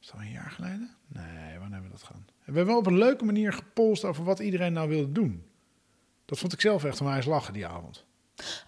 Is 0.00 0.06
dat 0.06 0.20
een 0.20 0.30
jaar 0.30 0.50
geleden? 0.50 0.90
Nee, 1.06 1.24
wanneer 1.58 1.60
hebben 1.72 1.82
we 1.82 1.88
dat 1.90 2.02
gedaan? 2.02 2.26
We 2.38 2.44
hebben 2.44 2.66
wel 2.66 2.76
op 2.78 2.86
een 2.86 2.98
leuke 2.98 3.24
manier 3.24 3.52
gepolst 3.52 4.04
over 4.04 4.24
wat 4.24 4.38
iedereen 4.38 4.72
nou 4.72 4.88
wilde 4.88 5.12
doen. 5.12 5.44
Dat 6.24 6.38
vond 6.38 6.52
ik 6.52 6.60
zelf 6.60 6.84
echt 6.84 7.00
een 7.00 7.06
wijs 7.06 7.24
lachen 7.24 7.52
die 7.52 7.66
avond. 7.66 8.04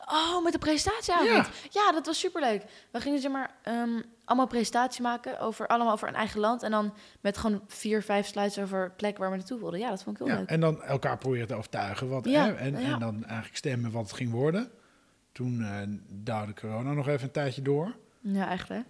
Oh, 0.07 0.43
met 0.45 0.53
de 0.53 0.59
presentatieavond. 0.59 1.49
Ja, 1.71 1.93
dat 1.93 2.07
was 2.07 2.19
superleuk. 2.19 2.65
We 2.91 3.01
gingen 3.01 3.21
zeg 3.21 3.33
maar 3.33 3.55
ehm, 3.63 4.01
allemaal 4.25 4.47
presentatie 4.47 5.03
maken 5.03 5.41
over 5.41 5.67
allemaal 5.67 5.93
over 5.93 6.09
een 6.09 6.15
eigen 6.15 6.41
land 6.41 6.63
en 6.63 6.71
dan 6.71 6.95
met 7.21 7.39
gewoon 7.39 7.63
vier, 7.67 8.03
vijf 8.03 8.27
slides 8.27 8.59
over 8.59 8.91
plekken 8.97 9.21
waar 9.21 9.31
we 9.31 9.37
naartoe 9.37 9.59
wilden. 9.61 9.79
Ja, 9.81 9.89
dat 9.89 10.03
vond 10.03 10.21
ik 10.21 10.27
heel 10.27 10.35
Ja, 10.35 10.41
leuk. 10.41 10.49
en 10.49 10.61
dan 10.61 10.83
elkaar 10.83 11.19
proberen 11.19 11.47
te 11.47 11.55
overtuigen. 11.55 12.09
Wat, 12.09 12.25
Ja, 12.25 12.45
hè, 12.45 12.53
en, 12.55 12.75
en 12.75 12.99
dan 12.99 13.25
eigenlijk 13.25 13.57
stemmen 13.57 13.91
wat 13.91 14.03
het 14.03 14.13
ging 14.13 14.31
worden. 14.31 14.71
Toen 15.33 15.63
eh 15.63 15.81
duwde 16.09 16.55
corona 16.55 16.93
nog 16.93 17.09
even 17.09 17.25
een 17.25 17.31
tijdje 17.31 17.63
door. 17.63 17.97
Ja, 18.23 18.51
echt 18.51 18.69
hè. 18.69 18.81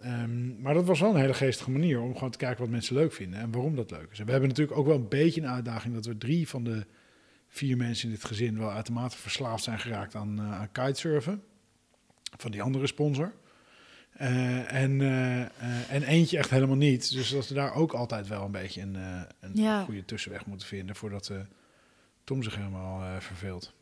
Ehm, 0.00 0.60
maar 0.62 0.74
dat 0.74 0.84
was 0.84 1.00
wel 1.00 1.10
een 1.14 1.20
hele 1.20 1.34
geestige 1.34 1.70
manier 1.70 2.00
om 2.00 2.14
gewoon 2.14 2.30
te 2.30 2.38
kijken 2.38 2.60
wat 2.60 2.70
mensen 2.70 2.94
leuk 2.96 3.12
vinden 3.12 3.40
en 3.40 3.50
waarom 3.50 3.76
dat 3.76 3.90
leuk 3.90 4.08
is. 4.10 4.18
En 4.18 4.24
we 4.24 4.30
hebben 4.30 4.48
natuurlijk 4.48 4.78
ook 4.78 4.86
wel 4.86 4.96
een 4.96 5.08
beetje 5.08 5.40
een 5.40 5.48
uitdaging 5.48 5.94
dat 5.94 6.06
we 6.06 6.18
drie 6.18 6.48
van 6.48 6.64
de 6.64 6.86
vier 7.48 7.76
mensen 7.76 8.08
in 8.08 8.14
dit 8.14 8.24
gezin 8.24 8.58
wel 8.58 8.70
uitermate 8.70 9.16
verslaafd 9.16 9.64
zijn 9.64 9.78
geraakt 9.78 10.14
aan, 10.14 10.40
aan 10.40 10.72
kitesurfen. 10.72 11.42
Van 12.36 12.50
die 12.50 12.62
andere 12.62 12.86
sponsor. 12.86 13.32
Eh, 14.12 14.72
en, 14.72 15.00
eh, 15.00 15.40
en 15.94 16.02
eentje 16.02 16.38
echt 16.38 16.50
helemaal 16.50 16.76
niet. 16.76 17.12
Dus 17.12 17.30
dat 17.30 17.48
we 17.48 17.54
daar 17.54 17.74
ook 17.74 17.92
altijd 17.92 18.28
wel 18.28 18.44
een 18.44 18.50
beetje 18.50 18.80
een, 18.82 18.94
een 19.40 19.50
Ja. 19.54 19.84
goede 19.84 20.04
tussenweg 20.04 20.46
moeten 20.46 20.66
vinden 20.68 20.96
voordat 20.96 21.30
Tom 22.24 22.42
zich 22.42 22.56
helemaal 22.56 23.20
verveelt. 23.20 23.74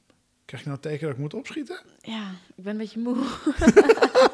Krijg 0.44 0.62
je 0.62 0.68
nou 0.68 0.80
het 0.82 0.90
teken 0.90 1.06
dat 1.06 1.14
ik 1.16 1.22
moet 1.22 1.34
opschieten? 1.34 1.80
Ja, 2.00 2.30
ik 2.56 2.64
ben 2.64 2.72
een 2.72 2.78
beetje 2.78 3.00
moe. 3.00 3.16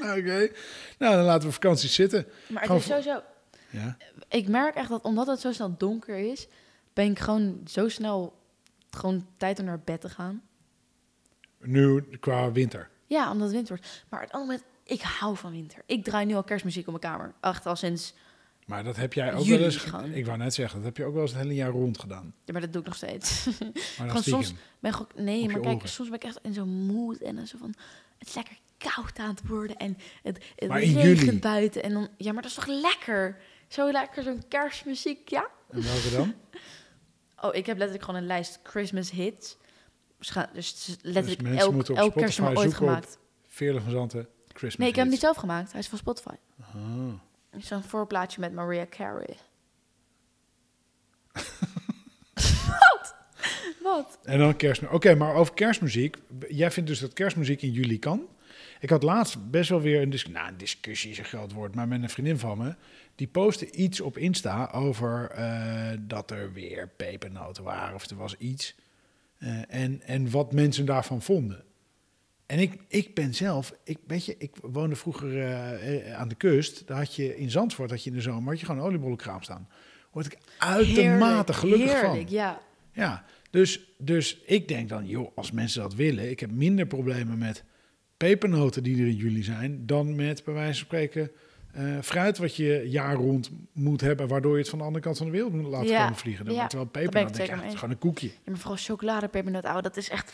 Oké. 0.18 0.50
Nou, 0.98 1.16
dan 1.16 1.24
laten 1.24 1.48
we 1.48 1.54
vakanties 1.54 1.94
zitten. 1.94 2.26
Maar 2.48 2.62
het 2.62 2.72
is 2.72 2.84
sowieso... 2.84 3.22
Ja. 3.70 3.96
Ik 4.28 4.48
merk 4.48 4.74
echt 4.74 4.88
dat 4.88 5.02
omdat 5.02 5.26
het 5.26 5.40
zo 5.40 5.52
snel 5.52 5.74
donker 5.78 6.16
is, 6.16 6.48
ben 6.92 7.10
ik 7.10 7.18
gewoon 7.18 7.60
zo 7.66 7.88
snel 7.88 8.38
gewoon 8.90 9.26
tijd 9.36 9.58
om 9.58 9.64
naar 9.64 9.80
bed 9.80 10.00
te 10.00 10.08
gaan. 10.08 10.42
Nu 11.58 12.04
qua 12.20 12.52
winter. 12.52 12.90
Ja, 13.06 13.30
omdat 13.30 13.46
het 13.46 13.56
winter 13.56 13.76
wordt. 13.76 14.04
Maar 14.08 14.20
het 14.20 14.32
andere 14.32 14.52
moment, 14.52 14.76
ik 14.84 15.02
hou 15.02 15.36
van 15.36 15.50
winter. 15.50 15.82
Ik 15.86 16.04
draai 16.04 16.26
nu 16.26 16.34
al 16.34 16.44
kerstmuziek 16.44 16.86
op 16.86 17.00
mijn 17.00 17.14
kamer. 17.14 17.34
Echt 17.40 17.66
al 17.66 17.76
sinds... 17.76 18.14
Maar 18.66 18.84
dat 18.84 18.96
heb 18.96 19.12
jij 19.12 19.34
ook 19.34 19.44
wel 19.46 19.58
eens. 19.58 19.76
gewoon. 19.76 20.12
Ik 20.12 20.26
wou 20.26 20.38
net 20.38 20.54
zeggen, 20.54 20.76
dat 20.76 20.86
heb 20.86 20.96
je 20.96 21.04
ook 21.04 21.12
wel 21.12 21.22
eens 21.22 21.32
het 21.32 21.40
hele 21.40 21.54
jaar 21.54 21.70
rond 21.70 21.98
gedaan. 22.00 22.34
Ja, 22.44 22.52
maar 22.52 22.60
dat 22.60 22.72
doe 22.72 22.80
ik 22.80 22.86
nog 22.86 22.96
steeds. 22.96 23.48
Maar 23.98 24.06
dan 24.14 24.22
soms 24.22 24.54
ben 24.80 24.92
ik 24.92 25.00
ook, 25.00 25.14
nee, 25.14 25.46
maar 25.46 25.60
kijk, 25.60 25.76
oren. 25.76 25.88
soms 25.88 26.08
ben 26.08 26.18
ik 26.18 26.24
echt 26.24 26.38
in 26.42 26.52
zo'n 26.52 26.68
mood 26.68 27.16
en 27.16 27.36
dan 27.36 27.46
zo 27.46 27.58
van, 27.58 27.74
het 28.18 28.28
is 28.28 28.34
lekker 28.34 28.58
koud 28.80 29.18
aan 29.18 29.30
het 29.30 29.46
worden 29.46 29.76
en 29.76 29.96
het, 30.22 30.44
het 30.56 30.70
regent 30.72 31.40
buiten 31.40 31.82
en 31.82 31.92
dan, 31.92 32.08
ja, 32.16 32.32
maar 32.32 32.42
dat 32.42 32.50
is 32.50 32.56
toch 32.56 32.66
lekker? 32.66 33.40
Zo 33.68 33.90
lekker, 33.90 34.22
zo'n 34.22 34.42
kerstmuziek, 34.48 35.28
ja? 35.28 35.48
En 35.70 35.82
welke 35.82 36.10
dan? 36.10 36.34
Oh, 37.42 37.54
ik 37.54 37.66
heb 37.66 37.76
letterlijk 37.76 38.04
gewoon 38.04 38.20
een 38.20 38.26
lijst 38.26 38.60
Christmas 38.62 39.10
hits. 39.10 39.56
Dus 40.18 40.68
het 40.68 40.86
is 40.86 40.96
letterlijk 41.02 41.42
mensen 41.42 41.72
elk, 41.72 41.88
elk 41.88 42.14
kerstnummer 42.14 42.58
ooit 42.58 42.74
gemaakt. 42.74 43.18
Veerle 43.46 43.80
van 43.80 43.90
Zanten, 43.90 44.28
Christmas 44.46 44.76
Nee, 44.76 44.88
ik 44.88 44.94
heb 44.94 45.04
hem 45.04 45.12
niet 45.12 45.20
zelf 45.20 45.36
gemaakt. 45.36 45.70
Hij 45.70 45.80
is 45.80 45.88
van 45.88 45.98
Spotify. 45.98 46.34
Ah. 46.60 47.12
Het 47.50 47.62
is 47.62 47.66
Zo'n 47.68 47.82
voorplaatje 47.82 48.40
met 48.40 48.52
Mariah 48.52 48.88
Carey. 48.88 49.36
Wat? 52.66 53.14
Wat? 53.82 54.18
En 54.22 54.38
dan 54.38 54.56
kerstmuziek. 54.56 54.96
Oké, 54.96 55.14
maar 55.14 55.34
over 55.34 55.54
kerstmuziek. 55.54 56.16
Jij 56.48 56.70
vindt 56.70 56.88
dus 56.88 56.98
dat 56.98 57.12
kerstmuziek 57.12 57.62
in 57.62 57.70
juli 57.70 57.98
kan. 57.98 58.28
Ik 58.80 58.90
had 58.90 59.02
laatst 59.02 59.50
best 59.50 59.70
wel 59.70 59.80
weer 59.80 60.02
een 60.02 60.10
discussie. 60.10 60.40
Nou, 60.40 60.52
een 60.52 60.58
discussie 60.58 61.10
is 61.10 61.18
een 61.18 61.24
groot 61.24 61.52
woord. 61.52 61.74
Maar 61.74 61.88
met 61.88 62.02
een 62.02 62.08
vriendin 62.08 62.38
van 62.38 62.58
me. 62.58 62.74
Die 63.14 63.26
postte 63.26 63.70
iets 63.70 64.00
op 64.00 64.18
Insta 64.18 64.70
over 64.72 65.30
eh, 65.30 65.90
dat 66.00 66.30
er 66.30 66.52
weer 66.52 66.88
pepernoten 66.88 67.64
waren. 67.64 67.94
Of 67.94 68.10
er 68.10 68.16
was 68.16 68.36
iets. 68.36 68.74
Eh, 69.38 69.60
en, 69.68 70.02
en 70.02 70.30
wat 70.30 70.52
mensen 70.52 70.84
daarvan 70.84 71.22
vonden. 71.22 71.64
En 72.46 72.58
ik, 72.58 72.80
ik 72.88 73.14
ben 73.14 73.34
zelf, 73.34 73.74
ik, 73.84 73.98
weet 74.06 74.24
je, 74.24 74.34
ik 74.38 74.56
woonde 74.62 74.96
vroeger 74.96 75.42
eh, 75.42 76.14
aan 76.14 76.28
de 76.28 76.34
kust. 76.34 76.86
Daar 76.86 76.96
had 76.96 77.14
je 77.14 77.36
in 77.36 77.50
Zandvoort, 77.50 77.90
had 77.90 78.04
je 78.04 78.10
in 78.10 78.16
de 78.16 78.22
zomer, 78.22 78.50
had 78.50 78.60
je 78.60 78.66
gewoon 78.66 78.80
een 78.80 78.86
oliebollenkraam 78.86 79.42
staan. 79.42 79.68
Word 80.12 80.26
ik 80.26 80.38
uitermate 80.58 81.52
gelukkig 81.52 82.00
van. 82.00 82.26
Ja. 82.28 82.60
Ja, 82.92 83.24
dus, 83.50 83.80
dus 83.98 84.38
ik 84.46 84.68
denk 84.68 84.88
dan, 84.88 85.06
joh, 85.06 85.36
als 85.36 85.50
mensen 85.50 85.82
dat 85.82 85.94
willen, 85.94 86.30
ik 86.30 86.40
heb 86.40 86.50
minder 86.50 86.86
problemen 86.86 87.38
met 87.38 87.64
pepernoten 88.26 88.82
die 88.82 89.00
er 89.00 89.06
in 89.06 89.16
juli 89.16 89.42
zijn, 89.42 89.86
dan 89.86 90.14
met, 90.14 90.44
bij 90.44 90.54
wijze 90.54 90.74
van 90.78 90.84
spreken, 90.86 91.30
eh, 91.72 91.98
fruit 92.02 92.38
wat 92.38 92.56
je 92.56 92.82
jaar 92.86 93.14
rond 93.14 93.50
moet 93.72 94.00
hebben, 94.00 94.28
waardoor 94.28 94.52
je 94.52 94.58
het 94.58 94.68
van 94.68 94.78
de 94.78 94.84
andere 94.84 95.04
kant 95.04 95.16
van 95.16 95.26
de 95.26 95.32
wereld 95.32 95.52
moet 95.52 95.66
laten 95.66 95.88
Ja, 95.88 96.02
komen 96.02 96.16
vliegen. 96.18 96.44
Dan 96.44 96.54
ja, 96.54 96.66
ben 96.68 96.80
ik 96.82 96.90
pepernoot, 96.90 97.34
denk 97.34 97.62
is 97.62 97.74
gewoon 97.74 97.90
een 97.90 97.98
koekje. 97.98 98.26
Ja, 98.26 98.34
maar 98.44 98.56
vooral 98.58 98.76
chocoladepepernoot, 98.76 99.64
ouwe, 99.64 99.82
dat 99.82 99.96
is 99.96 100.08
echt 100.10 100.32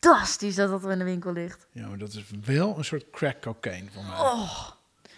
fantastisch 0.00 0.54
dat 0.54 0.70
dat 0.70 0.84
er 0.84 0.90
in 0.90 0.98
de 0.98 1.04
winkel 1.04 1.32
ligt. 1.32 1.66
Ja, 1.72 1.88
maar 1.88 1.98
dat 1.98 2.12
is 2.12 2.24
wel 2.44 2.78
een 2.78 2.84
soort 2.84 3.10
crack 3.10 3.40
cocaine 3.40 3.90
voor 3.90 4.02
mij. 4.02 4.12
Oh, 4.18 4.70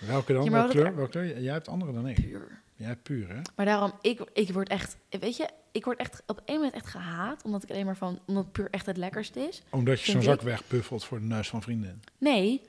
Welke 0.06 0.32
dan? 0.32 0.44
Ja, 0.44 0.50
Welke 0.50 0.70
kleur? 0.70 0.96
Welke 0.96 1.10
kleur? 1.10 1.40
Jij 1.40 1.52
hebt 1.52 1.68
andere 1.68 1.92
dan 1.92 2.08
ik. 2.08 2.14
puur. 2.14 2.62
Hebt 2.84 3.02
puur, 3.02 3.28
hè? 3.28 3.40
Maar 3.56 3.66
daarom, 3.66 3.92
ik, 4.00 4.20
ik 4.32 4.50
word 4.50 4.68
echt, 4.68 4.96
weet 5.08 5.36
je, 5.36 5.48
ik 5.72 5.84
word 5.84 5.98
echt 5.98 6.22
op 6.26 6.42
een 6.44 6.54
moment 6.54 6.74
echt 6.74 6.86
gehaat, 6.86 7.42
omdat 7.42 7.62
ik 7.62 7.70
alleen 7.70 7.84
maar 7.84 7.96
van, 7.96 8.20
omdat 8.26 8.52
puur 8.52 8.68
echt 8.70 8.86
het 8.86 8.96
lekkerste 8.96 9.40
is. 9.40 9.62
Omdat 9.70 10.00
je 10.00 10.10
zo'n 10.10 10.22
zak 10.22 10.34
ik. 10.40 10.40
wegpuffelt 10.40 11.04
voor 11.04 11.18
de 11.18 11.24
neus 11.24 11.48
van 11.48 11.62
vrienden. 11.62 12.00
Nee, 12.18 12.62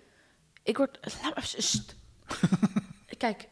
ik 0.64 0.78
word. 0.78 1.00
Kijk, 3.18 3.48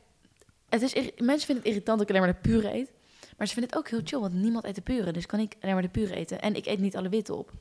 het 0.70 0.82
is, 0.82 0.94
mensen 1.18 1.46
vinden 1.46 1.56
het 1.56 1.66
irritant 1.66 2.00
dat 2.00 2.02
ik 2.02 2.10
alleen 2.16 2.22
maar 2.22 2.34
de 2.42 2.50
pure 2.50 2.74
eet. 2.74 2.92
Maar 3.38 3.48
ze 3.48 3.54
vinden 3.54 3.72
het 3.72 3.80
ook 3.80 3.90
heel 3.90 4.02
chill, 4.04 4.20
want 4.20 4.34
niemand 4.34 4.66
eet 4.66 4.76
de 4.76 4.82
pure. 4.82 5.12
Dus 5.12 5.26
kan 5.26 5.40
ik 5.40 5.56
alleen 5.60 5.74
maar 5.74 5.84
de 5.84 5.90
pure 5.90 6.16
eten. 6.16 6.42
En 6.42 6.56
ik 6.56 6.66
eet 6.66 6.80
niet 6.80 6.96
alle 6.96 7.10
witte 7.10 7.34
op. 7.34 7.52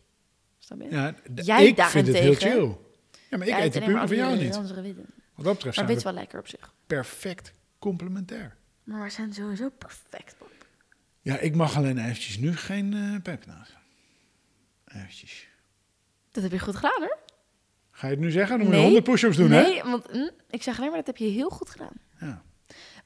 Snap 0.59 0.81
je? 0.81 0.91
Ja, 0.91 1.15
Jij 1.35 1.67
ik 1.67 1.83
vind 1.83 2.07
het 2.07 2.17
heel 2.17 2.35
chill. 2.35 2.77
Ja, 3.31 3.39
maar 3.39 3.47
ik 3.47 3.59
eet 3.59 3.73
de 3.73 3.81
pure 3.81 4.07
van 4.07 4.17
jou 4.17 4.37
niet. 4.37 4.57
Wat 4.57 5.45
dat 5.45 5.55
betreft 5.55 5.65
Maar 5.65 5.75
zijn 5.75 5.87
wit 5.87 5.97
we 5.97 6.03
wel 6.03 6.13
lekker 6.13 6.39
op 6.39 6.49
zich. 6.49 6.75
perfect 6.87 7.53
complementair. 7.79 8.57
Maar 8.85 9.03
we 9.03 9.11
zijn 9.11 9.33
sowieso 9.33 9.69
perfect, 9.79 10.35
Bob. 10.39 10.51
Ja, 11.21 11.39
ik 11.39 11.55
mag 11.55 11.77
alleen 11.77 11.99
eventjes 11.99 12.39
nu 12.39 12.57
geen 12.57 12.95
eh 12.95 13.23
pepernoot. 13.23 13.77
Eventjes. 14.87 15.49
Dat 16.31 16.43
heb 16.43 16.53
je 16.53 16.59
goed 16.59 16.75
gedaan, 16.77 17.01
hoor. 17.01 17.19
Ga 17.91 18.07
je 18.07 18.13
het 18.13 18.23
nu 18.23 18.31
zeggen? 18.31 18.59
Dan 18.59 18.67
moet 18.67 18.75
je 18.75 18.81
Nee. 18.81 18.85
100 18.93 19.05
push-ups 19.05 19.37
doen, 19.37 19.51
hè? 19.51 19.63
nee, 19.63 19.83
want 19.83 20.07
hm, 20.11 20.29
ik 20.51 20.63
zeg 20.63 20.77
alleen 20.77 20.89
maar, 20.89 20.99
dat 20.99 21.07
heb 21.07 21.17
je 21.17 21.25
heel 21.27 21.51
goed 21.51 21.71
gedaan. 21.71 21.93
Ja. 22.21 22.43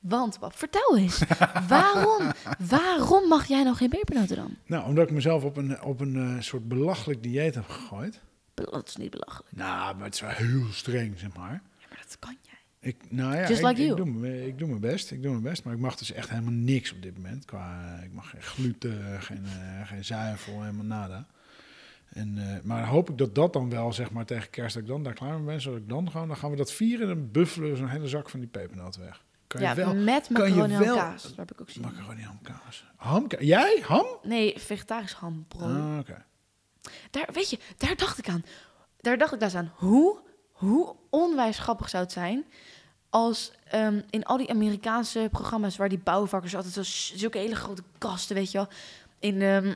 Want, 0.01 0.39
Bob, 0.39 0.57
vertel 0.57 0.97
eens. 0.99 1.23
waarom, 1.69 2.33
waarom 2.59 3.29
mag 3.29 3.47
jij 3.47 3.63
nog 3.63 3.79
geen 3.79 3.89
pepernoten 3.89 4.37
dan? 4.37 4.57
Nou, 4.67 4.85
omdat 4.87 5.09
ik 5.09 5.15
mezelf 5.15 5.45
op 5.45 5.57
een, 5.57 5.83
op 5.83 6.01
een 6.01 6.17
eh, 6.17 6.43
soort 6.43 6.69
belachelijk 6.69 7.23
dieet 7.23 7.55
heb 7.55 7.69
gegooid. 7.69 8.21
Dat 8.55 8.89
is 8.89 8.97
niet 8.97 9.11
belachelijk. 9.11 9.57
Nou, 9.57 9.95
maar 9.97 10.05
het 10.05 10.15
is 10.15 10.21
wel 10.21 10.31
heel 10.31 10.67
streng, 10.73 11.19
zeg 11.19 11.37
maar. 11.37 11.63
Ja, 11.79 11.87
maar 11.89 11.99
dat 12.07 12.17
kan 12.19 12.37
jij. 12.43 12.48
Ik, 12.81 12.97
nou 13.11 13.35
ja, 13.35 13.49
Just 13.49 13.61
ik, 13.61 13.67
like 13.67 13.81
ik, 13.81 13.87
you. 13.87 13.97
doe, 13.97 14.07
mijn- 14.07 14.47
ik 14.47 14.59
doe 14.59 14.69
mijn 14.69 14.81
best. 14.81 15.11
Ik 15.11 15.23
doe 15.23 15.31
mijn 15.31 15.43
best, 15.43 15.65
maar 15.65 15.75
ik 15.75 15.81
mag 15.81 15.97
dus 15.97 16.13
echt 16.13 16.29
helemaal 16.29 16.53
niks 16.53 16.93
op 16.93 17.03
dit 17.03 17.17
moment. 17.17 17.45
Qua, 17.45 17.99
ik 18.05 18.13
mag 18.13 18.31
geen 18.31 18.43
gluten, 18.43 19.23
geen, 19.23 19.45
eh, 19.45 19.87
geen 19.89 20.05
zuivel, 20.05 20.61
helemaal 20.63 20.85
nada. 20.85 21.27
En, 22.09 22.39
eh, 22.39 22.63
maar 22.63 22.87
hoop 22.87 23.11
ik 23.11 23.19
dat 23.19 23.35
dat 23.35 23.53
dan 23.53 23.71
wel, 23.71 23.93
zeg 23.93 24.11
maar, 24.11 24.25
tegen 24.25 24.51
kerst, 24.51 24.75
dat 24.75 24.83
ik 24.83 24.89
dan 24.89 25.03
daar 25.03 25.13
klaar 25.15 25.37
mee 25.37 25.45
ben. 25.47 25.61
Zodat 25.61 25.79
ik 25.81 25.89
dan 25.89 26.11
gewoon, 26.11 26.29
dan 26.29 26.37
gaan 26.37 26.51
we 26.51 26.57
dat 26.57 26.73
vieren 26.73 27.09
en 27.09 27.15
dan 27.15 27.31
buffelen 27.31 27.71
we 27.71 27.77
zo'n 27.77 27.89
hele 27.89 28.09
zak 28.09 28.29
van 28.31 28.41
die 28.41 28.49
pepernoten 28.49 29.01
weg. 29.01 29.25
Kan 29.47 29.61
Ja, 29.61 29.69
je 29.71 29.77
wel, 29.77 29.95
met 29.95 30.29
kan 30.33 30.49
je 30.49 30.55
macaroni 30.55 30.75
en 30.89 30.95
kaas. 30.95 31.23
Dat 31.23 31.37
heb 31.37 31.53
ik 31.53 31.61
ook 31.61 31.71
zien. 31.71 31.83
macaroni 31.83 32.23
hamkaas. 32.23 32.85
Hamkaas? 32.97 33.41
Jij? 33.43 33.83
Ham? 33.87 34.07
Nee, 34.23 34.55
vegetarisch 34.59 35.13
ham, 35.13 35.45
bro. 35.49 35.67
Ah, 35.67 35.99
oké. 35.99 36.25
Daar, 37.11 37.29
weet 37.33 37.51
je, 37.51 37.59
daar 37.77 37.97
dacht 37.97 38.19
ik 38.19 38.29
aan. 38.29 38.45
Daar 38.97 39.19
dacht 39.19 39.33
ik 39.33 39.41
daar 39.41 39.57
aan. 39.57 39.73
Hoe, 39.75 40.19
hoe 40.59 40.97
onwijs 41.11 41.59
grappig 41.59 41.89
zou 41.89 42.03
het 42.03 42.13
zijn 42.13 42.45
als 43.11 43.53
ehm, 43.65 44.01
in 44.11 44.25
al 44.25 44.37
die 44.37 44.51
Amerikaanse 44.51 45.29
programma's 45.31 45.77
waar 45.77 45.89
die 45.89 45.99
bouwvakkers 45.99 46.57
altijd 46.57 46.75
zo, 46.75 46.83
zulke 47.17 47.39
hele 47.39 47.57
grote 47.57 47.83
kasten, 47.99 48.37
weet 48.37 48.51
je 48.51 48.59
wel, 48.59 48.69
in 49.19 49.43
ehm, 49.43 49.75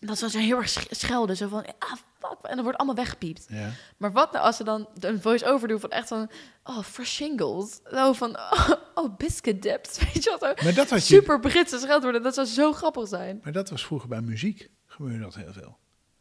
dat 0.00 0.18
ze 0.18 0.38
heel 0.38 0.56
erg 0.56 0.68
sch- 0.68 0.86
schelden, 0.90 1.36
zo 1.36 1.48
van 1.48 1.64
ah 1.78 1.92
fuck, 2.18 2.38
en 2.42 2.54
dan 2.54 2.62
wordt 2.62 2.78
allemaal 2.78 2.96
weggepiept. 2.96 3.46
Ja. 3.48 3.70
Maar 3.96 4.12
wat 4.12 4.32
nou 4.32 4.44
als 4.44 4.56
ze 4.56 4.64
dan 4.64 4.88
een 5.00 5.20
voice-over 5.22 5.68
doen 5.68 5.80
van 5.80 5.90
echt 5.90 6.08
van 6.08 6.30
oh 6.64 6.82
fresh 6.82 7.10
shingles, 7.14 7.80
oh 7.90 8.14
van 8.14 8.36
oh, 8.36 8.70
oh 8.94 9.16
biscuit 9.16 9.62
dips, 9.62 9.98
weet 10.12 10.24
je 10.24 10.36
wat? 10.40 10.62
Maar 10.62 10.74
dat 10.74 10.90
had 10.90 11.06
je, 11.06 11.14
Super 11.14 11.40
Britse 11.40 11.78
scheldwoorden, 11.78 12.22
dat 12.22 12.34
zou 12.34 12.46
zo 12.46 12.72
grappig 12.72 13.08
zijn. 13.08 13.40
Maar 13.42 13.52
dat 13.52 13.70
was 13.70 13.84
vroeger 13.84 14.08
bij 14.08 14.20
muziek. 14.20 14.70
Gebeurde 14.86 15.18
dat 15.18 15.34
heel 15.34 15.52
veel. 15.52 15.78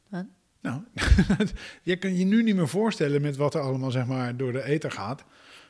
Wat? 0.10 0.26
Nou, 0.62 0.82
je 1.82 1.96
kan 1.96 2.18
je 2.18 2.26
nu 2.26 2.44
niet 2.44 2.56
meer 2.56 2.68
voorstellen 2.68 3.22
met 3.22 3.36
wat 3.36 3.54
er 3.56 3.62
allemaal 3.62 3.92
zeg 3.92 4.06
maar 4.06 4.38
door 4.38 4.52
de 4.52 4.64
ether 4.64 4.92
gaat. 4.92 5.24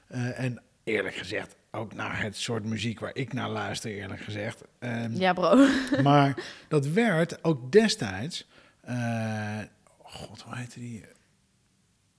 Eh, 0.08 0.40
en 0.40 0.62
eerlijk 0.84 1.16
gezegd, 1.16 1.56
ook 1.72 1.94
naar 1.94 2.22
het 2.22 2.36
soort 2.38 2.64
muziek 2.66 3.00
waar 3.00 3.16
ik 3.16 3.34
naar 3.34 3.50
luister, 3.50 3.92
eerlijk 3.92 4.22
gezegd. 4.22 4.64
Ehm, 4.80 5.12
Ja, 5.16 5.34
bro. 5.34 5.68
Maar 6.04 6.44
dat 6.68 6.88
werd 6.88 7.44
ook 7.44 7.72
destijds. 7.72 8.48
eh, 8.82 9.60
god, 9.98 10.42
hoe 10.42 10.56
heette 10.56 10.80
die? 10.80 11.04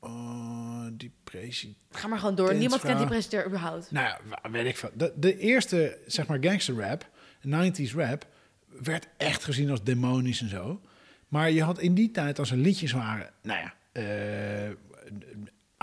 Oh, 0.00 0.86
die 0.92 1.12
president. 1.24 1.76
Ga 1.90 2.08
maar 2.08 2.18
gewoon 2.18 2.34
door. 2.34 2.54
Niemand 2.54 2.80
kent 2.82 2.98
die 2.98 3.06
presentator 3.06 3.46
überhaupt. 3.46 3.90
Nou 3.90 4.06
ja, 4.42 4.50
weet 4.50 4.66
ik 4.66 4.76
veel. 4.76 4.90
De, 4.94 5.12
de 5.16 5.38
eerste, 5.38 5.98
zeg 6.06 6.26
maar, 6.26 6.38
gangster 6.40 6.74
rap, 6.80 7.08
90s 7.46 7.94
rap, 7.94 8.26
werd 8.66 9.08
echt 9.16 9.44
gezien 9.44 9.70
als 9.70 9.82
demonisch 9.82 10.40
en 10.40 10.48
zo. 10.48 10.80
Maar 11.28 11.50
je 11.50 11.62
had 11.62 11.78
in 11.78 11.94
die 11.94 12.10
tijd, 12.10 12.38
als 12.38 12.50
er 12.50 12.56
liedjes 12.56 12.92
waren, 12.92 13.30
nou 13.42 13.60
ja, 13.60 13.74
eh, 13.92 14.70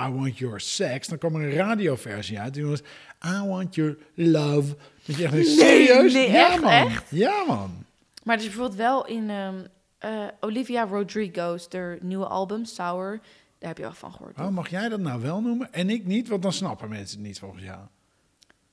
I 0.08 0.10
Want 0.12 0.38
Your 0.38 0.60
Sex, 0.60 1.08
dan 1.08 1.18
kwam 1.18 1.36
er 1.36 1.42
een 1.42 1.52
radioversie 1.56 2.40
uit. 2.40 2.54
Die 2.54 2.66
was 2.66 2.80
I 3.26 3.48
Want 3.48 3.76
Your 3.76 3.98
Love. 4.14 4.76
Dat 5.06 5.16
je 5.16 5.24
echt 5.24 5.34
Nee, 5.34 5.44
serieus? 5.46 6.14
nee, 6.14 6.32
ja, 6.32 6.52
echt, 6.52 6.62
man. 6.62 6.72
echt? 6.72 7.04
Ja, 7.10 7.44
man. 7.48 7.86
Maar 8.24 8.36
dus 8.38 8.46
bijvoorbeeld 8.46 8.78
wel 8.78 9.06
in 9.06 9.30
ehm, 9.30 9.56
eh, 9.98 10.28
Olivia 10.40 10.84
Rodrigo's 10.86 11.70
de 11.70 11.98
nieuwe 12.02 12.26
album, 12.26 12.66
Sour. 12.66 13.20
Daar 13.60 13.70
heb 13.70 13.78
je 13.78 13.84
wel 13.84 13.94
van 13.94 14.12
gehoord. 14.12 14.36
Waarom 14.36 14.54
mag 14.54 14.70
jij 14.70 14.90
dat 14.90 15.00
nou 15.00 15.22
wel 15.22 15.42
noemen 15.42 15.74
en 15.74 15.90
ik 15.90 16.06
niet? 16.06 16.28
Want 16.28 16.42
dan 16.42 16.54
snappen 16.54 16.90
mensen 16.90 17.18
het 17.18 17.28
niet 17.28 17.40
volgens 17.40 17.64
jou. 17.64 17.80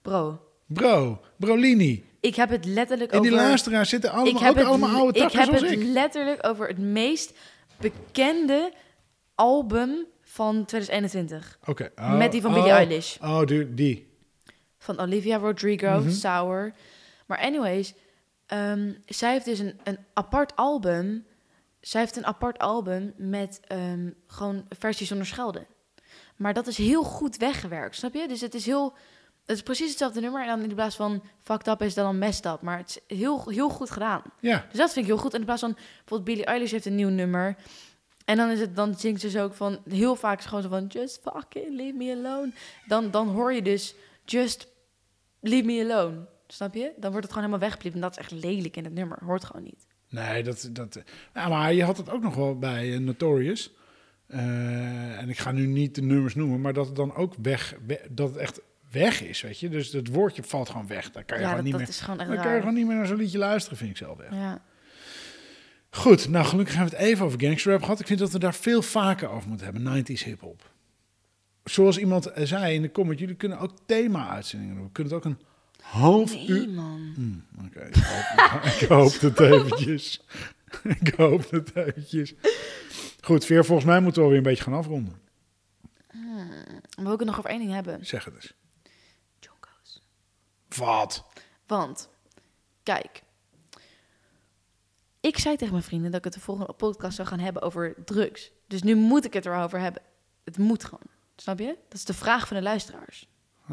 Bro, 0.03 0.41
Bro, 0.66 1.20
Brolini. 1.37 2.05
ik 2.20 2.35
heb 2.35 2.51
het 2.51 2.64
letterlijk 2.64 3.12
En 3.12 3.22
die 3.22 3.31
over... 3.33 3.42
luisteraars 3.44 3.88
zitten 3.88 4.11
ik 4.11 4.16
allemaal, 4.16 4.42
heb 4.42 4.51
ook 4.51 4.57
het, 4.59 4.66
allemaal 4.66 4.96
oude 4.96 5.18
ik 5.18 5.22
takken 5.22 5.38
heb 5.38 5.48
zoals 5.48 5.62
het 5.62 5.81
ik. 5.81 5.87
letterlijk 5.87 6.46
over 6.46 6.68
het 6.68 6.79
meest 6.79 7.33
bekende 7.81 8.72
album 9.35 10.07
van 10.22 10.64
2021. 10.64 11.59
Oké. 11.66 11.90
oh, 11.96 12.16
Met 12.16 12.33
die 12.33 12.40
van 12.40 12.51
oh, 12.51 12.57
Billie 12.57 12.72
Eilish. 12.72 13.16
Oh, 13.20 13.44
die. 13.46 13.75
die. 13.75 14.11
Van 14.79 14.98
Olivia 15.01 15.37
Rodrigo, 15.37 16.01
Mhm. 16.01 16.11
Sour. 16.11 16.72
Maar 17.27 17.38
anyways, 17.38 17.94
ehm, 18.46 18.92
zij 19.07 19.33
heeft 19.33 19.44
dus 19.44 19.59
een, 19.59 19.81
een 19.85 19.98
apart 20.12 20.57
album. 20.57 21.27
Zij 21.81 22.01
heeft 22.01 22.16
een 22.16 22.27
apart 22.27 22.59
album 22.59 23.12
met 23.16 23.61
ehm, 23.66 24.11
gewoon 24.27 24.64
versies 24.79 25.09
zonder 25.09 25.27
schelden. 25.27 25.66
Maar 26.37 26.55
dat 26.55 26.66
is 26.66 26.77
heel 26.77 27.03
goed 27.03 27.37
weggewerkt, 27.37 27.96
snap 27.96 28.14
je? 28.14 28.29
Dus 28.29 28.40
het 28.40 28.55
is 28.55 28.66
heel... 28.66 28.94
Het 29.47 29.57
is 29.57 29.63
precies 29.63 29.89
hetzelfde 29.89 30.21
nummer. 30.21 30.43
En 30.43 30.49
dan 30.49 30.63
in 30.69 30.75
plaats 30.75 30.97
van 30.97 31.23
fucked 31.41 31.67
up 31.69 31.83
is 31.83 31.95
dan 31.95 32.19
messed 32.19 32.47
up. 32.47 32.61
Maar 32.61 32.79
het 32.79 33.03
is 33.09 33.19
heel, 33.19 33.49
heel 33.49 33.69
goed 33.69 33.91
gedaan. 33.91 34.23
Ja. 34.41 34.67
Dus 34.69 34.79
dat 34.79 34.93
vind 34.93 35.07
ik 35.07 35.13
heel 35.13 35.21
goed. 35.21 35.33
En 35.33 35.39
in 35.39 35.45
plaats 35.45 35.61
van... 35.61 35.73
Bijvoorbeeld 35.75 36.25
Billie 36.25 36.45
Eilish 36.45 36.71
heeft 36.71 36.87
een 36.87 36.95
nieuw 36.95 37.09
nummer. 37.09 37.57
En 38.25 38.37
dan, 38.37 38.51
is 38.51 38.61
het, 38.61 38.77
dan 38.77 38.95
zingt 38.95 39.21
ze 39.21 39.27
dus 39.27 39.37
ook 39.41 39.55
van... 39.55 39.79
Heel 39.89 40.17
vaak 40.17 40.39
is 40.39 40.45
gewoon 40.45 40.63
zo 40.63 40.69
van... 40.69 40.87
Just 40.87 41.21
fucking 41.23 41.77
leave 41.77 41.97
me 41.97 42.13
alone. 42.13 42.53
Dan, 42.87 43.11
dan 43.11 43.29
hoor 43.29 43.53
je 43.53 43.63
dus... 43.63 43.95
Just 44.25 44.69
leave 45.41 45.65
me 45.65 45.83
alone. 45.93 46.27
Snap 46.47 46.75
je? 46.75 46.93
Dan 46.97 47.11
wordt 47.11 47.27
het 47.27 47.33
gewoon 47.35 47.49
helemaal 47.49 47.69
weggepiept. 47.69 47.95
En 47.95 48.01
dat 48.01 48.11
is 48.11 48.17
echt 48.19 48.31
lelijk 48.31 48.77
in 48.77 48.85
het 48.85 48.95
nummer. 48.95 49.19
Hoort 49.25 49.45
gewoon 49.45 49.63
niet. 49.63 49.87
Nee, 50.09 50.43
dat... 50.43 50.69
dat 50.73 51.03
ja, 51.35 51.49
maar 51.49 51.73
je 51.73 51.85
had 51.85 51.97
het 51.97 52.11
ook 52.11 52.23
nog 52.23 52.35
wel 52.35 52.59
bij 52.59 52.93
eh, 52.93 52.99
Notorious. 53.01 53.71
Eh, 54.27 55.19
en 55.19 55.29
ik 55.29 55.39
ga 55.39 55.53
nu 55.53 55.67
niet 55.67 55.95
de 55.95 56.03
nummers 56.03 56.35
noemen, 56.35 56.61
maar 56.61 56.73
dat 56.73 56.87
het 56.87 56.97
dan 56.97 57.15
ook 57.15 57.35
weg... 57.43 57.75
we- 57.87 58.07
dat 58.11 58.29
het 58.29 58.37
echt 58.39 58.61
weg 58.93 59.23
is, 59.23 59.41
weet 59.41 59.59
je. 59.61 59.69
Dus 59.69 59.93
het 59.93 60.09
woordje 60.09 60.43
valt 60.43 60.69
gewoon 60.71 60.87
weg. 60.87 61.11
Daar 61.11 61.25
kan 61.25 61.37
je, 61.37 61.43
Ja, 61.43 61.49
gewoon, 61.49 61.65
dat, 61.71 61.79
niet 61.79 61.87
dat 61.87 61.97
meer, 61.97 62.17
gewoon 62.27 62.43
kan 62.45 62.53
je 62.55 62.59
gewoon 62.61 62.75
niet 62.75 62.87
meer 62.87 62.97
naar 62.97 63.07
zo'n 63.07 63.17
liedje 63.17 63.39
luisteren, 63.39 63.79
vind 63.79 63.91
ik 63.91 63.97
zelf 63.97 64.19
echt. 64.21 64.33
Ja. 64.35 64.63
Goed, 65.91 66.29
nou 66.29 66.45
gelukkig 66.47 66.75
hebben 66.75 66.93
we 66.93 66.99
het 66.99 67.07
even 67.09 67.25
over 67.25 67.41
gangsterrap 67.41 67.83
gehad. 67.83 68.01
Ik 68.01 68.07
vind 68.07 68.19
dat 68.19 68.31
we 68.31 68.39
daar 68.39 68.55
veel 68.55 68.83
vaker 68.83 69.29
over 69.29 69.49
moeten 69.49 69.67
hebben, 69.73 70.05
90s 70.05 70.25
hip-hop. 70.25 70.71
Zoals 71.65 71.99
iemand 71.99 72.27
eh, 72.27 72.45
zei 72.47 72.75
in 72.75 72.83
de 72.83 72.91
comment, 72.91 73.19
jullie 73.19 73.35
kunnen 73.35 73.59
ook 73.59 73.73
thema-uitzendingen 73.87 74.75
doen. 74.75 74.85
We 74.85 74.91
kunnen 74.93 75.13
het 75.13 75.25
ook 75.25 75.33
een 75.33 75.39
half 75.83 76.35
Nee, 76.35 76.49
uur... 76.49 76.69
man. 76.69 77.13
Hmm, 77.15 77.45
Oké, 77.67 77.87
ik, 77.87 77.95
hoop- 77.95 78.63
ik 78.81 78.89
hoop 78.89 79.21
het 79.21 79.41
eventjes. 79.41 80.21
ik 81.01 81.15
hoop 81.17 81.51
het 81.51 81.77
eventjes. 81.77 82.35
Goed, 83.21 83.45
Veer, 83.45 83.65
volgens 83.65 83.87
mij 83.87 84.01
moeten 84.01 84.19
we 84.21 84.27
alweer 84.27 84.39
een 84.43 84.49
beetje 84.49 84.63
gaan 84.65 84.73
afronden. 84.75 85.21
We 86.97 87.03
willen 87.03 87.19
het 87.19 87.27
nog 87.27 87.39
over 87.39 87.51
één 87.51 87.59
ding 87.59 87.73
hebben. 87.73 88.07
Zeg 88.07 88.25
het 88.25 88.35
eens. 88.35 88.55
Wat? 90.75 91.25
Want, 91.67 92.09
kijk. 92.83 93.23
Ik 95.21 95.39
zei 95.39 95.57
tegen 95.57 95.73
mijn 95.73 95.85
vrienden 95.85 96.11
dat 96.11 96.19
ik 96.19 96.25
het 96.25 96.35
de 96.35 96.41
volgende 96.41 96.73
podcast 96.73 97.17
zou 97.17 97.29
gaan 97.29 97.39
hebben 97.39 97.63
over 97.63 97.95
drugs. 98.05 98.51
Dus 98.67 98.83
nu 98.83 98.95
moet 98.95 99.25
ik 99.25 99.33
het 99.33 99.47
erover 99.47 99.81
hebben. 99.81 100.03
Het 100.45 100.59
moet 100.59 100.85
gewoon. 100.85 101.07
Snap 101.37 101.59
je? 101.59 101.77
Dat 101.89 101.99
is 101.99 102.05
de 102.05 102.15
vraag 102.15 102.49
van 102.49 102.57
de 102.57 102.63
luisteraars. 102.63 103.29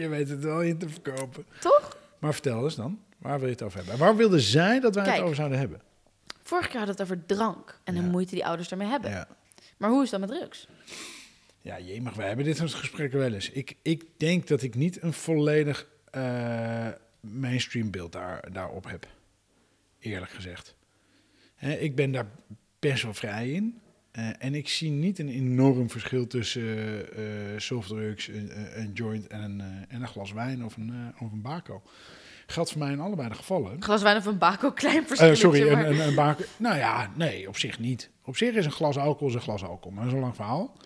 je 0.00 0.08
weet 0.08 0.28
het 0.28 0.42
wel 0.42 0.62
in 0.62 0.78
te 0.78 0.88
verkopen. 0.88 1.46
Toch? 1.60 1.96
Maar 2.18 2.32
vertel 2.32 2.64
eens 2.64 2.74
dan, 2.74 3.00
waar 3.18 3.38
wil 3.38 3.46
je 3.46 3.52
het 3.52 3.62
over 3.62 3.76
hebben? 3.76 3.94
En 3.94 4.00
waar 4.00 4.16
wilden 4.16 4.40
zij 4.40 4.80
dat 4.80 4.94
wij 4.94 5.04
Kijk. 5.04 5.16
het 5.16 5.24
over 5.24 5.36
zouden 5.36 5.58
hebben? 5.58 5.80
Vorig 6.42 6.72
jaar 6.72 6.86
hadden 6.86 6.96
we 6.96 7.02
het 7.02 7.12
over 7.12 7.26
drank 7.26 7.80
en 7.84 7.94
de 7.94 8.00
moeite 8.00 8.34
die 8.34 8.46
ouders 8.46 8.68
daarmee 8.68 8.88
hebben. 8.88 9.10
Ja. 9.10 9.28
Maar 9.76 9.90
hoe 9.90 10.02
is 10.02 10.10
dat 10.10 10.20
met 10.20 10.28
drugs? 10.28 10.68
Ja, 11.62 11.76
je 11.76 12.02
mag, 12.02 12.14
wij 12.14 12.26
hebben 12.26 12.44
dit 12.44 12.56
soort 12.56 12.74
gesprekken 12.74 13.18
wel 13.18 13.32
eens. 13.32 13.50
Ik, 13.50 13.76
ik 13.82 14.04
denk 14.16 14.46
dat 14.46 14.62
ik 14.62 14.74
niet 14.74 15.02
een 15.02 15.12
volledig 15.12 15.86
eh, 16.10 16.88
mainstream 17.20 17.90
beeld 17.90 18.12
daar, 18.12 18.52
daarop 18.52 18.84
heb. 18.84 19.08
Eerlijk 19.98 20.30
gezegd. 20.30 20.76
Ik 21.78 21.94
ben 21.94 22.12
daar 22.12 22.30
best 22.78 23.02
wel 23.02 23.14
vrij 23.14 23.50
in. 23.50 23.80
Eh, 24.10 24.30
en 24.38 24.54
ik 24.54 24.68
zie 24.68 24.90
niet 24.90 25.18
een 25.18 25.28
enorm 25.28 25.90
verschil 25.90 26.26
tussen 26.26 27.12
eh, 27.16 27.24
softdrugs, 27.56 28.28
een, 28.28 28.90
joint 28.94 29.26
en 29.26 29.40
een, 29.42 29.60
en 29.88 30.02
een 30.02 30.08
glas 30.08 30.32
wijn 30.32 30.64
of 30.64 30.76
een, 30.76 31.14
of 31.18 31.32
een. 31.32 31.42
Geldt 32.50 32.70
voor 32.70 32.78
mij 32.78 32.92
in 32.92 33.00
allebei 33.00 33.28
de 33.28 33.34
gevallen. 33.34 33.72
Een 33.72 33.82
glas 33.82 34.02
wijn 34.02 34.16
of 34.16 34.26
een 34.26 34.38
bako, 34.38 34.70
klein 34.82 35.06
verschil. 35.06 35.28
Eh, 35.28 35.34
sorry, 35.34 35.68
een, 35.68 35.86
een, 35.86 36.00
een 36.00 36.14
bako. 36.14 36.42
Nou 36.56 36.76
ja, 36.76 37.10
nee, 37.14 37.48
op 37.48 37.56
zich 37.58 37.78
niet. 37.78 38.10
Op 38.24 38.36
zich 38.36 38.54
is 38.54 38.64
een 38.64 38.70
glas 38.72 38.98
alcohol 38.98 39.34
een 39.34 39.40
glas 39.40 39.64
alcohol. 39.64 39.90
Maar 39.90 40.02
dat 40.04 40.12
is 40.12 40.18
een 40.18 40.24
lang 40.24 40.34
verhaal. 40.36 40.76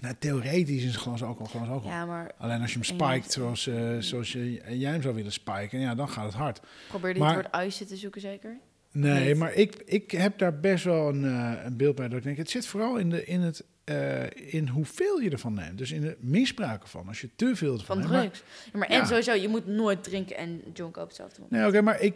Nou, 0.00 0.14
theoretisch 0.18 0.84
is 0.84 0.94
een 0.94 1.00
glas 1.00 1.22
alcohol 1.22 1.46
een 1.46 1.50
glas 1.50 1.68
alcohol. 1.68 1.90
Mm, 1.90 1.96
Ja, 1.96 2.06
maar 2.06 2.30
Alleen 2.38 2.60
als 2.60 2.72
je 2.72 2.78
hem 2.78 2.84
spiked 2.84 3.32
zoals, 3.32 3.66
eh, 3.66 3.96
zoals 3.98 4.32
je, 4.32 4.62
jij 4.78 4.90
hem 4.90 5.02
zou 5.02 5.14
willen 5.14 5.32
spiken, 5.32 5.80
ja, 5.80 5.94
dan 5.94 6.08
gaat 6.08 6.24
het 6.24 6.34
hard. 6.34 6.60
probeer 6.88 7.16
je 7.16 7.24
het 7.24 7.34
woord 7.34 7.50
ijsje 7.50 7.84
te 7.84 7.96
zoeken 7.96 8.20
zeker? 8.20 8.58
Nee, 8.92 9.34
maar 9.34 9.52
ik, 9.52 9.82
ik 9.84 10.10
heb 10.10 10.38
daar 10.38 10.60
best 10.60 10.84
wel 10.84 11.08
een, 11.08 11.24
eh, 11.24 11.64
een 11.64 11.76
beeld 11.76 11.94
bij 11.96 12.08
dat 12.08 12.18
ik 12.18 12.24
denk, 12.24 12.36
het 12.36 12.50
zit 12.50 12.66
vooral 12.66 12.96
in, 12.96 13.10
de, 13.10 13.24
in 13.24 13.40
het 13.40 13.64
eh, 13.84 14.52
in 14.54 14.68
hoeveel 14.68 15.18
je 15.20 15.30
ervan 15.30 15.54
neemt. 15.54 15.78
Dus 15.78 15.90
in 15.92 16.02
het 16.04 16.22
misbruik 16.22 16.82
ervan. 16.82 17.08
Als 17.08 17.20
je 17.20 17.28
te 17.36 17.56
veel 17.56 17.72
ervan 17.72 17.86
Van 17.86 17.98
neemt. 17.98 18.10
Maar- 18.12 18.20
drugs. 18.22 18.42
Ja, 18.72 18.78
maar 18.78 18.92
Ja. 18.92 19.00
en 19.00 19.06
sowieso, 19.06 19.32
je 19.32 19.48
moet 19.48 19.66
nooit 19.66 20.02
drinken 20.04 20.36
en 20.36 20.62
jonken 20.74 21.02
op 21.02 21.08
hetzelfde 21.08 21.40
moment. 21.40 21.60
Nee, 21.60 21.68
oké, 21.68 21.80
maar 21.82 22.00
ik... 22.00 22.14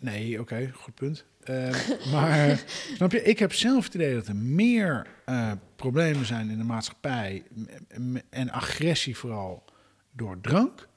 Nee, 0.00 0.40
oké, 0.40 0.70
goed 0.74 0.94
punt. 0.94 1.24
Eh, 1.42 1.88
maar 2.12 2.64
snap 2.94 3.12
je, 3.12 3.22
ik 3.22 3.38
heb 3.38 3.52
zelf 3.52 3.84
het 3.84 3.94
idee 3.94 4.14
dat 4.14 4.26
er 4.26 4.36
meer 4.36 5.06
eh, 5.24 5.52
problemen 5.76 6.26
zijn 6.26 6.50
in 6.50 6.58
de 6.58 6.64
maatschappij... 6.64 7.42
en 8.30 8.50
agressie 8.50 9.16
vooral 9.16 9.64
door 10.12 10.38
drank... 10.40 10.88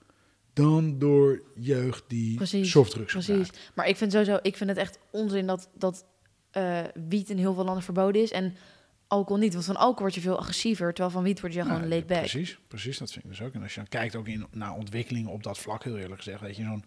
dan 0.53 0.99
door 0.99 1.41
jeugd 1.55 2.03
die 2.07 2.36
Precies, 2.36 2.72
softdrugs 2.72 3.11
Precies. 3.11 3.28
gebruikt. 3.30 3.72
Maar 3.76 3.88
ik 3.88 3.95
vind 3.95 4.11
sowieso, 4.11 4.39
ik 4.41 4.57
vind 4.57 4.70
het 4.70 4.80
echt 4.80 4.99
onzin 5.11 5.47
dat, 5.47 5.70
dat 5.78 6.05
eh, 6.51 6.80
wiet 7.09 7.30
in 7.30 7.38
heel 7.38 7.53
veel 7.53 7.63
landen 7.66 7.84
verboden 7.84 8.22
is 8.22 8.32
en 8.32 8.55
alcohol 9.08 9.41
niet. 9.41 9.53
Want 9.53 9.66
van 9.66 9.76
alcohol 9.76 10.01
word 10.01 10.16
je 10.16 10.22
veel 10.22 10.38
agressiever, 10.38 10.88
terwijl 10.88 11.10
van 11.10 11.24
wiet 11.24 11.41
word 11.41 11.53
je 11.53 11.62
gewoon 11.62 11.78
Nou, 11.78 11.89
laid 11.89 12.08
back. 12.08 12.20
Precies, 12.20 12.60
precies, 12.68 12.97
dat 12.97 13.12
vind 13.12 13.24
ik 13.24 13.30
dus 13.30 13.41
ook. 13.41 13.53
En 13.53 13.62
als 13.62 13.74
je 13.74 13.80
dan 13.80 13.89
kijkt 13.89 14.16
ook 14.16 14.28
in, 14.28 14.45
naar 14.51 14.74
ontwikkelingen 14.74 15.32
op 15.32 15.43
dat 15.43 15.58
vlak, 15.58 15.84
heel 15.84 15.97
eerlijk 15.97 16.22
gezegd, 16.22 16.41
weet 16.41 16.56
je, 16.56 16.64
zo'n 16.64 16.86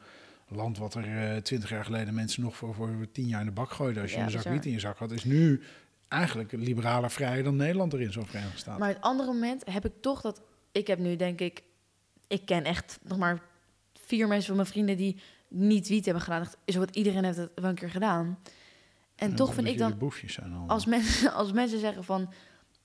land 0.48 0.78
wat 0.78 0.94
er 0.94 1.42
twintig 1.42 1.70
jaar 1.70 1.84
geleden 1.84 2.14
mensen 2.14 2.42
nog 2.42 2.56
voor, 2.56 2.74
voor 2.74 3.06
tien 3.12 3.28
jaar 3.28 3.40
in 3.40 3.46
de 3.46 3.52
bak 3.52 3.70
gooiden 3.70 4.02
als 4.02 4.10
je 4.10 4.16
Ja, 4.18 4.24
een 4.24 4.30
zak 4.30 4.42
bizar. 4.42 4.56
wiet 4.56 4.66
in 4.66 4.72
je 4.72 4.80
zak 4.80 4.98
had, 4.98 5.10
is 5.10 5.24
nu 5.24 5.62
eigenlijk 6.08 6.52
liberaler 6.52 7.10
vrijer 7.10 7.42
dan 7.42 7.56
Nederland 7.56 7.92
erin 7.92 8.12
zo'n 8.12 8.26
Verenigde 8.26 8.58
Staten. 8.58 8.80
Maar 8.80 8.88
het 8.88 9.00
andere 9.00 9.32
moment 9.32 9.62
heb 9.70 9.84
ik 9.84 9.92
toch 10.00 10.20
dat... 10.20 10.42
Ik 10.72 10.86
heb 10.86 10.98
nu 10.98 11.16
denk 11.16 11.40
ik... 11.40 11.62
Ik 12.26 12.46
ken 12.46 12.64
echt 12.64 12.98
nog 13.02 13.18
maar 13.18 13.42
vier 13.94 14.28
mensen 14.28 14.46
van 14.46 14.56
mijn 14.56 14.68
vrienden 14.68 14.96
die 14.96 15.20
niet 15.48 15.88
wiet 15.88 16.04
hebben 16.04 16.22
gedaan. 16.22 16.48
Is 16.64 16.76
wat 16.76 16.96
iedereen 16.96 17.24
heeft 17.24 17.36
het 17.36 17.50
wel 17.54 17.70
een 17.70 17.74
keer 17.74 17.90
gedaan. 17.90 18.38
En 19.18 19.34
toch 19.34 19.54
vind 19.54 19.66
ik 19.66 19.78
dan... 19.78 19.98
Als 20.68 20.86
mensen, 20.86 21.32
als 21.40 21.52
mensen 21.52 21.78
zeggen 21.78 22.04
van... 22.04 22.32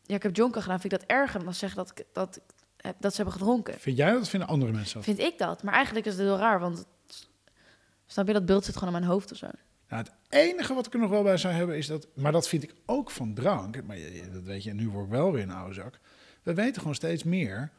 Ja, 0.03 0.15
ik 0.15 0.23
heb 0.23 0.35
jonken 0.35 0.61
gedaan, 0.61 0.79
vind 0.79 0.93
ik 0.93 0.99
dat 0.99 1.09
erger 1.09 1.43
dan 1.43 1.53
zeggen 1.53 1.77
dat, 1.77 1.99
ik- 1.99 2.05
dat, 2.13 2.39
heb- 2.77 2.95
dat 2.99 3.11
ze 3.11 3.15
hebben 3.21 3.33
gedronken. 3.39 3.79
Vind 3.79 3.97
jij 3.97 4.11
dat 4.11 4.29
vinden 4.29 4.49
andere 4.49 4.71
mensen 4.71 4.93
dat? 4.95 5.03
Vind 5.03 5.19
ik 5.19 5.37
dat. 5.37 5.63
Maar 5.63 5.73
eigenlijk 5.73 6.05
is 6.05 6.13
het 6.13 6.21
heel 6.21 6.37
raar, 6.37 6.59
want... 6.59 6.77
het- 6.77 7.27
snap 8.05 8.27
je, 8.27 8.33
dat 8.33 8.45
beeld 8.45 8.65
zit 8.65 8.77
gewoon 8.77 8.93
in 8.93 8.99
mijn 8.99 9.11
hoofd 9.11 9.31
of 9.31 9.37
zo. 9.37 9.47
Nou, 9.89 10.03
het 10.03 10.11
enige 10.29 10.73
wat 10.73 10.85
ik 10.85 10.93
er 10.93 10.99
nog 10.99 11.09
wel 11.09 11.23
bij 11.23 11.37
zou 11.37 11.53
hebben 11.53 11.77
is 11.77 11.87
dat, 11.87 12.07
maar 12.15 12.31
dat 12.31 12.47
vind 12.47 12.63
ik 12.63 12.73
ook 12.85 13.11
van 13.11 13.33
drank, 13.33 13.83
maar 13.83 13.97
je- 13.97 14.13
je- 14.13 14.29
dat 14.31 14.43
weet 14.43 14.63
je, 14.63 14.73
nu 14.73 14.89
word 14.89 15.05
ik 15.05 15.11
wel 15.11 15.31
weer 15.31 15.43
een 15.43 15.51
oude 15.51 15.73
zak. 15.73 15.99
We 16.43 16.53
weten 16.53 16.79
gewoon 16.81 16.95
steeds 16.95 17.23
meer 17.23 17.71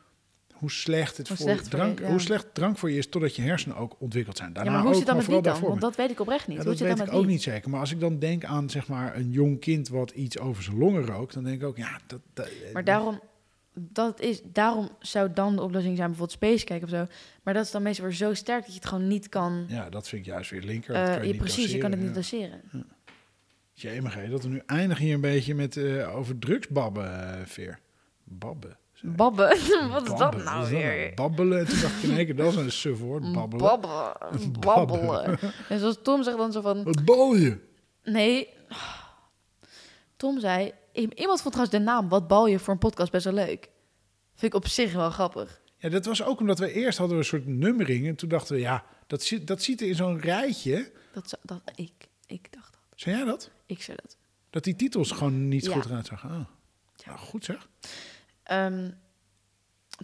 hoe 0.65 0.73
slecht 0.73 1.17
het 1.17 1.29
Hoe 1.29 1.37
voor, 1.37 1.47
slecht 1.47 1.71
drank, 1.71 1.99
je, 1.99 2.05
ja. 2.05 2.11
hoe 2.11 2.21
slecht 2.21 2.47
drank 2.53 2.79
voor 2.79 2.91
je 2.91 2.99
is 2.99 3.09
totdat 3.09 3.37
je 3.37 3.43
hersenen 3.43 3.77
ook 3.77 3.97
ontwikkeld 3.99 4.37
zijn. 4.37 4.53
Daarna 4.53 4.71
ja, 4.71 4.77
maar 4.77 4.87
hoe 4.87 4.95
zit 4.95 5.07
dat 5.07 5.17
met 5.17 5.27
wiet 5.27 5.45
dan? 5.45 5.61
Want 5.61 5.81
dat 5.81 5.97
weet 5.97 6.11
ik 6.11 6.21
oprecht 6.21 6.47
niet. 6.47 6.57
Ja, 6.57 6.63
hoe 6.63 6.71
dat 6.71 6.79
zit 6.79 6.89
weet 6.89 6.99
ik 6.99 7.13
met 7.13 7.15
ook 7.15 7.27
niet 7.27 7.43
zeker. 7.43 7.71
Maar 7.71 7.81
als 7.81 7.93
ik 7.93 8.01
dan 8.01 8.19
denk 8.19 8.45
aan 8.45 8.71
zeg 8.71 8.89
maar 8.89 9.17
een 9.17 9.31
jong 9.31 9.61
kind 9.61 9.89
wat 9.89 10.11
iets 10.11 10.39
over 10.39 10.63
zijn 10.63 10.79
longen 10.79 11.07
rookt, 11.07 11.35
dan 11.35 11.45
denk 11.45 11.61
ik 11.61 11.67
ook, 11.67 11.77
ja, 11.77 12.01
dat. 12.07 12.21
dat 12.35 12.49
Maar 12.73 12.85
daarom, 12.85 13.21
dat 13.73 14.21
is, 14.21 14.41
daarom 14.45 14.89
zou 14.99 15.33
dan 15.33 15.57
de 15.57 15.63
oplossing 15.63 15.97
zijn 15.97 16.09
bijvoorbeeld 16.09 16.39
spacecake 16.39 16.85
of 16.85 16.91
zo. 16.91 17.07
Maar 17.43 17.55
dat 17.55 17.65
is 17.65 17.71
dan 17.71 17.83
meestal 17.83 18.05
weer 18.05 18.15
zo 18.15 18.35
sterk 18.35 18.61
dat 18.61 18.73
je 18.75 18.79
het 18.79 18.89
gewoon 18.89 19.07
niet 19.07 19.29
kan... 19.29 19.65
Ja, 19.69 19.91
dat 19.91 20.09
vind 20.09 20.27
ik 20.27 20.33
juist 20.33 20.51
weer 20.51 20.63
linker. 20.63 20.95
kan 20.95 21.27
je 21.27 21.35
precies, 21.35 21.73
je 21.73 21.79
kan 21.79 21.91
het 21.91 22.01
niet 22.01 22.15
doseren. 22.15 22.61
Jemig, 23.73 24.29
dat 24.31 24.43
we 24.43 24.49
nu 24.49 24.63
eindigen 24.67 25.05
hier 25.05 25.15
een 25.15 25.21
beetje 25.21 25.55
met 25.55 25.77
eh, 25.77 26.17
over 26.17 26.39
drugsbabben, 26.39 27.39
eh, 27.39 27.47
Veer. 27.47 27.79
Babben. 28.25 28.77
Babben, 29.17 29.49
wat 29.91 30.03
is 30.13 30.19
dat 30.19 30.45
nou 30.45 30.69
weer? 30.71 31.13
Babbelen. 31.15 31.59
En 31.59 31.67
toen 31.67 31.81
dacht 31.81 31.97
ik 32.03 32.03
in 32.11 32.17
één 32.17 32.25
keer, 32.27 32.37
dat 32.37 32.53
is 32.53 32.57
een 32.59 32.73
suf 32.73 32.99
woord. 32.99 33.33
Babbelen. 33.33 33.65
Babbelen. 33.81 34.53
Babbelen. 34.61 35.39
En 35.69 35.79
zoals 35.79 35.99
Tom 36.03 36.23
zegt 36.23 36.37
dan 36.37 36.53
zo 36.53 36.61
van... 36.61 36.83
Wat 36.85 37.05
bal 37.05 37.35
je? 37.35 37.59
Nee. 38.03 38.49
Tom 40.17 40.41
zei... 40.41 40.73
Iemand 40.93 41.41
vond 41.43 41.55
trouwens 41.55 41.71
de 41.71 41.79
naam 41.79 42.09
Wat 42.09 42.29
bal 42.29 42.47
je 42.47 42.59
voor 42.59 42.73
een 42.73 42.79
podcast 42.79 43.11
best 43.13 43.25
wel 43.25 43.35
leuk. 43.35 43.71
Vind 44.35 44.55
ik 44.55 44.55
op 44.55 44.67
zich 44.67 44.93
wel 44.93 45.11
grappig. 45.11 45.61
Ja, 45.79 45.89
dat 45.89 46.05
was 46.05 46.23
ook 46.23 46.41
omdat 46.41 46.59
we 46.59 46.73
eerst 46.73 46.99
hadden 46.99 47.17
we 47.17 47.23
een 47.23 47.29
soort 47.29 47.47
nummering. 47.47 48.07
En 48.07 48.15
toen 48.17 48.29
dachten 48.29 48.55
we, 48.55 48.61
ja, 48.61 48.85
dat, 49.07 49.23
zit, 49.23 49.47
dat 49.47 49.63
ziet 49.63 49.81
er 49.81 49.87
in 49.87 49.95
zo'n 49.95 50.21
rijtje. 50.21 50.93
Dat, 51.13 51.29
zou- 51.29 51.43
dat, 51.45 51.61
ik, 51.75 51.93
ik 52.27 52.53
dacht 52.53 52.73
dat. 52.73 52.81
Zei 53.01 53.17
jij 53.17 53.25
dat? 53.25 53.51
Ik 53.67 53.83
zei 53.83 53.97
dat. 54.03 54.17
Dat 54.51 54.65
die 54.65 54.77
titels 54.77 55.11
gewoon 55.11 55.49
niet 55.49 55.65
Ja. 55.65 55.73
goed 55.73 55.85
eruit 55.85 56.07
zagen. 56.07 56.31
Ah. 56.31 56.45
Nou, 57.07 57.19
goed 57.19 57.45
zeg. 57.45 57.69
Ehm, 58.45 58.91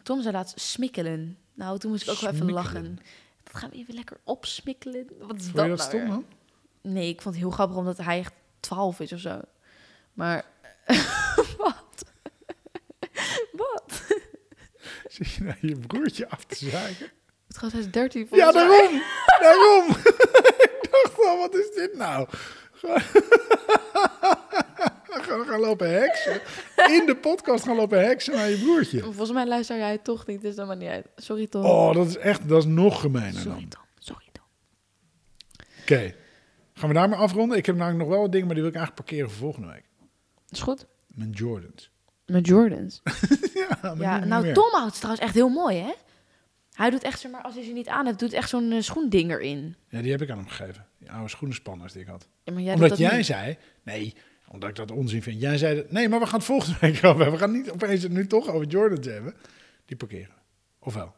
Tom 0.03 0.22
zei 0.22 0.34
laatst 0.34 0.61
smikkelen. 0.61 1.38
Nou, 1.55 1.78
toen 1.78 1.91
moest 1.91 2.03
ik 2.03 2.11
ook 2.11 2.18
wel 2.18 2.32
even 2.32 2.53
lachen. 2.53 2.99
Dat 3.43 3.57
gaan 3.57 3.70
we 3.70 3.76
even 3.76 3.95
lekker 3.95 4.16
opsmikkelen. 4.24 5.07
Wat 5.18 5.36
is 5.36 5.43
Vond 5.45 5.57
dat 5.57 5.64
je 5.64 5.70
dat 5.70 5.93
nou 5.93 6.05
stom? 6.07 6.26
Nee, 6.82 7.09
ik 7.09 7.22
vond 7.22 7.34
het 7.34 7.45
heel 7.45 7.53
grappig 7.53 7.76
omdat 7.76 7.97
hij 7.99 8.18
echt 8.18 8.32
12 8.61 9.01
is 9.01 9.12
of 9.12 9.20
zo. 9.20 9.41
Maar 10.12 10.45
wat? 11.57 12.05
wat? 13.53 14.03
Zit 15.09 15.30
je 15.32 15.43
naar 15.45 15.59
je 15.61 15.78
broertje 15.78 16.28
af 16.28 16.45
te 16.45 16.55
zeiken? 16.68 17.11
Het 17.47 17.59
gaat 17.59 17.72
hij 17.72 17.80
is 17.80 17.91
13 17.91 18.26
Ja, 18.30 18.45
mij. 18.51 18.53
daarom! 18.53 19.03
daarom! 19.41 19.88
ik 20.80 20.88
dacht 20.91 21.18
al, 21.26 21.38
wat 21.38 21.55
is 21.55 21.70
dit 21.74 21.95
nou? 21.97 22.28
Gaan, 25.31 25.47
gaan 25.47 25.61
lopen 25.61 25.91
heksen. 26.01 26.41
In 26.99 27.07
de 27.07 27.16
podcast 27.16 27.64
gaan 27.64 27.76
lopen 27.76 28.05
heksen 28.05 28.35
naar 28.35 28.51
je 28.51 28.59
broertje. 28.59 29.01
Volgens 29.01 29.33
mij 29.33 29.47
luister 29.47 29.76
jij 29.76 29.93
het 29.93 30.05
toch 30.05 30.26
niet, 30.26 30.41
dus 30.41 30.55
dat 30.55 30.66
maakt 30.66 30.81
niet 30.81 30.89
uit. 30.89 31.07
Sorry 31.16 31.47
Tom. 31.47 31.64
Oh, 31.64 31.95
dat 31.95 32.07
is 32.07 32.16
echt, 32.16 32.49
dat 32.49 32.59
is 32.59 32.64
nog 32.64 33.01
gemeiner 33.01 33.41
Sorry 33.41 33.59
dan. 33.59 33.68
Tom. 33.68 33.83
Sorry 33.99 34.26
Tom. 34.33 34.45
Oké. 35.81 36.14
Gaan 36.74 36.89
we 36.89 36.95
daar 36.95 37.09
maar 37.09 37.18
afronden? 37.18 37.59
Ik 37.59 37.66
heb 37.66 37.76
namelijk 37.76 38.03
nog 38.03 38.09
wel 38.09 38.20
wat 38.20 38.33
dingen, 38.33 38.47
maar 38.47 38.55
die 38.55 38.64
wil 38.64 38.72
ik 38.72 38.78
eigenlijk 38.78 39.07
parkeren 39.07 39.31
voor 39.31 39.41
volgende 39.41 39.68
week. 39.72 39.85
Is 40.49 40.61
goed. 40.61 40.87
Mijn 41.07 41.31
Jordans. 41.31 41.91
Met 42.26 42.47
Jordans. 42.47 43.03
ja, 43.55 43.78
maar 43.83 43.97
ja, 44.01 44.18
niet 44.18 44.28
nou. 44.28 44.53
Tom 44.53 44.70
houdt 44.70 44.87
het 44.87 44.95
trouwens 44.95 45.24
echt 45.24 45.35
heel 45.35 45.49
mooi, 45.49 45.76
hè? 45.76 45.93
Hij 46.72 46.91
doet 46.91 47.03
echt, 47.03 47.20
zeg 47.20 47.31
maar, 47.31 47.43
als 47.43 47.55
hij 47.55 47.64
ze 47.64 47.72
niet 47.72 47.89
aan 47.89 48.07
heeft, 48.07 48.18
doet 48.18 48.33
echt 48.33 48.49
zo'n 48.49 48.72
eh, 48.72 48.81
schoending 48.81 49.31
erin. 49.31 49.76
Ja, 49.89 50.03
die 50.03 50.11
heb 50.11 50.22
ik 50.22 50.31
aan 50.31 50.39
hem 50.39 50.49
gegeven. 50.49 50.87
Die 50.99 51.11
oude 51.11 51.28
schoenenspanners 51.28 51.93
die 51.93 52.03
ik 52.03 52.09
had. 52.09 52.28
Ja, 52.43 52.53
maar 52.53 52.62
jij 52.62 52.74
omdat 52.74 52.99
jij 52.99 53.16
niet. 53.16 53.26
zei, 53.26 53.57
nee, 53.83 54.14
omdat 54.53 54.68
ik 54.68 54.74
dat 54.76 54.90
onzin 54.92 55.22
vind. 55.22 55.40
Jij 55.40 55.59
zei, 55.59 55.76
dat, 55.76 55.90
nee, 55.90 56.09
maar 56.09 56.20
we 56.20 56.26
gaan 56.26 56.38
het 56.38 56.44
volgende 56.48 56.78
week 56.80 56.94
over 57.05 57.09
hebben. 57.22 57.30
We 57.32 57.38
gaan 57.38 57.53
niet 57.53 57.70
opeens 57.70 58.03
het 58.03 58.12
nu 58.12 58.26
toch 58.26 58.48
over 58.48 58.66
Jordans 58.66 59.07
hebben. 59.07 59.34
Die 59.86 59.96
parkeren. 59.96 60.28
we. 60.28 60.86
Ofwel. 60.86 61.12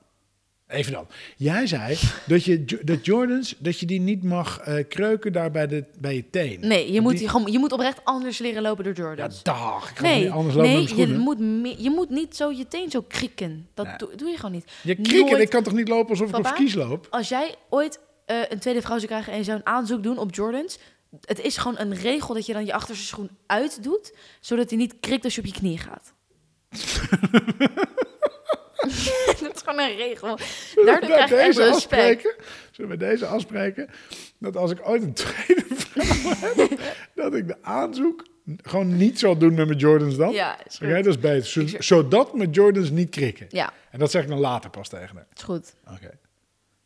Even 0.66 0.93
dan. 0.93 1.07
Jij 1.37 1.66
zei 1.66 1.99
dat 2.26 2.45
je 2.45 2.64
dat 2.85 3.05
Jordans, 3.07 3.55
dat 3.59 3.78
je 3.78 3.87
die 3.87 4.01
niet 4.01 4.22
mag 4.22 4.59
eh, 4.59 4.85
kreuken 4.89 5.33
daar 5.33 5.51
bij, 5.51 5.66
de, 5.66 5.85
bij 5.99 6.14
je 6.14 6.30
teen. 6.30 6.61
Nee, 6.61 6.93
je 6.93 7.01
moet, 7.01 7.18
Die- 7.18 7.28
gewoon, 7.28 7.53
je 7.53 7.59
moet 7.59 7.72
oprecht 7.72 8.05
anders 8.05 8.39
leren 8.39 8.62
lopen 8.62 8.85
door 8.85 8.95
Ja, 8.97 9.03
Jordans. 9.03 9.43
dag. 9.43 9.91
Ik 9.91 9.97
ga 9.97 10.03
nee, 10.03 10.22
niet 10.22 10.30
anders 10.30 10.55
lopen 10.55 10.70
nee 10.72 10.97
je, 10.97 11.07
moet 11.18 11.39
je 11.83 11.91
moet 11.91 12.11
niet 12.11 12.37
zo 12.37 12.51
je 12.51 12.68
teen 12.68 12.91
zo 12.91 13.03
krikken. 13.03 13.68
Dat 13.74 13.87
Nee. 13.87 13.97
doe, 13.97 14.14
doe 14.16 14.28
je 14.28 14.37
gewoon 14.37 14.53
niet. 14.53 14.72
Je 14.83 14.95
krikken, 14.95 15.30
nooit- 15.30 15.43
ik 15.43 15.51
kan 15.51 15.62
toch 15.62 15.74
niet 15.74 15.89
lopen 15.89 16.11
alsof 16.11 16.28
ik 16.28 16.37
op 16.37 16.47
skis 16.47 16.74
loop? 16.74 17.07
Als 17.11 17.28
jij 17.28 17.55
ooit 17.70 18.01
eh, 18.26 18.37
een 18.49 18.59
tweede 18.59 18.83
vrouw 18.83 18.97
zou 18.97 19.09
krijgen 19.09 19.33
en 19.33 19.39
je 19.39 19.45
zou 19.45 19.57
een 19.59 19.66
aanzoek 19.66 20.03
doen 20.03 20.18
op 20.18 20.35
Jordans... 20.35 20.78
Het 21.21 21.41
is 21.41 21.57
gewoon 21.57 21.79
een 21.79 21.95
regel 21.95 22.35
dat 22.35 22.47
je 22.47 22.53
dan 22.53 22.65
je 22.65 22.73
achterste 22.73 23.05
schoen 23.07 23.31
uitdoet... 23.47 24.15
zodat 24.41 24.69
hij 24.69 24.79
niet 24.79 24.95
krikt 25.01 25.25
als 25.25 25.35
je 25.35 25.41
op 25.41 25.47
je 25.47 25.53
knie 25.53 25.79
gaat. 25.79 26.13
dat 29.41 29.55
is 29.55 29.63
gewoon 29.65 29.79
een 29.81 29.97
regel. 29.97 30.39
Daardoor 30.85 31.11
krijg 31.11 31.29
je 31.29 31.37
echt 31.37 31.57
deze 31.57 31.69
respect. 31.71 32.35
zullen 32.71 32.91
we 32.91 32.97
deze 32.97 33.27
afspreken, 33.27 33.89
dat 34.39 34.57
als 34.57 34.71
ik 34.71 34.89
ooit 34.89 35.03
een 35.03 35.13
tweede 35.13 35.65
vrouw 35.75 36.35
heb, 36.41 36.81
dat 37.15 37.35
ik 37.35 37.49
de 37.49 37.57
aanzoek 37.63 38.25
gewoon 38.63 38.97
niet 38.97 39.19
zal 39.19 39.39
doen 39.39 39.55
met 39.55 39.67
mijn 39.67 39.79
Jordans 39.79 40.17
dan. 40.17 40.33
Ja, 40.33 40.65
is 40.67 40.79
goed. 40.79 40.89
dat 40.89 41.07
is 41.07 41.19
beter. 41.19 41.83
Zodat 41.85 42.35
mijn 42.35 42.51
Jordans 42.51 42.91
niet 42.91 43.11
krikken. 43.11 43.47
Ja, 43.49 43.73
En 43.91 43.99
dat 43.99 44.11
zeg 44.11 44.23
ik 44.23 44.29
dan 44.29 44.39
later 44.39 44.71
pas 44.71 44.89
tegen 44.89 45.17
haar. 45.17 45.27
is 45.37 45.43
goed. 45.43 45.75
Oké. 45.91 46.11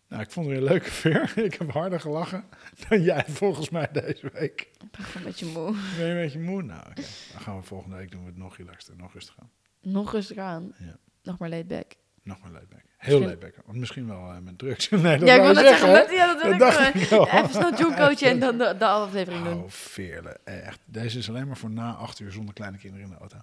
Nou, 0.08 0.22
ik 0.22 0.30
vond 0.30 0.46
het 0.46 0.54
weer 0.54 0.64
een 0.64 0.72
leuke 0.72 0.90
veer. 0.90 1.32
Ik 1.44 1.54
heb 1.54 1.70
harder 1.70 2.00
gelachen 2.00 2.44
dan 2.88 3.02
jij 3.02 3.24
volgens 3.28 3.70
mij 3.70 3.88
deze 3.92 4.30
week. 4.32 4.60
Ik 4.60 4.90
ben 4.90 5.04
gewoon 5.04 5.16
een 5.16 5.22
beetje 5.28 5.46
moe. 5.46 5.72
Ben 5.96 6.06
je 6.06 6.12
een 6.12 6.20
beetje 6.20 6.38
moe? 6.40 6.62
Nou, 6.62 6.80
oké. 6.80 7.02
Dan 7.32 7.40
gaan 7.40 7.56
we 7.56 7.62
volgende 7.62 7.96
week 7.96 8.10
doen 8.10 8.20
we 8.20 8.26
het 8.26 8.36
nog 8.36 8.56
relaxter, 8.56 8.96
nog 8.96 9.12
rustiger 9.12 9.42
aan. 9.42 9.50
Nog 9.80 10.12
rustig 10.12 10.36
aan. 10.36 10.74
Ja. 10.78 10.96
Nog 11.22 11.38
maar 11.38 11.48
laid 11.48 11.68
back. 11.68 11.94
Nog 12.26 12.40
maar 12.42 12.50
laidback. 12.50 12.80
Heel 12.80 13.18
Misschien- 13.18 13.38
laidback. 13.38 13.66
Want 13.66 13.78
misschien 13.78 14.06
wel 14.06 14.32
eh, 14.32 14.38
met 14.38 14.58
drugs. 14.58 14.88
Nee, 14.90 15.18
dat 15.18 15.28
ja, 15.28 15.34
ik 15.34 15.40
wil 15.42 15.52
net 15.52 15.66
zeggen, 15.66 15.92
dat, 15.92 16.10
ja, 16.10 16.26
dat 16.34 16.42
Dat 16.42 16.52
ik 16.52 16.58
dacht 16.58 16.88
ik. 16.88 16.94
Even 16.94 17.50
snel 17.50 18.10
en 18.30 18.40
dan 18.40 18.58
de, 18.58 18.74
de 18.78 18.86
aflevering 18.86 19.44
doen. 19.44 19.62
Oh, 19.62 19.70
veerle. 19.70 20.38
Echt. 20.44 20.80
Deze 20.84 21.18
is 21.18 21.28
alleen 21.28 21.46
maar 21.46 21.56
voor 21.56 21.70
na 21.70 21.92
acht 21.94 22.18
uur 22.18 22.32
zonder 22.32 22.54
kleine 22.54 22.78
kinderen 22.78 23.04
in 23.06 23.12
de 23.12 23.18
auto. 23.18 23.36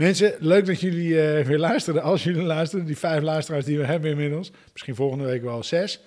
Mensen, 0.00 0.34
leuk 0.38 0.66
dat 0.66 0.80
jullie 0.80 1.20
eh, 1.20 1.46
weer 1.46 1.58
luisterden. 1.58 2.02
Als 2.02 2.24
jullie 2.24 2.42
luisteren, 2.42 2.84
die 2.84 2.98
vijf 2.98 3.22
luisteraars 3.22 3.64
die 3.64 3.78
we 3.78 3.84
hebben 3.84 4.10
inmiddels. 4.10 4.52
Misschien 4.72 4.94
volgende 4.94 5.24
week 5.24 5.42
wel 5.42 5.62
zes. 5.62 6.00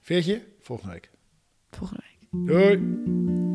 Veertje, 0.00 0.40
volgende 0.60 0.92
week. 0.92 1.10
Volgende 1.70 2.02
week. 2.02 2.46
Doei. 2.46 3.47